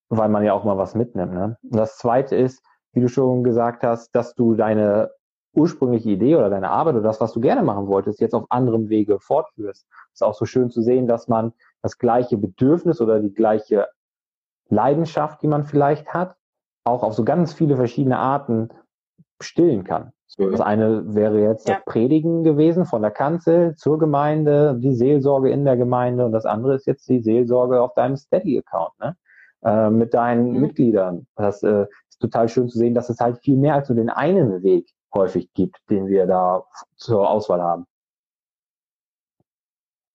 weil 0.08 0.28
man 0.28 0.44
ja 0.44 0.52
auch 0.52 0.64
mal 0.64 0.78
was 0.78 0.94
mitnimmt. 0.94 1.32
Ne? 1.32 1.56
Und 1.62 1.76
das 1.76 1.98
zweite 1.98 2.36
ist, 2.36 2.64
wie 2.92 3.00
du 3.00 3.08
schon 3.08 3.42
gesagt 3.42 3.82
hast, 3.82 4.14
dass 4.14 4.34
du 4.34 4.54
deine 4.54 5.10
ursprüngliche 5.54 6.10
Idee 6.10 6.36
oder 6.36 6.50
deine 6.50 6.70
Arbeit 6.70 6.94
oder 6.94 7.04
das, 7.04 7.20
was 7.20 7.32
du 7.32 7.40
gerne 7.40 7.62
machen 7.62 7.86
wolltest, 7.86 8.20
jetzt 8.20 8.34
auf 8.34 8.46
anderem 8.50 8.88
Wege 8.88 9.18
fortführst. 9.20 9.86
Es 10.12 10.20
ist 10.20 10.22
auch 10.22 10.34
so 10.34 10.44
schön 10.44 10.70
zu 10.70 10.82
sehen, 10.82 11.06
dass 11.06 11.28
man 11.28 11.52
das 11.82 11.98
gleiche 11.98 12.36
Bedürfnis 12.36 13.00
oder 13.00 13.20
die 13.20 13.32
gleiche 13.32 13.88
Leidenschaft, 14.68 15.42
die 15.42 15.48
man 15.48 15.64
vielleicht 15.64 16.08
hat, 16.08 16.36
auch 16.84 17.02
auf 17.02 17.14
so 17.14 17.24
ganz 17.24 17.52
viele 17.52 17.76
verschiedene 17.76 18.18
Arten 18.18 18.68
stillen 19.40 19.84
kann. 19.84 20.12
Das 20.36 20.60
eine 20.60 21.14
wäre 21.14 21.40
jetzt 21.40 21.68
ja. 21.68 21.76
das 21.76 21.84
Predigen 21.84 22.42
gewesen 22.42 22.86
von 22.86 23.02
der 23.02 23.12
Kanzel 23.12 23.76
zur 23.76 23.98
Gemeinde, 23.98 24.76
die 24.80 24.94
Seelsorge 24.94 25.50
in 25.50 25.64
der 25.64 25.76
Gemeinde 25.76 26.24
und 26.24 26.32
das 26.32 26.44
andere 26.44 26.74
ist 26.74 26.86
jetzt 26.86 27.08
die 27.08 27.20
Seelsorge 27.20 27.80
auf 27.80 27.94
deinem 27.94 28.16
Steady-Account, 28.16 28.98
ne? 28.98 29.16
Äh, 29.64 29.90
mit 29.90 30.12
deinen 30.12 30.52
mhm. 30.52 30.60
Mitgliedern. 30.60 31.26
Das 31.36 31.62
äh, 31.62 31.86
ist 32.08 32.20
total 32.20 32.48
schön 32.48 32.68
zu 32.68 32.78
sehen, 32.78 32.94
dass 32.94 33.08
es 33.08 33.20
halt 33.20 33.38
viel 33.38 33.56
mehr 33.56 33.74
als 33.74 33.88
nur 33.88 33.96
den 33.96 34.10
einen 34.10 34.62
Weg 34.62 34.90
häufig 35.14 35.52
gibt, 35.54 35.78
den 35.90 36.06
wir 36.06 36.26
da 36.26 36.64
zur 36.96 37.28
Auswahl 37.28 37.62
haben 37.62 37.86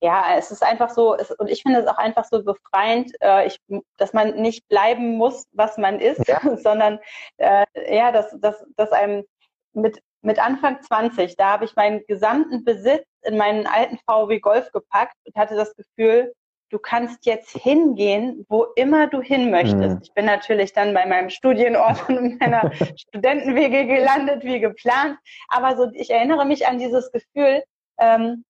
ja, 0.01 0.38
es 0.38 0.51
ist 0.51 0.63
einfach 0.63 0.89
so, 0.89 1.15
es, 1.15 1.31
und 1.31 1.49
ich 1.49 1.62
finde 1.62 1.79
es 1.79 1.88
auch 1.88 1.97
einfach 1.97 2.23
so 2.25 2.43
befreiend, 2.43 3.12
äh, 3.21 3.47
ich, 3.47 3.59
dass 3.97 4.13
man 4.13 4.35
nicht 4.35 4.67
bleiben 4.69 5.17
muss, 5.17 5.45
was 5.51 5.77
man 5.77 5.99
ist, 5.99 6.25
ja. 6.27 6.39
sondern 6.57 6.99
äh, 7.38 7.65
ja, 7.93 8.12
dass, 8.12 8.35
dass, 8.39 8.65
dass 8.75 8.91
einem 8.91 9.25
mit, 9.73 10.01
mit 10.21 10.39
Anfang 10.39 10.81
20, 10.81 11.35
da 11.35 11.51
habe 11.51 11.65
ich 11.65 11.75
meinen 11.75 12.05
gesamten 12.07 12.63
Besitz 12.63 13.05
in 13.23 13.38
meinen 13.38 13.67
alten 13.67 13.99
VW 14.09 14.39
Golf 14.39 14.71
gepackt 14.71 15.15
und 15.25 15.35
hatte 15.35 15.55
das 15.55 15.75
Gefühl, 15.75 16.33
du 16.69 16.79
kannst 16.79 17.25
jetzt 17.25 17.51
hingehen, 17.51 18.45
wo 18.49 18.65
immer 18.75 19.08
du 19.08 19.21
hin 19.21 19.51
möchtest. 19.51 19.95
Mhm. 19.95 19.99
Ich 20.03 20.13
bin 20.13 20.25
natürlich 20.25 20.73
dann 20.73 20.93
bei 20.93 21.05
meinem 21.05 21.29
Studienort 21.29 22.08
und 22.10 22.17
in 22.17 22.38
meiner 22.38 22.71
Studentenwege 22.97 23.86
gelandet, 23.86 24.43
wie 24.43 24.60
geplant. 24.60 25.17
Aber 25.49 25.75
so, 25.75 25.89
ich 25.93 26.10
erinnere 26.10 26.45
mich 26.45 26.67
an 26.67 26.79
dieses 26.79 27.12
Gefühl, 27.12 27.63
ähm, 27.99 28.43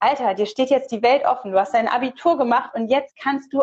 Alter, 0.00 0.34
dir 0.34 0.46
steht 0.46 0.70
jetzt 0.70 0.90
die 0.90 1.02
Welt 1.02 1.24
offen, 1.24 1.52
du 1.52 1.60
hast 1.60 1.74
dein 1.74 1.88
Abitur 1.88 2.36
gemacht 2.36 2.74
und 2.74 2.88
jetzt 2.88 3.16
kannst 3.20 3.52
du 3.52 3.62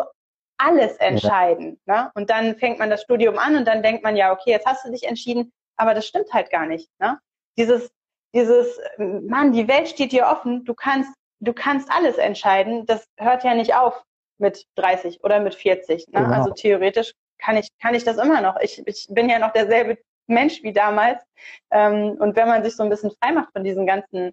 alles 0.58 0.96
entscheiden. 0.96 1.80
Ja. 1.86 2.04
Ne? 2.04 2.10
Und 2.14 2.30
dann 2.30 2.56
fängt 2.56 2.78
man 2.78 2.90
das 2.90 3.02
Studium 3.02 3.38
an 3.38 3.56
und 3.56 3.66
dann 3.66 3.82
denkt 3.82 4.02
man, 4.02 4.16
ja, 4.16 4.32
okay, 4.32 4.50
jetzt 4.50 4.66
hast 4.66 4.84
du 4.84 4.90
dich 4.90 5.04
entschieden, 5.04 5.52
aber 5.76 5.94
das 5.94 6.06
stimmt 6.06 6.32
halt 6.32 6.50
gar 6.50 6.66
nicht. 6.66 6.88
Ne? 6.98 7.18
Dieses, 7.58 7.90
dieses, 8.34 8.78
Mann, 8.98 9.52
die 9.52 9.68
Welt 9.68 9.88
steht 9.88 10.12
dir 10.12 10.26
offen, 10.26 10.64
du 10.64 10.74
kannst, 10.74 11.12
du 11.40 11.52
kannst 11.52 11.90
alles 11.90 12.18
entscheiden, 12.18 12.86
das 12.86 13.08
hört 13.18 13.44
ja 13.44 13.54
nicht 13.54 13.74
auf 13.74 14.04
mit 14.38 14.66
30 14.76 15.22
oder 15.24 15.40
mit 15.40 15.54
40. 15.54 16.08
Ne? 16.08 16.22
Genau. 16.22 16.34
Also 16.34 16.50
theoretisch 16.52 17.12
kann 17.38 17.56
ich, 17.56 17.68
kann 17.80 17.94
ich 17.94 18.04
das 18.04 18.18
immer 18.18 18.40
noch. 18.40 18.58
Ich, 18.60 18.82
ich 18.86 19.06
bin 19.10 19.28
ja 19.28 19.38
noch 19.38 19.52
derselbe 19.52 19.98
Mensch 20.26 20.62
wie 20.62 20.72
damals. 20.72 21.22
Ähm, 21.70 22.16
und 22.18 22.36
wenn 22.36 22.48
man 22.48 22.62
sich 22.62 22.76
so 22.76 22.82
ein 22.82 22.90
bisschen 22.90 23.10
frei 23.20 23.32
macht 23.32 23.52
von 23.52 23.64
diesen 23.64 23.86
ganzen 23.86 24.32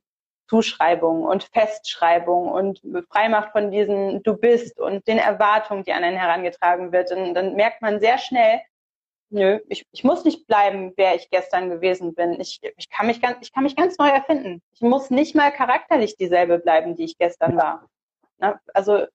Zuschreibung 0.49 1.23
und 1.23 1.43
Festschreibung 1.43 2.49
und 2.49 2.81
freimacht 3.11 3.51
von 3.51 3.69
diesen 3.69 4.23
Du 4.23 4.37
bist 4.37 4.79
und 4.79 5.05
den 5.07 5.17
Erwartungen, 5.17 5.83
die 5.83 5.91
an 5.91 6.03
einen 6.03 6.17
herangetragen 6.17 6.91
wird. 6.93 7.11
Und 7.11 7.33
dann 7.33 7.55
merkt 7.55 7.81
man 7.81 7.99
sehr 7.99 8.17
schnell, 8.17 8.61
nö, 9.29 9.59
ich, 9.69 9.85
ich 9.91 10.03
muss 10.03 10.23
nicht 10.23 10.47
bleiben, 10.47 10.93
wer 10.95 11.15
ich 11.15 11.29
gestern 11.29 11.69
gewesen 11.69 12.13
bin. 12.13 12.39
Ich, 12.39 12.59
ich, 12.77 12.89
kann 12.89 13.07
mich 13.07 13.21
ganz, 13.21 13.37
ich 13.41 13.53
kann 13.53 13.63
mich 13.63 13.75
ganz 13.75 13.97
neu 13.97 14.07
erfinden. 14.07 14.61
Ich 14.73 14.81
muss 14.81 15.09
nicht 15.09 15.35
mal 15.35 15.51
charakterlich 15.51 16.15
dieselbe 16.17 16.59
bleiben, 16.59 16.95
die 16.95 17.05
ich 17.05 17.17
gestern 17.17 17.57
war. 17.57 17.87
Na, 18.37 18.59
also 18.73 19.05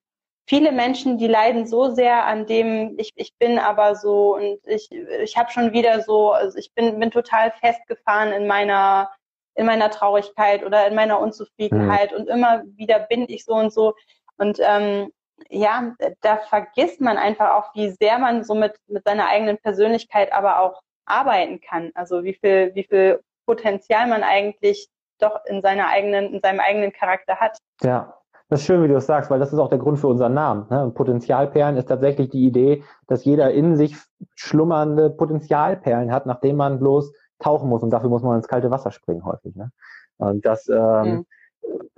viele 0.46 0.72
Menschen, 0.72 1.18
die 1.18 1.28
leiden 1.28 1.66
so 1.66 1.90
sehr 1.90 2.24
an 2.24 2.46
dem, 2.46 2.98
ich, 2.98 3.12
ich 3.14 3.34
bin 3.38 3.58
aber 3.58 3.94
so 3.94 4.36
und 4.36 4.58
ich, 4.66 4.90
ich 4.90 5.36
habe 5.36 5.50
schon 5.50 5.72
wieder 5.72 6.02
so, 6.02 6.32
also 6.32 6.58
ich 6.58 6.72
bin, 6.74 6.98
bin 6.98 7.10
total 7.10 7.52
festgefahren 7.60 8.32
in 8.32 8.46
meiner 8.46 9.10
in 9.54 9.66
meiner 9.66 9.90
Traurigkeit 9.90 10.64
oder 10.64 10.86
in 10.86 10.94
meiner 10.94 11.20
Unzufriedenheit 11.20 12.12
mhm. 12.12 12.16
und 12.16 12.28
immer 12.28 12.62
wieder 12.76 13.00
bin 13.00 13.26
ich 13.28 13.44
so 13.44 13.52
und 13.52 13.72
so. 13.72 13.94
Und 14.38 14.58
ähm, 14.62 15.12
ja, 15.50 15.94
da 16.20 16.36
vergisst 16.36 17.00
man 17.00 17.16
einfach 17.16 17.54
auch, 17.54 17.74
wie 17.74 17.90
sehr 17.90 18.18
man 18.18 18.44
so 18.44 18.54
mit, 18.54 18.74
mit 18.86 19.04
seiner 19.04 19.28
eigenen 19.28 19.58
Persönlichkeit 19.58 20.32
aber 20.32 20.60
auch 20.60 20.82
arbeiten 21.04 21.60
kann. 21.60 21.90
Also 21.94 22.24
wie 22.24 22.34
viel, 22.34 22.72
wie 22.74 22.84
viel 22.84 23.20
Potenzial 23.46 24.08
man 24.08 24.22
eigentlich 24.22 24.88
doch 25.18 25.40
in 25.46 25.62
seiner 25.62 25.88
eigenen, 25.88 26.34
in 26.34 26.40
seinem 26.40 26.60
eigenen 26.60 26.92
Charakter 26.92 27.36
hat. 27.36 27.58
Ja, 27.82 28.14
das 28.48 28.60
ist 28.60 28.66
schön, 28.66 28.82
wie 28.82 28.88
du 28.88 28.94
das 28.94 29.06
sagst, 29.06 29.30
weil 29.30 29.38
das 29.38 29.52
ist 29.52 29.58
auch 29.58 29.68
der 29.68 29.78
Grund 29.78 29.98
für 29.98 30.08
unseren 30.08 30.34
Namen. 30.34 30.66
Ne? 30.70 30.90
Potenzialperlen 30.94 31.76
ist 31.76 31.86
tatsächlich 31.86 32.30
die 32.30 32.44
Idee, 32.46 32.84
dass 33.06 33.24
jeder 33.24 33.52
in 33.52 33.76
sich 33.76 33.96
schlummernde 34.34 35.10
Potenzialperlen 35.10 36.12
hat, 36.12 36.26
nachdem 36.26 36.56
man 36.56 36.78
bloß 36.78 37.12
tauchen 37.38 37.68
muss 37.68 37.82
und 37.82 37.90
dafür 37.90 38.08
muss 38.08 38.22
man 38.22 38.36
ins 38.36 38.48
kalte 38.48 38.70
Wasser 38.70 38.90
springen 38.90 39.24
häufig. 39.24 39.54
Ne? 39.56 39.70
Und 40.18 40.44
das, 40.44 40.68
ähm, 40.68 41.02
mhm 41.02 41.26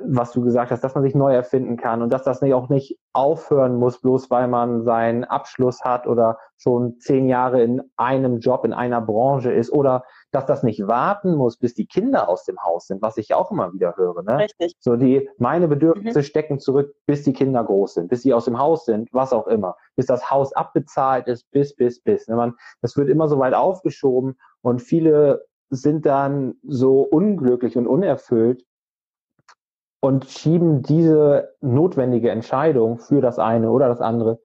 was 0.07 0.33
du 0.33 0.43
gesagt 0.43 0.71
hast, 0.71 0.85
dass 0.85 0.95
man 0.95 1.03
sich 1.03 1.15
neu 1.15 1.35
erfinden 1.35 1.77
kann 1.77 2.03
und 2.03 2.13
dass 2.13 2.25
das 2.25 2.43
nicht 2.43 2.55
auch 2.55 2.69
nicht 2.69 2.99
aufhören 3.13 3.77
muss, 3.77 4.01
bloß 4.01 4.31
weil 4.31 4.49
man 4.49 4.83
seinen 4.83 5.25
Abschluss 5.25 5.83
hat 5.83 6.07
oder 6.07 6.39
schon 6.57 6.99
zehn 6.99 7.29
Jahre 7.29 7.63
in 7.63 7.83
einem 7.97 8.39
Job, 8.39 8.65
in 8.65 8.73
einer 8.73 9.01
Branche 9.01 9.53
ist 9.53 9.73
oder 9.73 10.05
dass 10.31 10.47
das 10.47 10.63
nicht 10.63 10.87
warten 10.87 11.37
muss, 11.37 11.57
bis 11.57 11.75
die 11.75 11.87
Kinder 11.87 12.29
aus 12.29 12.45
dem 12.45 12.59
Haus 12.63 12.87
sind, 12.87 13.03
was 13.03 13.17
ich 13.17 13.35
auch 13.35 13.51
immer 13.51 13.73
wieder 13.73 13.97
höre. 13.97 14.23
Ne? 14.23 14.39
Richtig. 14.39 14.75
So 14.81 14.97
die, 14.97 15.29
meine 15.39 15.69
Bedürfnisse 15.69 16.21
mhm. 16.21 16.25
stecken 16.25 16.59
zurück, 16.61 16.95
bis 17.07 17.23
die 17.23 17.33
Kinder 17.33 17.65
groß 17.65 17.95
sind, 17.95 18.09
bis 18.09 18.23
sie 18.23 18.35
aus 18.35 18.45
dem 18.45 18.59
Haus 18.59 18.85
sind, 18.85 19.09
was 19.13 19.33
auch 19.33 19.47
immer, 19.47 19.77
bis 19.97 20.07
das 20.07 20.31
Haus 20.31 20.53
abbezahlt 20.53 21.29
ist, 21.29 21.51
bis, 21.51 21.75
bis, 21.75 22.01
bis. 22.03 22.29
Ne? 22.29 22.37
Man, 22.37 22.55
das 22.83 22.97
wird 22.97 23.09
immer 23.09 23.29
so 23.29 23.39
weit 23.39 23.55
aufgeschoben 23.55 24.37
und 24.63 24.81
viele 24.81 25.45
sind 25.71 26.07
dann 26.07 26.55
so 26.63 27.01
unglücklich 27.01 27.77
und 27.77 27.87
unerfüllt, 27.87 28.65
und 30.05 30.27
schieben 30.27 30.83
diese 30.83 31.55
notwendige 31.63 32.31
Entscheidung 32.31 32.99
für 32.99 33.23
das 33.23 33.39
eine 33.39 33.71
oder 33.71 33.89
das 33.89 34.03
andere 34.03 34.39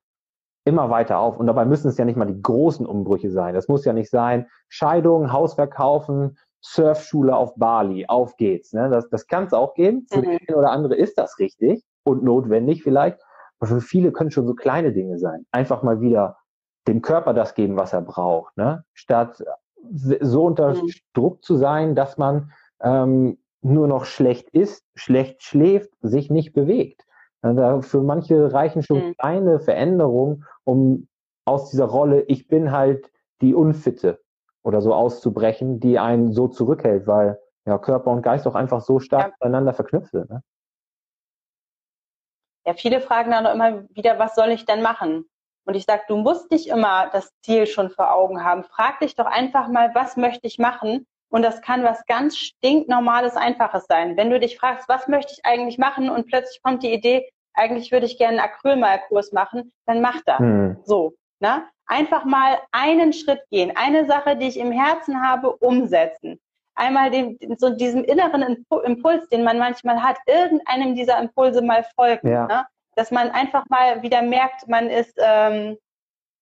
immer 0.64 0.90
weiter 0.90 1.20
auf. 1.20 1.38
Und 1.38 1.48
dabei 1.48 1.66
müssen 1.66 1.90
es 1.90 1.98
ja 1.98 2.06
nicht 2.06 2.16
mal 2.16 2.28
die 2.28 2.42
großen 2.42 2.86
Umbrüche 2.86 3.30
sein. 3.30 3.56
Das 3.56 3.68
muss 3.68 3.84
ja 3.84 3.92
nicht 3.92 4.10
sein, 4.10 4.48
Scheidung, 4.70 5.34
Haus 5.34 5.56
verkaufen, 5.56 6.38
Surfschule 6.62 7.36
auf 7.36 7.56
Bali, 7.58 8.06
auf 8.08 8.38
geht's. 8.38 8.72
Ne? 8.72 8.90
Das, 8.90 9.10
das 9.10 9.28
kann 9.28 9.48
es 9.48 9.54
auch 9.54 9.74
geben. 9.74 10.06
Für 10.10 10.20
mhm. 10.20 10.38
den 10.48 10.56
oder 10.56 10.72
andere 10.72 10.96
ist 10.96 11.18
das 11.18 11.38
richtig 11.40 11.84
und 12.04 12.24
notwendig 12.24 12.82
vielleicht. 12.82 13.20
Aber 13.60 13.70
für 13.70 13.82
viele 13.82 14.14
können 14.14 14.32
schon 14.32 14.48
so 14.48 14.56
kleine 14.56 14.94
Dinge 14.94 15.20
sein. 15.20 15.46
Einfach 15.52 15.84
mal 15.84 16.00
wieder 16.00 16.38
dem 16.88 17.02
Körper 17.02 17.34
das 17.34 17.54
geben, 17.54 17.76
was 17.76 17.92
er 17.92 18.02
braucht. 18.02 18.56
Ne? 18.56 18.86
Statt 18.94 19.44
so 19.92 20.46
unter 20.46 20.74
mhm. 20.76 20.90
Druck 21.14 21.44
zu 21.44 21.58
sein, 21.58 21.96
dass 21.96 22.18
man 22.18 22.54
ähm, 22.82 23.40
nur 23.62 23.88
noch 23.88 24.06
schlecht 24.06 24.50
isst, 24.50 24.86
schlecht 24.96 25.44
schläft, 25.44 25.92
sich 26.02 26.30
nicht 26.30 26.54
bewegt. 26.54 27.06
Also 27.42 27.82
für 27.82 28.02
manche 28.02 28.52
reichen 28.54 28.84
schon 28.84 29.10
mhm. 29.10 29.16
kleine 29.18 29.60
Veränderungen, 29.60 30.46
um 30.64 31.08
aus 31.46 31.70
dieser 31.70 31.86
Rolle, 31.86 32.22
ich 32.24 32.48
bin 32.48 32.72
halt 32.72 33.12
die 33.42 33.56
Unfitte 33.56 34.20
oder 34.64 34.82
so 34.82 34.94
auszubrechen, 34.94 35.80
die 35.80 36.00
einen 36.00 36.34
so 36.34 36.48
zurückhält, 36.48 37.08
weil 37.08 37.40
ja 37.66 37.78
Körper 37.78 38.12
und 38.12 38.22
Geist 38.22 38.46
auch 38.48 38.56
einfach 38.56 38.82
so 38.82 39.00
stark 39.00 39.28
ja. 39.28 39.34
miteinander 39.40 39.74
verknüpft 39.74 40.12
sind. 40.12 40.30
Ne? 40.30 40.44
Ja, 42.66 42.74
viele 42.74 43.02
fragen 43.02 43.32
dann 43.32 43.46
immer 43.46 43.90
wieder, 43.90 44.20
was 44.20 44.36
soll 44.36 44.50
ich 44.50 44.66
denn 44.66 44.82
machen? 44.82 45.26
Und 45.66 45.76
ich 45.76 45.86
sage, 45.86 46.04
du 46.08 46.18
musst 46.18 46.52
nicht 46.52 46.68
immer 46.68 47.10
das 47.12 47.32
Ziel 47.42 47.68
schon 47.68 47.90
vor 47.90 48.14
Augen 48.14 48.44
haben. 48.44 48.64
Frag 48.64 49.00
dich 49.00 49.16
doch 49.16 49.26
einfach 49.26 49.70
mal, 49.70 49.94
was 49.94 50.18
möchte 50.18 50.48
ich 50.48 50.58
machen? 50.58 51.06
Und 51.30 51.44
das 51.44 51.62
kann 51.62 51.84
was 51.84 52.06
ganz 52.08 52.38
stinknormales, 52.38 53.36
einfaches 53.36 53.86
sein. 53.86 54.18
Wenn 54.18 54.30
du 54.30 54.40
dich 54.40 54.58
fragst, 54.58 54.90
was 54.90 55.08
möchte 55.08 55.34
ich 55.34 55.46
eigentlich 55.46 55.78
machen 55.78 56.10
und 56.10 56.28
plötzlich 56.28 56.62
kommt 56.64 56.84
die 56.84 56.94
Idee, 56.94 57.30
eigentlich 57.54 57.92
würde 57.92 58.06
ich 58.06 58.18
gerne 58.18 58.42
einen 58.42 58.52
Acrylmalkurs 58.52 59.32
machen, 59.32 59.72
dann 59.86 60.02
mach 60.02 60.22
das. 60.26 60.40
Hm. 60.40 60.78
So. 60.84 61.14
Ne? 61.40 61.64
Einfach 61.86 62.26
mal 62.26 62.60
einen 62.72 63.14
Schritt 63.14 63.42
gehen, 63.50 63.72
eine 63.76 64.06
Sache, 64.06 64.36
die 64.36 64.48
ich 64.48 64.58
im 64.58 64.72
Herzen 64.72 65.22
habe, 65.22 65.56
umsetzen. 65.58 66.40
Einmal 66.76 67.12
dem, 67.12 67.38
so 67.58 67.70
diesem 67.70 68.04
inneren 68.04 68.66
Impuls, 68.84 69.28
den 69.30 69.44
man 69.44 69.58
manchmal 69.58 70.02
hat, 70.02 70.18
irgendeinem 70.28 70.96
dieser 70.96 71.20
Impulse 71.20 71.62
mal 71.62 71.86
folgen. 71.96 72.30
Ja. 72.30 72.48
Ne? 72.48 72.66
Dass 72.96 73.12
man 73.12 73.32
einfach 73.32 73.66
mal 73.70 74.02
wieder 74.02 74.22
merkt, 74.22 74.68
man 74.68 74.90
ist 74.90 75.18
ähm, 75.22 75.78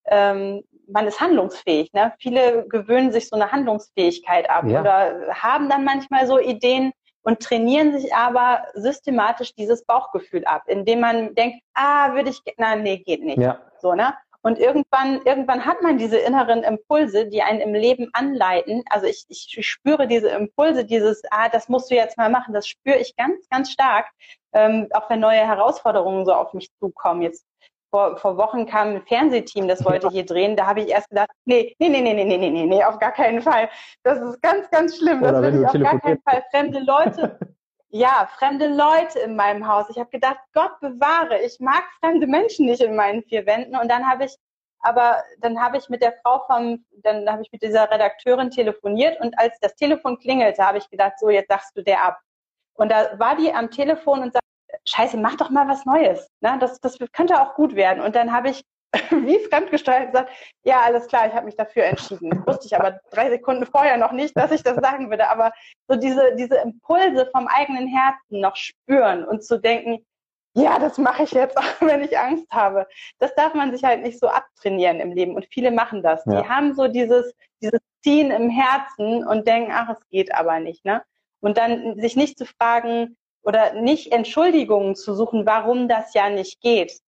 ähm, 0.06 0.64
man 0.88 1.08
ist 1.08 1.20
handlungsfähig. 1.20 1.92
Ne? 1.94 2.14
Viele 2.20 2.68
gewöhnen 2.68 3.12
sich 3.12 3.30
so 3.30 3.36
eine 3.36 3.52
Handlungsfähigkeit 3.52 4.50
ab 4.50 4.66
ja. 4.68 4.82
oder 4.82 5.34
haben 5.34 5.70
dann 5.70 5.84
manchmal 5.84 6.28
so 6.28 6.40
Ideen 6.40 6.92
und 7.24 7.42
trainieren 7.42 7.98
sich 7.98 8.14
aber 8.16 8.64
systematisch 8.74 9.54
dieses 9.54 9.86
Bauchgefühl 9.86 10.46
ab, 10.46 10.64
indem 10.68 11.02
man 11.02 11.36
denkt, 11.36 11.60
ah, 11.74 12.14
würde 12.14 12.30
ich, 12.30 12.42
na, 12.58 12.76
nee, 12.76 13.00
geht 13.00 13.24
nicht. 13.24 13.40
Ja. 13.40 13.60
So, 13.80 13.94
ne? 13.94 14.14
Und 14.42 14.60
irgendwann, 14.60 15.22
irgendwann 15.26 15.66
hat 15.66 15.82
man 15.82 15.98
diese 15.98 16.18
inneren 16.18 16.64
Impulse, 16.64 17.28
die 17.28 17.42
einen 17.42 17.60
im 17.60 17.74
Leben 17.74 18.10
anleiten. 18.14 18.84
Also 18.90 19.08
ich, 19.08 19.26
ich 19.28 19.68
spüre 19.68 20.08
diese 20.08 20.30
Impulse, 20.30 20.86
dieses, 20.86 21.22
ah, 21.32 21.50
das 21.50 21.68
musst 21.68 21.92
du 21.92 21.96
jetzt 21.96 22.18
mal 22.18 22.30
machen, 22.30 22.54
das 22.54 22.66
spüre 22.68 22.98
ich 22.98 23.16
ganz, 23.18 23.50
ganz 23.50 23.72
stark, 23.72 24.06
ähm, 24.54 24.88
auch 24.94 25.10
wenn 25.10 25.20
neue 25.20 25.46
Herausforderungen 25.46 26.26
so 26.26 26.34
auf 26.34 26.54
mich 26.54 26.70
zukommen. 26.80 27.24
Jetzt 27.24 27.46
vor, 27.90 28.18
vor 28.18 28.38
Wochen 28.38 28.66
kam 28.66 28.96
ein 28.96 29.02
Fernsehteam, 29.02 29.68
das 29.68 29.84
wollte 29.86 30.10
hier 30.10 30.26
drehen. 30.26 30.56
Da 30.56 30.66
habe 30.66 30.82
ich 30.82 30.90
erst 30.90 31.10
gedacht, 31.10 31.30
nee, 31.46 31.76
nee, 31.80 31.90
nee, 31.90 32.02
nee, 32.02 32.14
nee, 32.14 32.38
nee, 32.38 32.50
nee, 32.50 32.66
nee, 32.66 32.84
auf 32.84 33.00
gar 33.00 33.12
keinen 33.12 33.42
Fall. 33.42 33.70
Das 34.04 34.20
ist 34.20 34.42
ganz, 34.42 34.70
ganz 34.70 34.98
schlimm. 34.98 35.22
Das 35.22 35.42
will 35.42 35.62
ich 35.62 35.68
auf 35.68 35.74
gar 35.74 36.00
keinen 36.00 36.22
Fall. 36.22 36.44
Fremde 36.52 36.80
Leute, 36.80 37.40
ja, 37.90 38.30
fremde 38.38 38.68
Leute 38.68 39.20
in 39.20 39.36
meinem 39.36 39.68
Haus. 39.68 39.90
Ich 39.90 39.98
habe 39.98 40.10
gedacht, 40.10 40.40
Gott 40.54 40.80
bewahre, 40.82 41.40
ich 41.40 41.60
mag 41.60 41.84
fremde 42.00 42.28
Menschen 42.28 42.66
nicht 42.66 42.82
in 42.82 42.96
meinen 42.96 43.24
vier 43.24 43.46
Wänden. 43.46 43.76
Und 43.78 43.90
dann 43.90 44.08
habe 44.08 44.26
ich, 44.26 44.36
aber 44.82 45.24
dann 45.40 45.60
habe 45.62 45.78
ich 45.78 45.90
mit 45.90 46.02
der 46.02 46.14
Frau 46.24 46.44
vom, 46.46 46.86
dann 47.04 47.30
habe 47.30 47.42
ich 47.42 47.52
mit 47.52 47.62
dieser 47.62 47.90
Redakteurin 47.90 48.52
telefoniert 48.52 49.20
und 49.22 49.38
als 49.40 49.58
das 49.62 49.76
Telefon 49.76 50.20
klingelte, 50.20 50.66
habe 50.66 50.78
ich 50.78 50.90
gedacht, 50.90 51.14
so, 51.20 51.30
jetzt 51.30 51.50
sagst 51.50 51.76
du 51.76 51.82
der 51.82 52.04
ab. 52.04 52.20
Und 52.74 52.92
da 52.92 53.18
war 53.18 53.36
die 53.36 53.52
am 53.52 53.72
Telefon 53.72 54.20
und 54.22 54.34
sagte, 54.34 54.47
scheiße, 54.88 55.18
mach 55.18 55.36
doch 55.36 55.50
mal 55.50 55.68
was 55.68 55.86
Neues. 55.86 56.30
Ne? 56.42 56.58
Das, 56.60 56.80
das 56.80 56.98
könnte 57.12 57.42
auch 57.42 57.56
gut 57.56 57.76
werden. 57.76 58.04
Und 58.04 58.16
dann 58.16 58.32
habe 58.32 58.50
ich 58.50 58.64
wie 59.12 59.40
fremdgesteuert 59.50 60.08
gesagt, 60.08 60.32
ja, 60.64 60.82
alles 60.82 61.08
klar, 61.08 61.28
ich 61.28 61.34
habe 61.34 61.46
mich 61.46 61.56
dafür 61.56 61.84
entschieden. 61.84 62.30
Das 62.30 62.48
wusste 62.48 62.68
ich 62.68 62.76
aber 62.76 63.00
drei 63.12 63.30
Sekunden 63.30 63.66
vorher 63.66 63.98
noch 63.98 64.12
nicht, 64.12 64.36
dass 64.38 64.52
ich 64.52 64.64
das 64.64 64.78
sagen 64.78 65.10
würde. 65.10 65.30
Aber 65.30 65.52
so 65.88 65.98
diese, 65.98 66.36
diese 66.36 66.56
Impulse 66.58 67.30
vom 67.34 67.48
eigenen 67.48 67.88
Herzen 67.88 68.40
noch 68.40 68.56
spüren 68.56 69.26
und 69.26 69.44
zu 69.44 69.60
denken, 69.60 70.06
ja, 70.56 70.80
das 70.80 70.98
mache 70.98 71.24
ich 71.24 71.32
jetzt, 71.32 71.58
auch 71.58 71.82
wenn 71.82 72.02
ich 72.02 72.18
Angst 72.18 72.50
habe. 72.52 72.88
Das 73.20 73.36
darf 73.36 73.54
man 73.54 73.72
sich 73.72 73.84
halt 73.84 74.04
nicht 74.04 74.20
so 74.20 74.28
abtrainieren 74.28 75.00
im 75.00 75.12
Leben. 75.12 75.36
Und 75.36 75.48
viele 75.52 75.72
machen 75.72 76.02
das. 76.02 76.24
Ja. 76.26 76.42
Die 76.42 76.50
haben 76.50 76.74
so 76.74 76.88
dieses, 76.88 77.34
dieses 77.62 77.82
Ziehen 78.04 78.32
im 78.32 78.50
Herzen 78.50 79.26
und 79.28 79.48
denken, 79.48 79.72
ach, 79.74 79.90
es 79.90 80.08
geht 80.10 80.34
aber 80.34 80.60
nicht. 80.60 80.86
Ne? 80.86 81.04
Und 81.42 81.58
dann 81.58 82.00
sich 82.00 82.16
nicht 82.16 82.38
zu 82.38 82.46
fragen, 82.46 83.18
oder 83.48 83.72
nicht 83.72 84.12
Entschuldigungen 84.12 84.94
zu 84.96 85.16
suchen, 85.16 85.46
warum 85.46 85.88
das 85.88 86.14
ja 86.14 86.30
nicht 86.30 86.60
geht. 86.60 87.00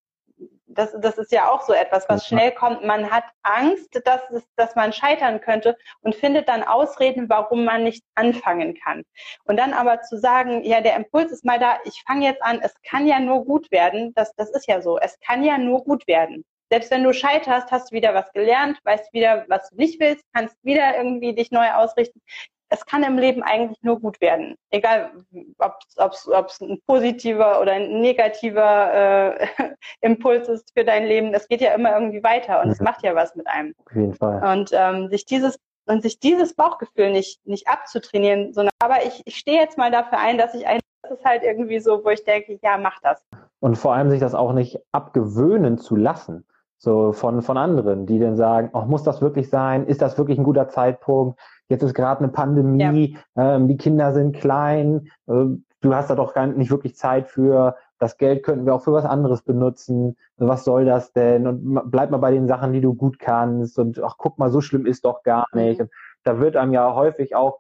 Das, 0.67 0.95
das 1.02 1.17
ist 1.17 1.34
ja 1.34 1.52
auch 1.52 1.63
so 1.63 1.73
etwas, 1.73 2.08
was 2.08 2.25
schnell 2.25 2.54
kommt. 2.54 2.86
Man 2.86 3.12
hat 3.12 3.25
Angst, 3.41 3.89
dass, 4.06 4.21
es, 4.32 4.43
dass 4.56 4.73
man 4.75 4.93
scheitern 4.93 5.41
könnte 5.41 5.75
und 5.99 6.15
findet 6.15 6.47
dann 6.47 6.63
Ausreden, 6.63 7.28
warum 7.28 7.65
man 7.65 7.84
nicht 7.84 8.06
anfangen 8.15 8.75
kann. 8.75 9.04
Und 9.43 9.58
dann 9.58 9.73
aber 9.73 10.02
zu 10.02 10.17
sagen, 10.17 10.63
ja, 10.63 10.80
der 10.80 10.95
Impuls 10.95 11.34
ist 11.34 11.43
mal 11.43 11.60
da, 11.60 11.80
ich 11.84 12.02
fange 12.08 12.25
jetzt 12.25 12.41
an, 12.41 12.62
es 12.62 12.73
kann 12.84 13.06
ja 13.06 13.19
nur 13.19 13.43
gut 13.43 13.69
werden, 13.71 14.13
das, 14.13 14.34
das 14.36 14.49
ist 14.52 14.67
ja 14.67 14.80
so, 14.80 14.97
es 14.97 15.19
kann 15.19 15.43
ja 15.43 15.58
nur 15.58 15.84
gut 15.84 16.08
werden. 16.08 16.45
Selbst 16.71 16.91
wenn 16.91 17.04
du 17.04 17.12
scheiterst, 17.13 17.69
hast 17.71 17.91
du 17.91 17.95
wieder 17.95 18.13
was 18.13 18.32
gelernt, 18.32 18.80
weißt 18.86 19.12
wieder, 19.12 19.43
was 19.49 19.71
du 19.71 19.75
nicht 19.75 19.99
willst, 19.99 20.23
kannst 20.34 20.56
wieder 20.63 20.95
irgendwie 20.95 21.34
dich 21.34 21.52
neu 21.52 21.69
ausrichten 21.73 22.21
es 22.69 22.86
kann 22.86 23.03
im 23.03 23.17
Leben 23.17 23.43
eigentlich 23.43 23.82
nur 23.82 23.99
gut 23.99 24.21
werden. 24.21 24.55
Egal, 24.69 25.12
ob 25.58 26.13
es 26.13 26.62
ein 26.62 26.79
positiver 26.86 27.60
oder 27.62 27.73
ein 27.73 27.99
negativer 27.99 29.39
äh, 29.39 29.47
Impuls 30.01 30.47
ist 30.47 30.71
für 30.75 30.86
dein 30.86 31.05
Leben. 31.05 31.34
Es 31.34 31.47
geht 31.47 31.62
ja 31.62 31.73
immer 31.73 31.93
irgendwie 31.93 32.23
weiter 32.23 32.60
und 32.62 32.67
mhm. 32.67 32.73
es 32.73 32.79
macht 32.79 33.03
ja 33.03 33.15
was 33.15 33.36
mit 33.36 33.47
einem. 33.47 33.73
Auf 33.86 33.95
jeden 33.95 34.13
Fall. 34.13 34.58
Und 34.58 34.71
ähm, 34.73 35.10
sich 35.10 35.25
dieses 35.25 35.60
und 35.86 36.03
sich 36.03 36.19
dieses 36.19 36.53
Bauchgefühl 36.53 37.12
nicht 37.12 37.45
nicht 37.47 37.67
abzutrainieren, 37.67 38.53
sondern 38.53 38.71
aber 38.79 39.03
ich, 39.05 39.23
ich 39.25 39.38
stehe 39.38 39.60
jetzt 39.60 39.77
mal 39.77 39.91
dafür 39.91 40.19
ein, 40.19 40.38
dass 40.38 40.53
ich 40.53 40.67
ein 40.67 40.79
das 41.01 41.17
ist 41.17 41.25
halt 41.25 41.43
irgendwie 41.43 41.79
so, 41.79 42.03
wo 42.03 42.10
ich 42.10 42.23
denke, 42.23 42.60
ja, 42.62 42.77
mach 42.77 42.99
das. 43.01 43.25
Und 43.62 43.77
vor 43.77 43.93
allem 43.93 44.10
sich 44.10 44.19
das 44.19 44.36
auch 44.36 44.53
nicht 44.53 44.79
abgewöhnen 44.91 45.77
zu 45.77 45.95
lassen 45.95 46.45
so 46.79 47.12
von, 47.12 47.41
von 47.41 47.58
anderen, 47.58 48.05
die 48.05 48.19
dann 48.19 48.38
sagen, 48.38 48.69
oh, 48.73 48.84
muss 48.84 49.03
das 49.03 49.21
wirklich 49.21 49.49
sein? 49.49 49.86
Ist 49.86 50.01
das 50.01 50.17
wirklich 50.17 50.38
ein 50.38 50.45
guter 50.45 50.69
Zeitpunkt? 50.69 51.39
Jetzt 51.69 51.84
ist 51.84 51.93
gerade 51.93 52.21
eine 52.21 52.32
Pandemie, 52.32 53.17
ja. 53.36 53.55
ähm, 53.55 53.67
die 53.67 53.77
Kinder 53.77 54.12
sind 54.12 54.36
klein, 54.36 55.10
äh, 55.27 55.45
du 55.82 55.93
hast 55.93 56.10
da 56.10 56.15
doch 56.15 56.34
gar 56.34 56.47
nicht 56.47 56.71
wirklich 56.71 56.95
Zeit 56.95 57.27
für, 57.27 57.75
das 57.99 58.17
Geld 58.17 58.43
könnten 58.43 58.65
wir 58.65 58.73
auch 58.73 58.84
für 58.84 58.93
was 58.93 59.05
anderes 59.05 59.41
benutzen, 59.43 60.17
was 60.38 60.63
soll 60.63 60.86
das 60.86 61.13
denn? 61.13 61.48
Und 61.48 61.91
bleib 61.91 62.12
mal 62.12 62.17
bei 62.17 62.31
den 62.31 62.48
Sachen, 62.48 62.73
die 62.73 62.81
du 62.81 62.96
gut 62.96 63.19
kannst 63.19 63.77
und 63.77 64.02
ach, 64.02 64.15
guck 64.17 64.39
mal, 64.39 64.50
so 64.50 64.62
schlimm 64.62 64.85
ist 64.85 65.06
doch 65.06 65.21
gar 65.23 65.46
mhm. 65.52 65.60
nicht. 65.60 65.81
Und 65.81 65.91
da 66.23 66.39
wird 66.39 66.56
einem 66.56 66.73
ja 66.73 66.96
häufig 66.96 67.35
auch 67.35 67.60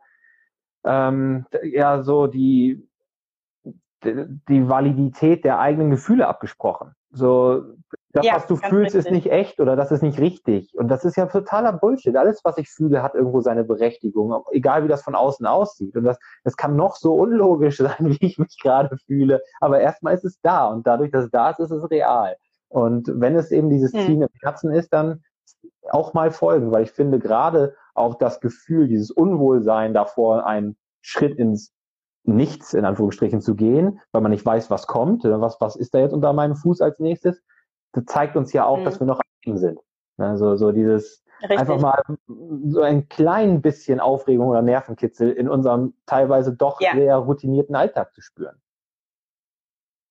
ähm, 0.85 1.45
ja 1.61 2.01
so 2.01 2.27
die, 2.27 2.87
die 4.03 4.69
Validität 4.69 5.43
der 5.43 5.59
eigenen 5.59 5.91
Gefühle 5.91 6.27
abgesprochen. 6.27 6.95
So, 7.11 7.63
das, 8.11 8.25
ja, 8.25 8.35
was 8.35 8.47
du 8.47 8.55
fühlst, 8.55 8.95
richtig. 8.95 9.05
ist 9.05 9.11
nicht 9.11 9.31
echt 9.31 9.59
oder 9.59 9.75
das 9.75 9.91
ist 9.91 10.01
nicht 10.01 10.19
richtig. 10.19 10.75
Und 10.75 10.87
das 10.87 11.05
ist 11.05 11.15
ja 11.15 11.27
totaler 11.27 11.73
Bullshit. 11.73 12.15
Alles, 12.15 12.41
was 12.43 12.57
ich 12.57 12.69
fühle, 12.69 13.03
hat 13.03 13.13
irgendwo 13.13 13.41
seine 13.41 13.63
Berechtigung, 13.63 14.43
egal 14.51 14.83
wie 14.83 14.87
das 14.87 15.03
von 15.03 15.15
außen 15.15 15.45
aussieht. 15.45 15.95
Und 15.95 16.05
das, 16.05 16.17
das 16.43 16.57
kann 16.57 16.75
noch 16.75 16.95
so 16.95 17.13
unlogisch 17.13 17.77
sein, 17.77 17.97
wie 17.99 18.25
ich 18.25 18.37
mich 18.37 18.57
gerade 18.61 18.97
fühle. 19.05 19.41
Aber 19.59 19.79
erstmal 19.79 20.15
ist 20.15 20.25
es 20.25 20.39
da 20.41 20.67
und 20.67 20.87
dadurch, 20.87 21.11
dass 21.11 21.25
es 21.25 21.31
da 21.31 21.51
ist, 21.51 21.59
ist 21.59 21.71
es 21.71 21.89
real. 21.91 22.35
Und 22.67 23.11
wenn 23.13 23.35
es 23.35 23.51
eben 23.51 23.69
dieses 23.69 23.93
hm. 23.93 24.05
Ziehen 24.05 24.21
im 24.21 24.29
Herzen 24.41 24.71
ist, 24.71 24.93
dann 24.93 25.23
auch 25.89 26.13
mal 26.13 26.31
folgen, 26.31 26.71
weil 26.71 26.83
ich 26.83 26.91
finde, 26.91 27.19
gerade 27.19 27.75
auch 27.95 28.15
das 28.15 28.39
Gefühl, 28.39 28.87
dieses 28.87 29.11
Unwohlsein 29.11 29.93
davor, 29.93 30.45
einen 30.45 30.77
Schritt 31.01 31.37
ins 31.37 31.73
Nichts 32.23 32.73
in 32.73 32.85
Anführungsstrichen 32.85 33.41
zu 33.41 33.55
gehen, 33.55 33.99
weil 34.11 34.21
man 34.21 34.31
nicht 34.31 34.45
weiß, 34.45 34.69
was 34.69 34.87
kommt, 34.87 35.25
äh, 35.25 35.41
was, 35.41 35.59
was 35.61 35.75
ist 35.75 35.93
da 35.93 35.99
jetzt 35.99 36.13
unter 36.13 36.33
meinem 36.33 36.55
Fuß 36.55 36.81
als 36.81 36.99
nächstes, 36.99 37.41
das 37.93 38.05
zeigt 38.05 38.35
uns 38.35 38.53
ja 38.53 38.65
auch, 38.65 38.79
mhm. 38.79 38.83
dass 38.85 38.99
wir 38.99 39.07
noch 39.07 39.21
am 39.45 39.57
sind. 39.57 39.79
Also 40.17 40.55
so 40.57 40.71
dieses 40.71 41.23
Richtig. 41.41 41.59
einfach 41.59 41.79
mal 41.79 42.03
so 42.67 42.81
ein 42.81 43.07
klein 43.07 43.61
bisschen 43.61 43.99
Aufregung 43.99 44.47
oder 44.47 44.61
Nervenkitzel 44.61 45.31
in 45.31 45.47
unserem 45.47 45.93
teilweise 46.05 46.53
doch 46.53 46.81
ja. 46.81 46.91
sehr 46.93 47.15
routinierten 47.15 47.75
Alltag 47.75 48.13
zu 48.13 48.21
spüren. 48.21 48.61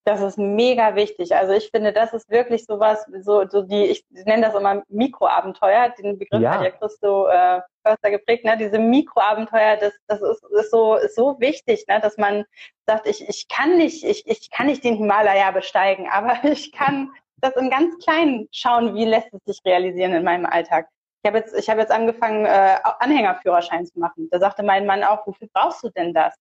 Das 0.08 0.22
ist 0.22 0.38
mega 0.38 0.94
wichtig. 0.94 1.36
Also 1.36 1.52
ich 1.52 1.68
finde, 1.70 1.92
das 1.92 2.14
ist 2.14 2.30
wirklich 2.30 2.64
sowas, 2.64 3.04
so, 3.20 3.46
so 3.46 3.60
die, 3.60 3.84
ich 3.84 4.06
nenne 4.10 4.46
das 4.46 4.54
immer 4.54 4.82
Mikroabenteuer, 4.88 5.90
den 5.90 6.18
Begriff 6.18 6.40
ja. 6.40 6.54
hat 6.54 6.62
ja 6.62 6.70
Christo 6.70 7.26
äh, 7.26 7.60
Förster 7.86 8.10
geprägt, 8.12 8.42
ne? 8.46 8.56
Diese 8.56 8.78
Mikroabenteuer, 8.78 9.76
das, 9.76 9.92
das 10.06 10.22
ist, 10.22 10.42
ist 10.44 10.70
so, 10.70 10.94
ist 10.94 11.14
so 11.14 11.38
wichtig, 11.40 11.84
ne? 11.88 12.00
dass 12.00 12.16
man 12.16 12.46
sagt, 12.86 13.06
ich, 13.06 13.28
ich 13.28 13.48
kann 13.48 13.76
nicht, 13.76 14.02
ich, 14.02 14.26
ich 14.26 14.50
kann 14.50 14.68
nicht 14.68 14.82
den 14.82 14.96
Himalaya 14.96 15.50
besteigen, 15.50 16.08
aber 16.10 16.42
ich 16.42 16.72
kann 16.72 17.10
das 17.42 17.54
im 17.56 17.68
ganz 17.68 18.02
Kleinen 18.02 18.48
schauen, 18.50 18.94
wie 18.94 19.04
lässt 19.04 19.28
es 19.34 19.44
sich 19.44 19.60
realisieren 19.66 20.14
in 20.14 20.24
meinem 20.24 20.46
Alltag. 20.46 20.88
Ich 21.22 21.28
habe 21.28 21.36
jetzt, 21.36 21.54
ich 21.54 21.68
habe 21.68 21.80
jetzt 21.80 21.92
angefangen, 21.92 22.46
äh, 22.46 22.76
Anhängerführerschein 23.00 23.84
zu 23.84 23.98
machen. 23.98 24.28
Da 24.30 24.38
sagte 24.38 24.62
mein 24.62 24.86
Mann 24.86 25.04
auch, 25.04 25.26
wofür 25.26 25.48
brauchst 25.52 25.82
du 25.84 25.90
denn 25.90 26.14
das? 26.14 26.34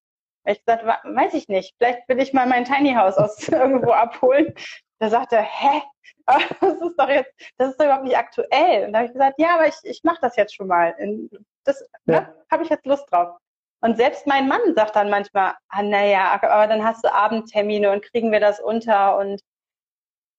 Ich 0.48 0.64
gesagt, 0.64 0.86
weiß 0.86 1.34
ich 1.34 1.48
nicht. 1.48 1.76
Vielleicht 1.78 2.08
will 2.08 2.20
ich 2.20 2.34
mal 2.34 2.48
mein 2.48 2.66
Tiny 2.66 2.94
House 2.94 3.18
aus 3.18 3.48
irgendwo 3.50 3.92
abholen. 3.92 4.54
Da 5.00 5.10
sagte 5.10 5.38
er, 5.38 5.44
hä? 5.44 5.82
Das 6.60 6.82
ist 6.82 6.96
doch 6.98 7.08
jetzt, 7.08 7.32
das 7.58 7.70
ist 7.70 7.80
doch 7.80 7.86
überhaupt 7.86 8.04
nicht 8.04 8.18
aktuell. 8.18 8.86
Und 8.86 8.94
da 8.94 9.00
habe 9.00 9.08
ich 9.08 9.14
gesagt, 9.14 9.40
ja, 9.40 9.56
aber 9.56 9.68
ich, 9.68 9.76
ich 9.84 10.04
mache 10.04 10.20
das 10.22 10.36
jetzt 10.36 10.54
schon 10.56 10.68
mal. 10.68 10.94
Das 11.64 11.82
ja. 12.06 12.22
ne, 12.22 12.36
habe 12.52 12.64
ich 12.64 12.70
jetzt 12.70 12.86
Lust 12.86 13.06
drauf. 13.12 13.38
Und 13.82 13.96
selbst 13.96 14.28
mein 14.28 14.48
Mann 14.48 14.76
sagt 14.76 14.96
dann 14.96 15.10
manchmal, 15.10 15.54
ah, 15.70 15.84
naja, 15.84 16.40
aber 16.42 16.68
dann 16.68 16.84
hast 16.84 17.04
du 17.04 17.14
Abendtermine 17.14 17.92
und 17.92 18.04
kriegen 18.04 18.32
wir 18.32 18.40
das 18.40 18.60
unter 18.60 19.18
und 19.18 19.42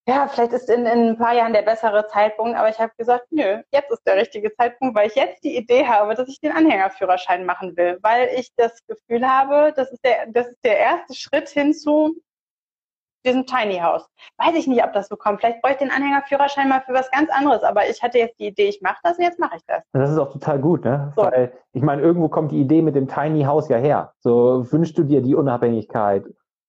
ja, 0.08 0.26
vielleicht 0.26 0.52
ist 0.54 0.70
in, 0.70 0.86
in 0.86 1.10
ein 1.10 1.18
paar 1.18 1.34
Jahren 1.34 1.52
der 1.52 1.60
bessere 1.60 2.06
Zeitpunkt, 2.06 2.56
aber 2.56 2.70
ich 2.70 2.78
habe 2.78 2.92
gesagt, 2.96 3.26
nö, 3.30 3.62
jetzt 3.70 3.90
ist 3.90 4.06
der 4.06 4.16
richtige 4.16 4.50
Zeitpunkt, 4.54 4.96
weil 4.96 5.08
ich 5.08 5.14
jetzt 5.14 5.44
die 5.44 5.54
Idee 5.54 5.86
habe, 5.86 6.14
dass 6.14 6.28
ich 6.30 6.40
den 6.40 6.52
Anhängerführerschein 6.52 7.44
machen 7.44 7.76
will, 7.76 7.98
weil 8.00 8.30
ich 8.34 8.50
das 8.56 8.80
Gefühl 8.86 9.28
habe, 9.28 9.74
das 9.76 9.92
ist 9.92 10.02
der, 10.02 10.26
das 10.28 10.48
ist 10.48 10.64
der 10.64 10.78
erste 10.78 11.14
Schritt 11.14 11.50
hin 11.50 11.74
zu 11.74 12.16
diesem 13.26 13.44
Tiny 13.44 13.80
House. 13.80 14.08
Weiß 14.38 14.54
ich 14.54 14.66
nicht, 14.66 14.82
ob 14.82 14.94
das 14.94 15.08
so 15.08 15.16
kommt. 15.16 15.40
Vielleicht 15.40 15.60
bräuchte 15.60 15.84
ich 15.84 15.90
den 15.90 15.96
Anhängerführerschein 15.96 16.70
mal 16.70 16.80
für 16.80 16.94
was 16.94 17.10
ganz 17.10 17.28
anderes, 17.30 17.62
aber 17.62 17.86
ich 17.90 18.02
hatte 18.02 18.16
jetzt 18.16 18.38
die 18.38 18.46
Idee, 18.46 18.68
ich 18.68 18.80
mache 18.80 18.98
das 19.02 19.18
und 19.18 19.24
jetzt 19.24 19.38
mache 19.38 19.56
ich 19.56 19.62
das. 19.66 19.82
Das 19.92 20.10
ist 20.10 20.18
auch 20.18 20.32
total 20.32 20.58
gut, 20.58 20.86
ne? 20.86 21.12
So. 21.16 21.22
Weil 21.22 21.52
ich 21.74 21.82
meine, 21.82 22.00
irgendwo 22.00 22.28
kommt 22.28 22.52
die 22.52 22.60
Idee 22.60 22.80
mit 22.80 22.94
dem 22.94 23.08
Tiny 23.08 23.42
House 23.44 23.68
ja 23.68 23.76
her. 23.76 24.14
So 24.20 24.66
wünschst 24.72 24.96
du 24.96 25.02
dir 25.02 25.20
die 25.20 25.34
Unabhängigkeit 25.34 26.24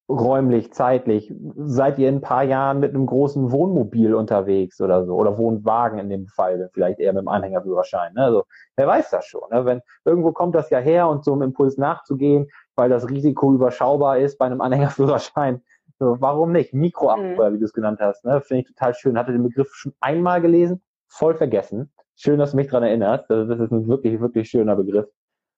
räumlich, 0.10 0.74
zeitlich? 0.74 1.32
Seid 1.56 2.00
ihr 2.00 2.10
in 2.10 2.16
ein 2.16 2.22
paar 2.22 2.44
Jahren 2.44 2.80
mit 2.80 2.94
einem 2.94 3.06
großen 3.06 3.52
Wohnmobil 3.52 4.16
unterwegs 4.16 4.82
oder 4.82 5.06
so? 5.06 5.14
Oder 5.16 5.38
Wohnwagen 5.38 6.00
in 6.00 6.10
dem 6.10 6.28
Fall, 6.28 6.70
vielleicht 6.74 7.00
eher 7.00 7.14
mit 7.14 7.22
dem 7.22 7.28
Anhängerführerschein. 7.28 8.14
Ne? 8.16 8.24
Also, 8.24 8.44
wer 8.76 8.88
weiß 8.88 9.12
das 9.12 9.26
schon. 9.26 9.50
Ne? 9.52 9.66
Wenn 9.66 9.82
irgendwo 10.06 10.32
kommt 10.32 10.56
das 10.56 10.70
ja 10.72 10.80
her 10.80 11.08
und 11.08 11.24
so 11.24 11.34
einem 11.34 11.44
Impuls 11.44 11.78
nachzugehen, 11.78 12.48
weil 12.76 12.90
das 12.90 13.10
Risiko 13.10 13.54
überschaubar 13.54 14.18
ist 14.18 14.38
bei 14.38 14.48
einem 14.48 14.62
Anhängerführerschein. 14.62 15.62
So, 16.00 16.18
warum 16.20 16.54
nicht? 16.54 16.74
Mikroabenteuer, 16.74 17.52
mhm. 17.52 17.56
wie 17.56 17.60
du 17.60 17.66
es 17.66 17.74
genannt 17.74 18.00
hast. 18.02 18.26
Ne? 18.26 18.42
Finde 18.42 18.62
ich 18.62 18.68
total 18.68 18.94
schön. 18.96 19.18
Hatte 19.18 19.34
den 19.34 19.44
Begriff 19.44 19.70
schon 19.74 19.94
einmal 20.00 20.42
gelesen, 20.42 20.82
voll 21.08 21.36
vergessen. 21.36 21.92
Schön, 22.16 22.40
dass 22.40 22.52
du 22.52 22.58
mich 22.58 22.68
dran 22.68 22.84
erinnerst. 22.84 23.30
Das 23.30 23.48
ist 23.50 23.72
ein 23.72 23.88
wirklich, 23.88 24.20
wirklich 24.20 24.50
schöner 24.50 24.76
Begriff. 24.76 25.08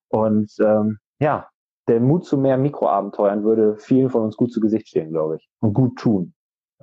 Und 0.10 0.52
ähm, 0.60 0.98
ja, 1.20 1.48
der 1.92 2.00
Mut 2.00 2.26
zu 2.26 2.38
mehr 2.38 2.58
Mikroabenteuern 2.58 3.44
würde 3.44 3.76
vielen 3.78 4.10
von 4.10 4.24
uns 4.24 4.38
gut 4.38 4.52
zu 4.52 4.62
Gesicht 4.62 4.88
stehen, 4.88 5.12
glaube 5.12 5.36
ich. 5.36 5.50
Und 5.60 5.74
gut 5.74 5.98
tun. 5.98 6.34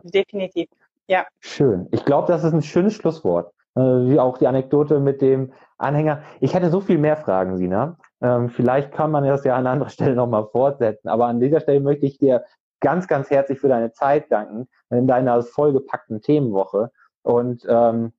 Definitiv. 0.03 0.69
Ja. 1.07 1.27
Schön. 1.41 1.89
Ich 1.93 2.05
glaube, 2.05 2.29
das 2.29 2.45
ist 2.45 2.53
ein 2.53 2.63
schönes 2.63 2.95
Schlusswort. 2.95 3.53
Äh, 3.75 3.81
wie 3.81 4.21
auch 4.21 4.37
die 4.39 4.47
Anekdote 4.47 5.01
mit 5.01 5.23
dem 5.23 5.53
Anhänger. 5.79 6.23
Ich 6.41 6.55
hätte 6.55 6.69
so 6.69 6.81
viel 6.81 6.99
mehr 6.99 7.17
Fragen, 7.17 7.57
Sina. 7.57 7.97
Ähm, 8.21 8.51
vielleicht 8.51 8.93
kann 8.93 9.11
man 9.11 9.25
das 9.25 9.45
ja 9.45 9.57
an 9.57 9.67
anderer 9.67 9.89
Stelle 9.91 10.15
nochmal 10.15 10.47
fortsetzen. 10.53 11.09
Aber 11.09 11.27
an 11.27 11.41
dieser 11.41 11.61
Stelle 11.61 11.81
möchte 11.81 12.05
ich 12.05 12.19
dir 12.19 12.45
ganz, 12.81 13.09
ganz 13.09 13.31
herzlich 13.31 13.59
für 13.59 13.69
deine 13.69 13.93
Zeit 13.93 14.31
danken 14.31 14.69
in 14.91 15.07
deiner 15.07 15.43
vollgepackten 15.43 16.21
Themenwoche. 16.21 16.91
Und 17.23 17.67
ähm, 17.69 18.13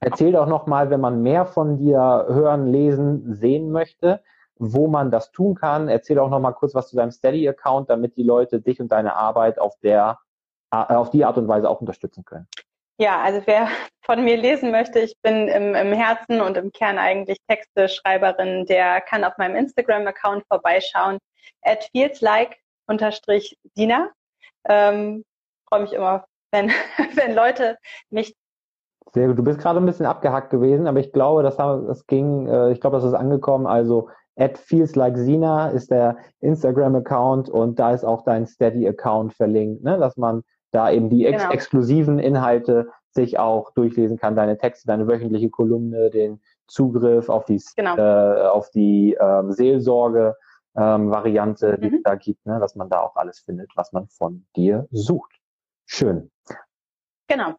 erzähl 0.00 0.32
doch 0.32 0.46
nochmal, 0.46 0.90
wenn 0.90 1.00
man 1.00 1.22
mehr 1.22 1.44
von 1.44 1.76
dir 1.76 2.26
hören, 2.28 2.66
lesen, 2.66 3.34
sehen 3.34 3.70
möchte, 3.72 4.20
wo 4.58 4.88
man 4.88 5.10
das 5.10 5.32
tun 5.32 5.54
kann. 5.54 5.88
Erzähl 5.88 6.18
auch 6.18 6.30
noch 6.30 6.40
mal 6.40 6.52
kurz 6.52 6.74
was 6.74 6.88
zu 6.88 6.96
deinem 6.96 7.10
Steady-Account, 7.10 7.90
damit 7.90 8.16
die 8.16 8.22
Leute 8.22 8.60
dich 8.60 8.80
und 8.80 8.88
deine 8.88 9.16
Arbeit 9.16 9.58
auf 9.58 9.76
der 9.82 10.18
auf 10.70 11.10
die 11.10 11.24
Art 11.24 11.38
und 11.38 11.46
Weise 11.46 11.70
auch 11.70 11.80
unterstützen 11.80 12.24
können. 12.24 12.48
Ja, 12.98 13.20
also 13.22 13.40
wer 13.46 13.68
von 14.02 14.24
mir 14.24 14.36
lesen 14.36 14.70
möchte, 14.70 14.98
ich 14.98 15.16
bin 15.22 15.48
im, 15.48 15.74
im 15.74 15.92
Herzen 15.92 16.40
und 16.40 16.56
im 16.56 16.72
Kern 16.72 16.98
eigentlich 16.98 17.38
Texte-Schreiberin, 17.46 18.66
der 18.66 19.00
kann 19.02 19.22
auf 19.22 19.36
meinem 19.38 19.54
Instagram-Account 19.54 20.44
vorbeischauen, 20.48 21.18
at 21.62 21.84
feelslike 21.92 22.56
unterstrich 22.86 23.58
Dina. 23.76 24.10
Ähm, 24.64 25.24
Freue 25.68 25.82
mich 25.82 25.92
immer, 25.92 26.26
wenn, 26.50 26.68
wenn 27.14 27.34
Leute 27.34 27.78
mich 28.10 28.34
sehr 29.12 29.28
gut. 29.28 29.38
Du 29.38 29.44
bist 29.44 29.60
gerade 29.60 29.78
ein 29.78 29.86
bisschen 29.86 30.06
abgehackt 30.06 30.50
gewesen, 30.50 30.86
aber 30.86 30.98
ich 30.98 31.12
glaube, 31.12 31.42
das, 31.42 31.56
das 31.56 32.06
ging, 32.06 32.48
äh, 32.48 32.72
ich 32.72 32.80
glaube, 32.80 32.96
das 32.96 33.04
ist 33.04 33.14
angekommen. 33.14 33.66
Also 33.66 34.10
At 34.36 34.58
Feels 34.58 34.94
Like 34.94 35.16
Sina 35.16 35.68
ist 35.68 35.90
der 35.90 36.18
Instagram-Account 36.40 37.48
und 37.48 37.78
da 37.78 37.92
ist 37.92 38.04
auch 38.04 38.22
dein 38.22 38.46
Steady-Account 38.46 39.34
verlinkt, 39.34 39.82
ne? 39.82 39.98
dass 39.98 40.16
man 40.16 40.42
da 40.72 40.90
eben 40.90 41.08
die 41.08 41.24
ex 41.24 41.42
genau. 41.42 41.54
exklusiven 41.54 42.18
Inhalte 42.18 42.88
sich 43.10 43.38
auch 43.38 43.72
durchlesen 43.72 44.18
kann, 44.18 44.36
deine 44.36 44.58
Texte, 44.58 44.86
deine 44.86 45.08
wöchentliche 45.08 45.48
Kolumne, 45.48 46.10
den 46.10 46.40
Zugriff 46.66 47.30
auf 47.30 47.46
die, 47.46 47.62
genau. 47.76 47.96
äh, 47.96 48.46
auf 48.48 48.70
die 48.70 49.16
ähm, 49.18 49.52
Seelsorge. 49.52 50.36
Ähm, 50.78 51.10
Variante, 51.10 51.78
die 51.78 51.88
mhm. 51.88 51.94
es 51.94 52.02
da 52.02 52.16
gibt, 52.16 52.44
ne, 52.44 52.60
dass 52.60 52.74
man 52.74 52.90
da 52.90 53.00
auch 53.00 53.16
alles 53.16 53.38
findet, 53.38 53.70
was 53.76 53.94
man 53.94 54.08
von 54.08 54.44
dir 54.56 54.86
sucht. 54.90 55.32
Schön. 55.86 56.30
Genau. 57.28 57.54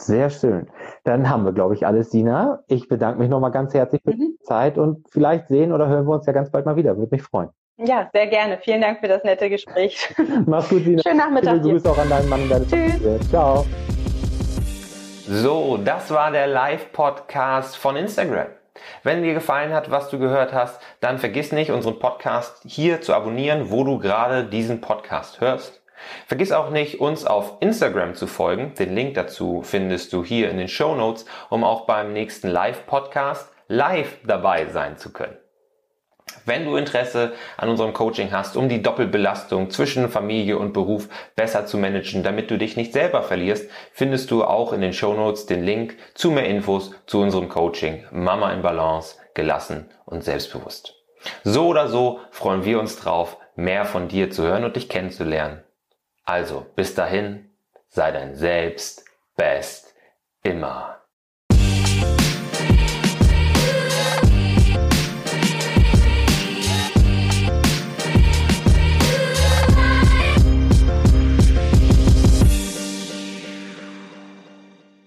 Sehr 0.00 0.28
schön. 0.28 0.68
Dann 1.04 1.30
haben 1.30 1.44
wir, 1.44 1.52
glaube 1.52 1.74
ich, 1.74 1.86
alles, 1.86 2.10
Sina. 2.10 2.62
Ich 2.66 2.88
bedanke 2.88 3.20
mich 3.20 3.28
nochmal 3.28 3.52
ganz 3.52 3.74
herzlich 3.74 4.02
für 4.02 4.12
mhm. 4.12 4.20
die 4.20 4.38
Zeit 4.42 4.76
und 4.76 5.08
vielleicht 5.10 5.48
sehen 5.48 5.72
oder 5.72 5.88
hören 5.88 6.06
wir 6.06 6.14
uns 6.14 6.26
ja 6.26 6.32
ganz 6.32 6.50
bald 6.50 6.66
mal 6.66 6.76
wieder. 6.76 6.96
Würde 6.96 7.14
mich 7.14 7.22
freuen. 7.22 7.50
Ja, 7.76 8.08
sehr 8.12 8.26
gerne. 8.26 8.58
Vielen 8.58 8.80
Dank 8.80 9.00
für 9.00 9.08
das 9.08 9.24
nette 9.24 9.48
Gespräch. 9.48 10.14
Mach's 10.46 10.68
gut, 10.68 10.84
Sina. 10.84 11.02
Schönen 11.02 11.18
Nachmittag. 11.18 11.58
Viele 11.58 11.72
Grüße 11.72 11.90
auch 11.90 11.98
an 11.98 12.08
deinen 12.08 12.28
Mann 12.28 12.42
und 12.42 12.50
deine 12.50 12.66
Tschüss. 12.66 12.92
Familie. 12.94 13.20
Ciao. 13.28 13.64
So, 15.26 15.78
das 15.78 16.10
war 16.10 16.30
der 16.30 16.46
Live-Podcast 16.48 17.76
von 17.76 17.96
Instagram. 17.96 18.48
Wenn 19.02 19.22
dir 19.22 19.34
gefallen 19.34 19.72
hat, 19.72 19.90
was 19.90 20.10
du 20.10 20.18
gehört 20.18 20.52
hast, 20.52 20.80
dann 21.00 21.18
vergiss 21.18 21.52
nicht, 21.52 21.70
unseren 21.70 21.98
Podcast 21.98 22.62
hier 22.66 23.00
zu 23.00 23.14
abonnieren, 23.14 23.70
wo 23.70 23.84
du 23.84 23.98
gerade 23.98 24.44
diesen 24.44 24.80
Podcast 24.80 25.40
hörst. 25.40 25.83
Vergiss 26.26 26.52
auch 26.52 26.70
nicht, 26.70 27.00
uns 27.00 27.24
auf 27.24 27.58
Instagram 27.60 28.14
zu 28.14 28.26
folgen. 28.26 28.74
Den 28.78 28.94
Link 28.94 29.14
dazu 29.14 29.62
findest 29.62 30.12
du 30.12 30.24
hier 30.24 30.50
in 30.50 30.58
den 30.58 30.68
Show 30.68 30.94
Notes, 30.94 31.24
um 31.50 31.64
auch 31.64 31.86
beim 31.86 32.12
nächsten 32.12 32.48
Live-Podcast 32.48 33.50
live 33.68 34.18
dabei 34.24 34.66
sein 34.66 34.96
zu 34.96 35.12
können. 35.12 35.36
Wenn 36.46 36.64
du 36.64 36.76
Interesse 36.76 37.32
an 37.56 37.68
unserem 37.68 37.92
Coaching 37.92 38.30
hast, 38.32 38.56
um 38.56 38.68
die 38.68 38.82
Doppelbelastung 38.82 39.70
zwischen 39.70 40.08
Familie 40.08 40.58
und 40.58 40.72
Beruf 40.72 41.08
besser 41.36 41.66
zu 41.66 41.78
managen, 41.78 42.22
damit 42.22 42.50
du 42.50 42.58
dich 42.58 42.76
nicht 42.76 42.92
selber 42.92 43.22
verlierst, 43.22 43.70
findest 43.92 44.30
du 44.30 44.44
auch 44.44 44.72
in 44.72 44.80
den 44.80 44.92
Show 44.92 45.14
Notes 45.14 45.46
den 45.46 45.64
Link 45.64 45.96
zu 46.14 46.30
mehr 46.30 46.46
Infos 46.46 46.92
zu 47.06 47.20
unserem 47.20 47.48
Coaching 47.48 48.04
Mama 48.10 48.52
in 48.52 48.62
Balance, 48.62 49.16
gelassen 49.34 49.90
und 50.06 50.24
selbstbewusst. 50.24 50.94
So 51.42 51.66
oder 51.68 51.88
so 51.88 52.20
freuen 52.30 52.64
wir 52.64 52.78
uns 52.78 52.96
drauf, 52.96 53.38
mehr 53.56 53.84
von 53.84 54.08
dir 54.08 54.30
zu 54.30 54.42
hören 54.42 54.64
und 54.64 54.76
dich 54.76 54.88
kennenzulernen. 54.88 55.63
Also, 56.24 56.66
bis 56.74 56.94
dahin, 56.94 57.50
sei 57.88 58.10
dein 58.10 58.34
Selbst 58.34 59.04
best 59.36 59.94
immer. 60.42 60.93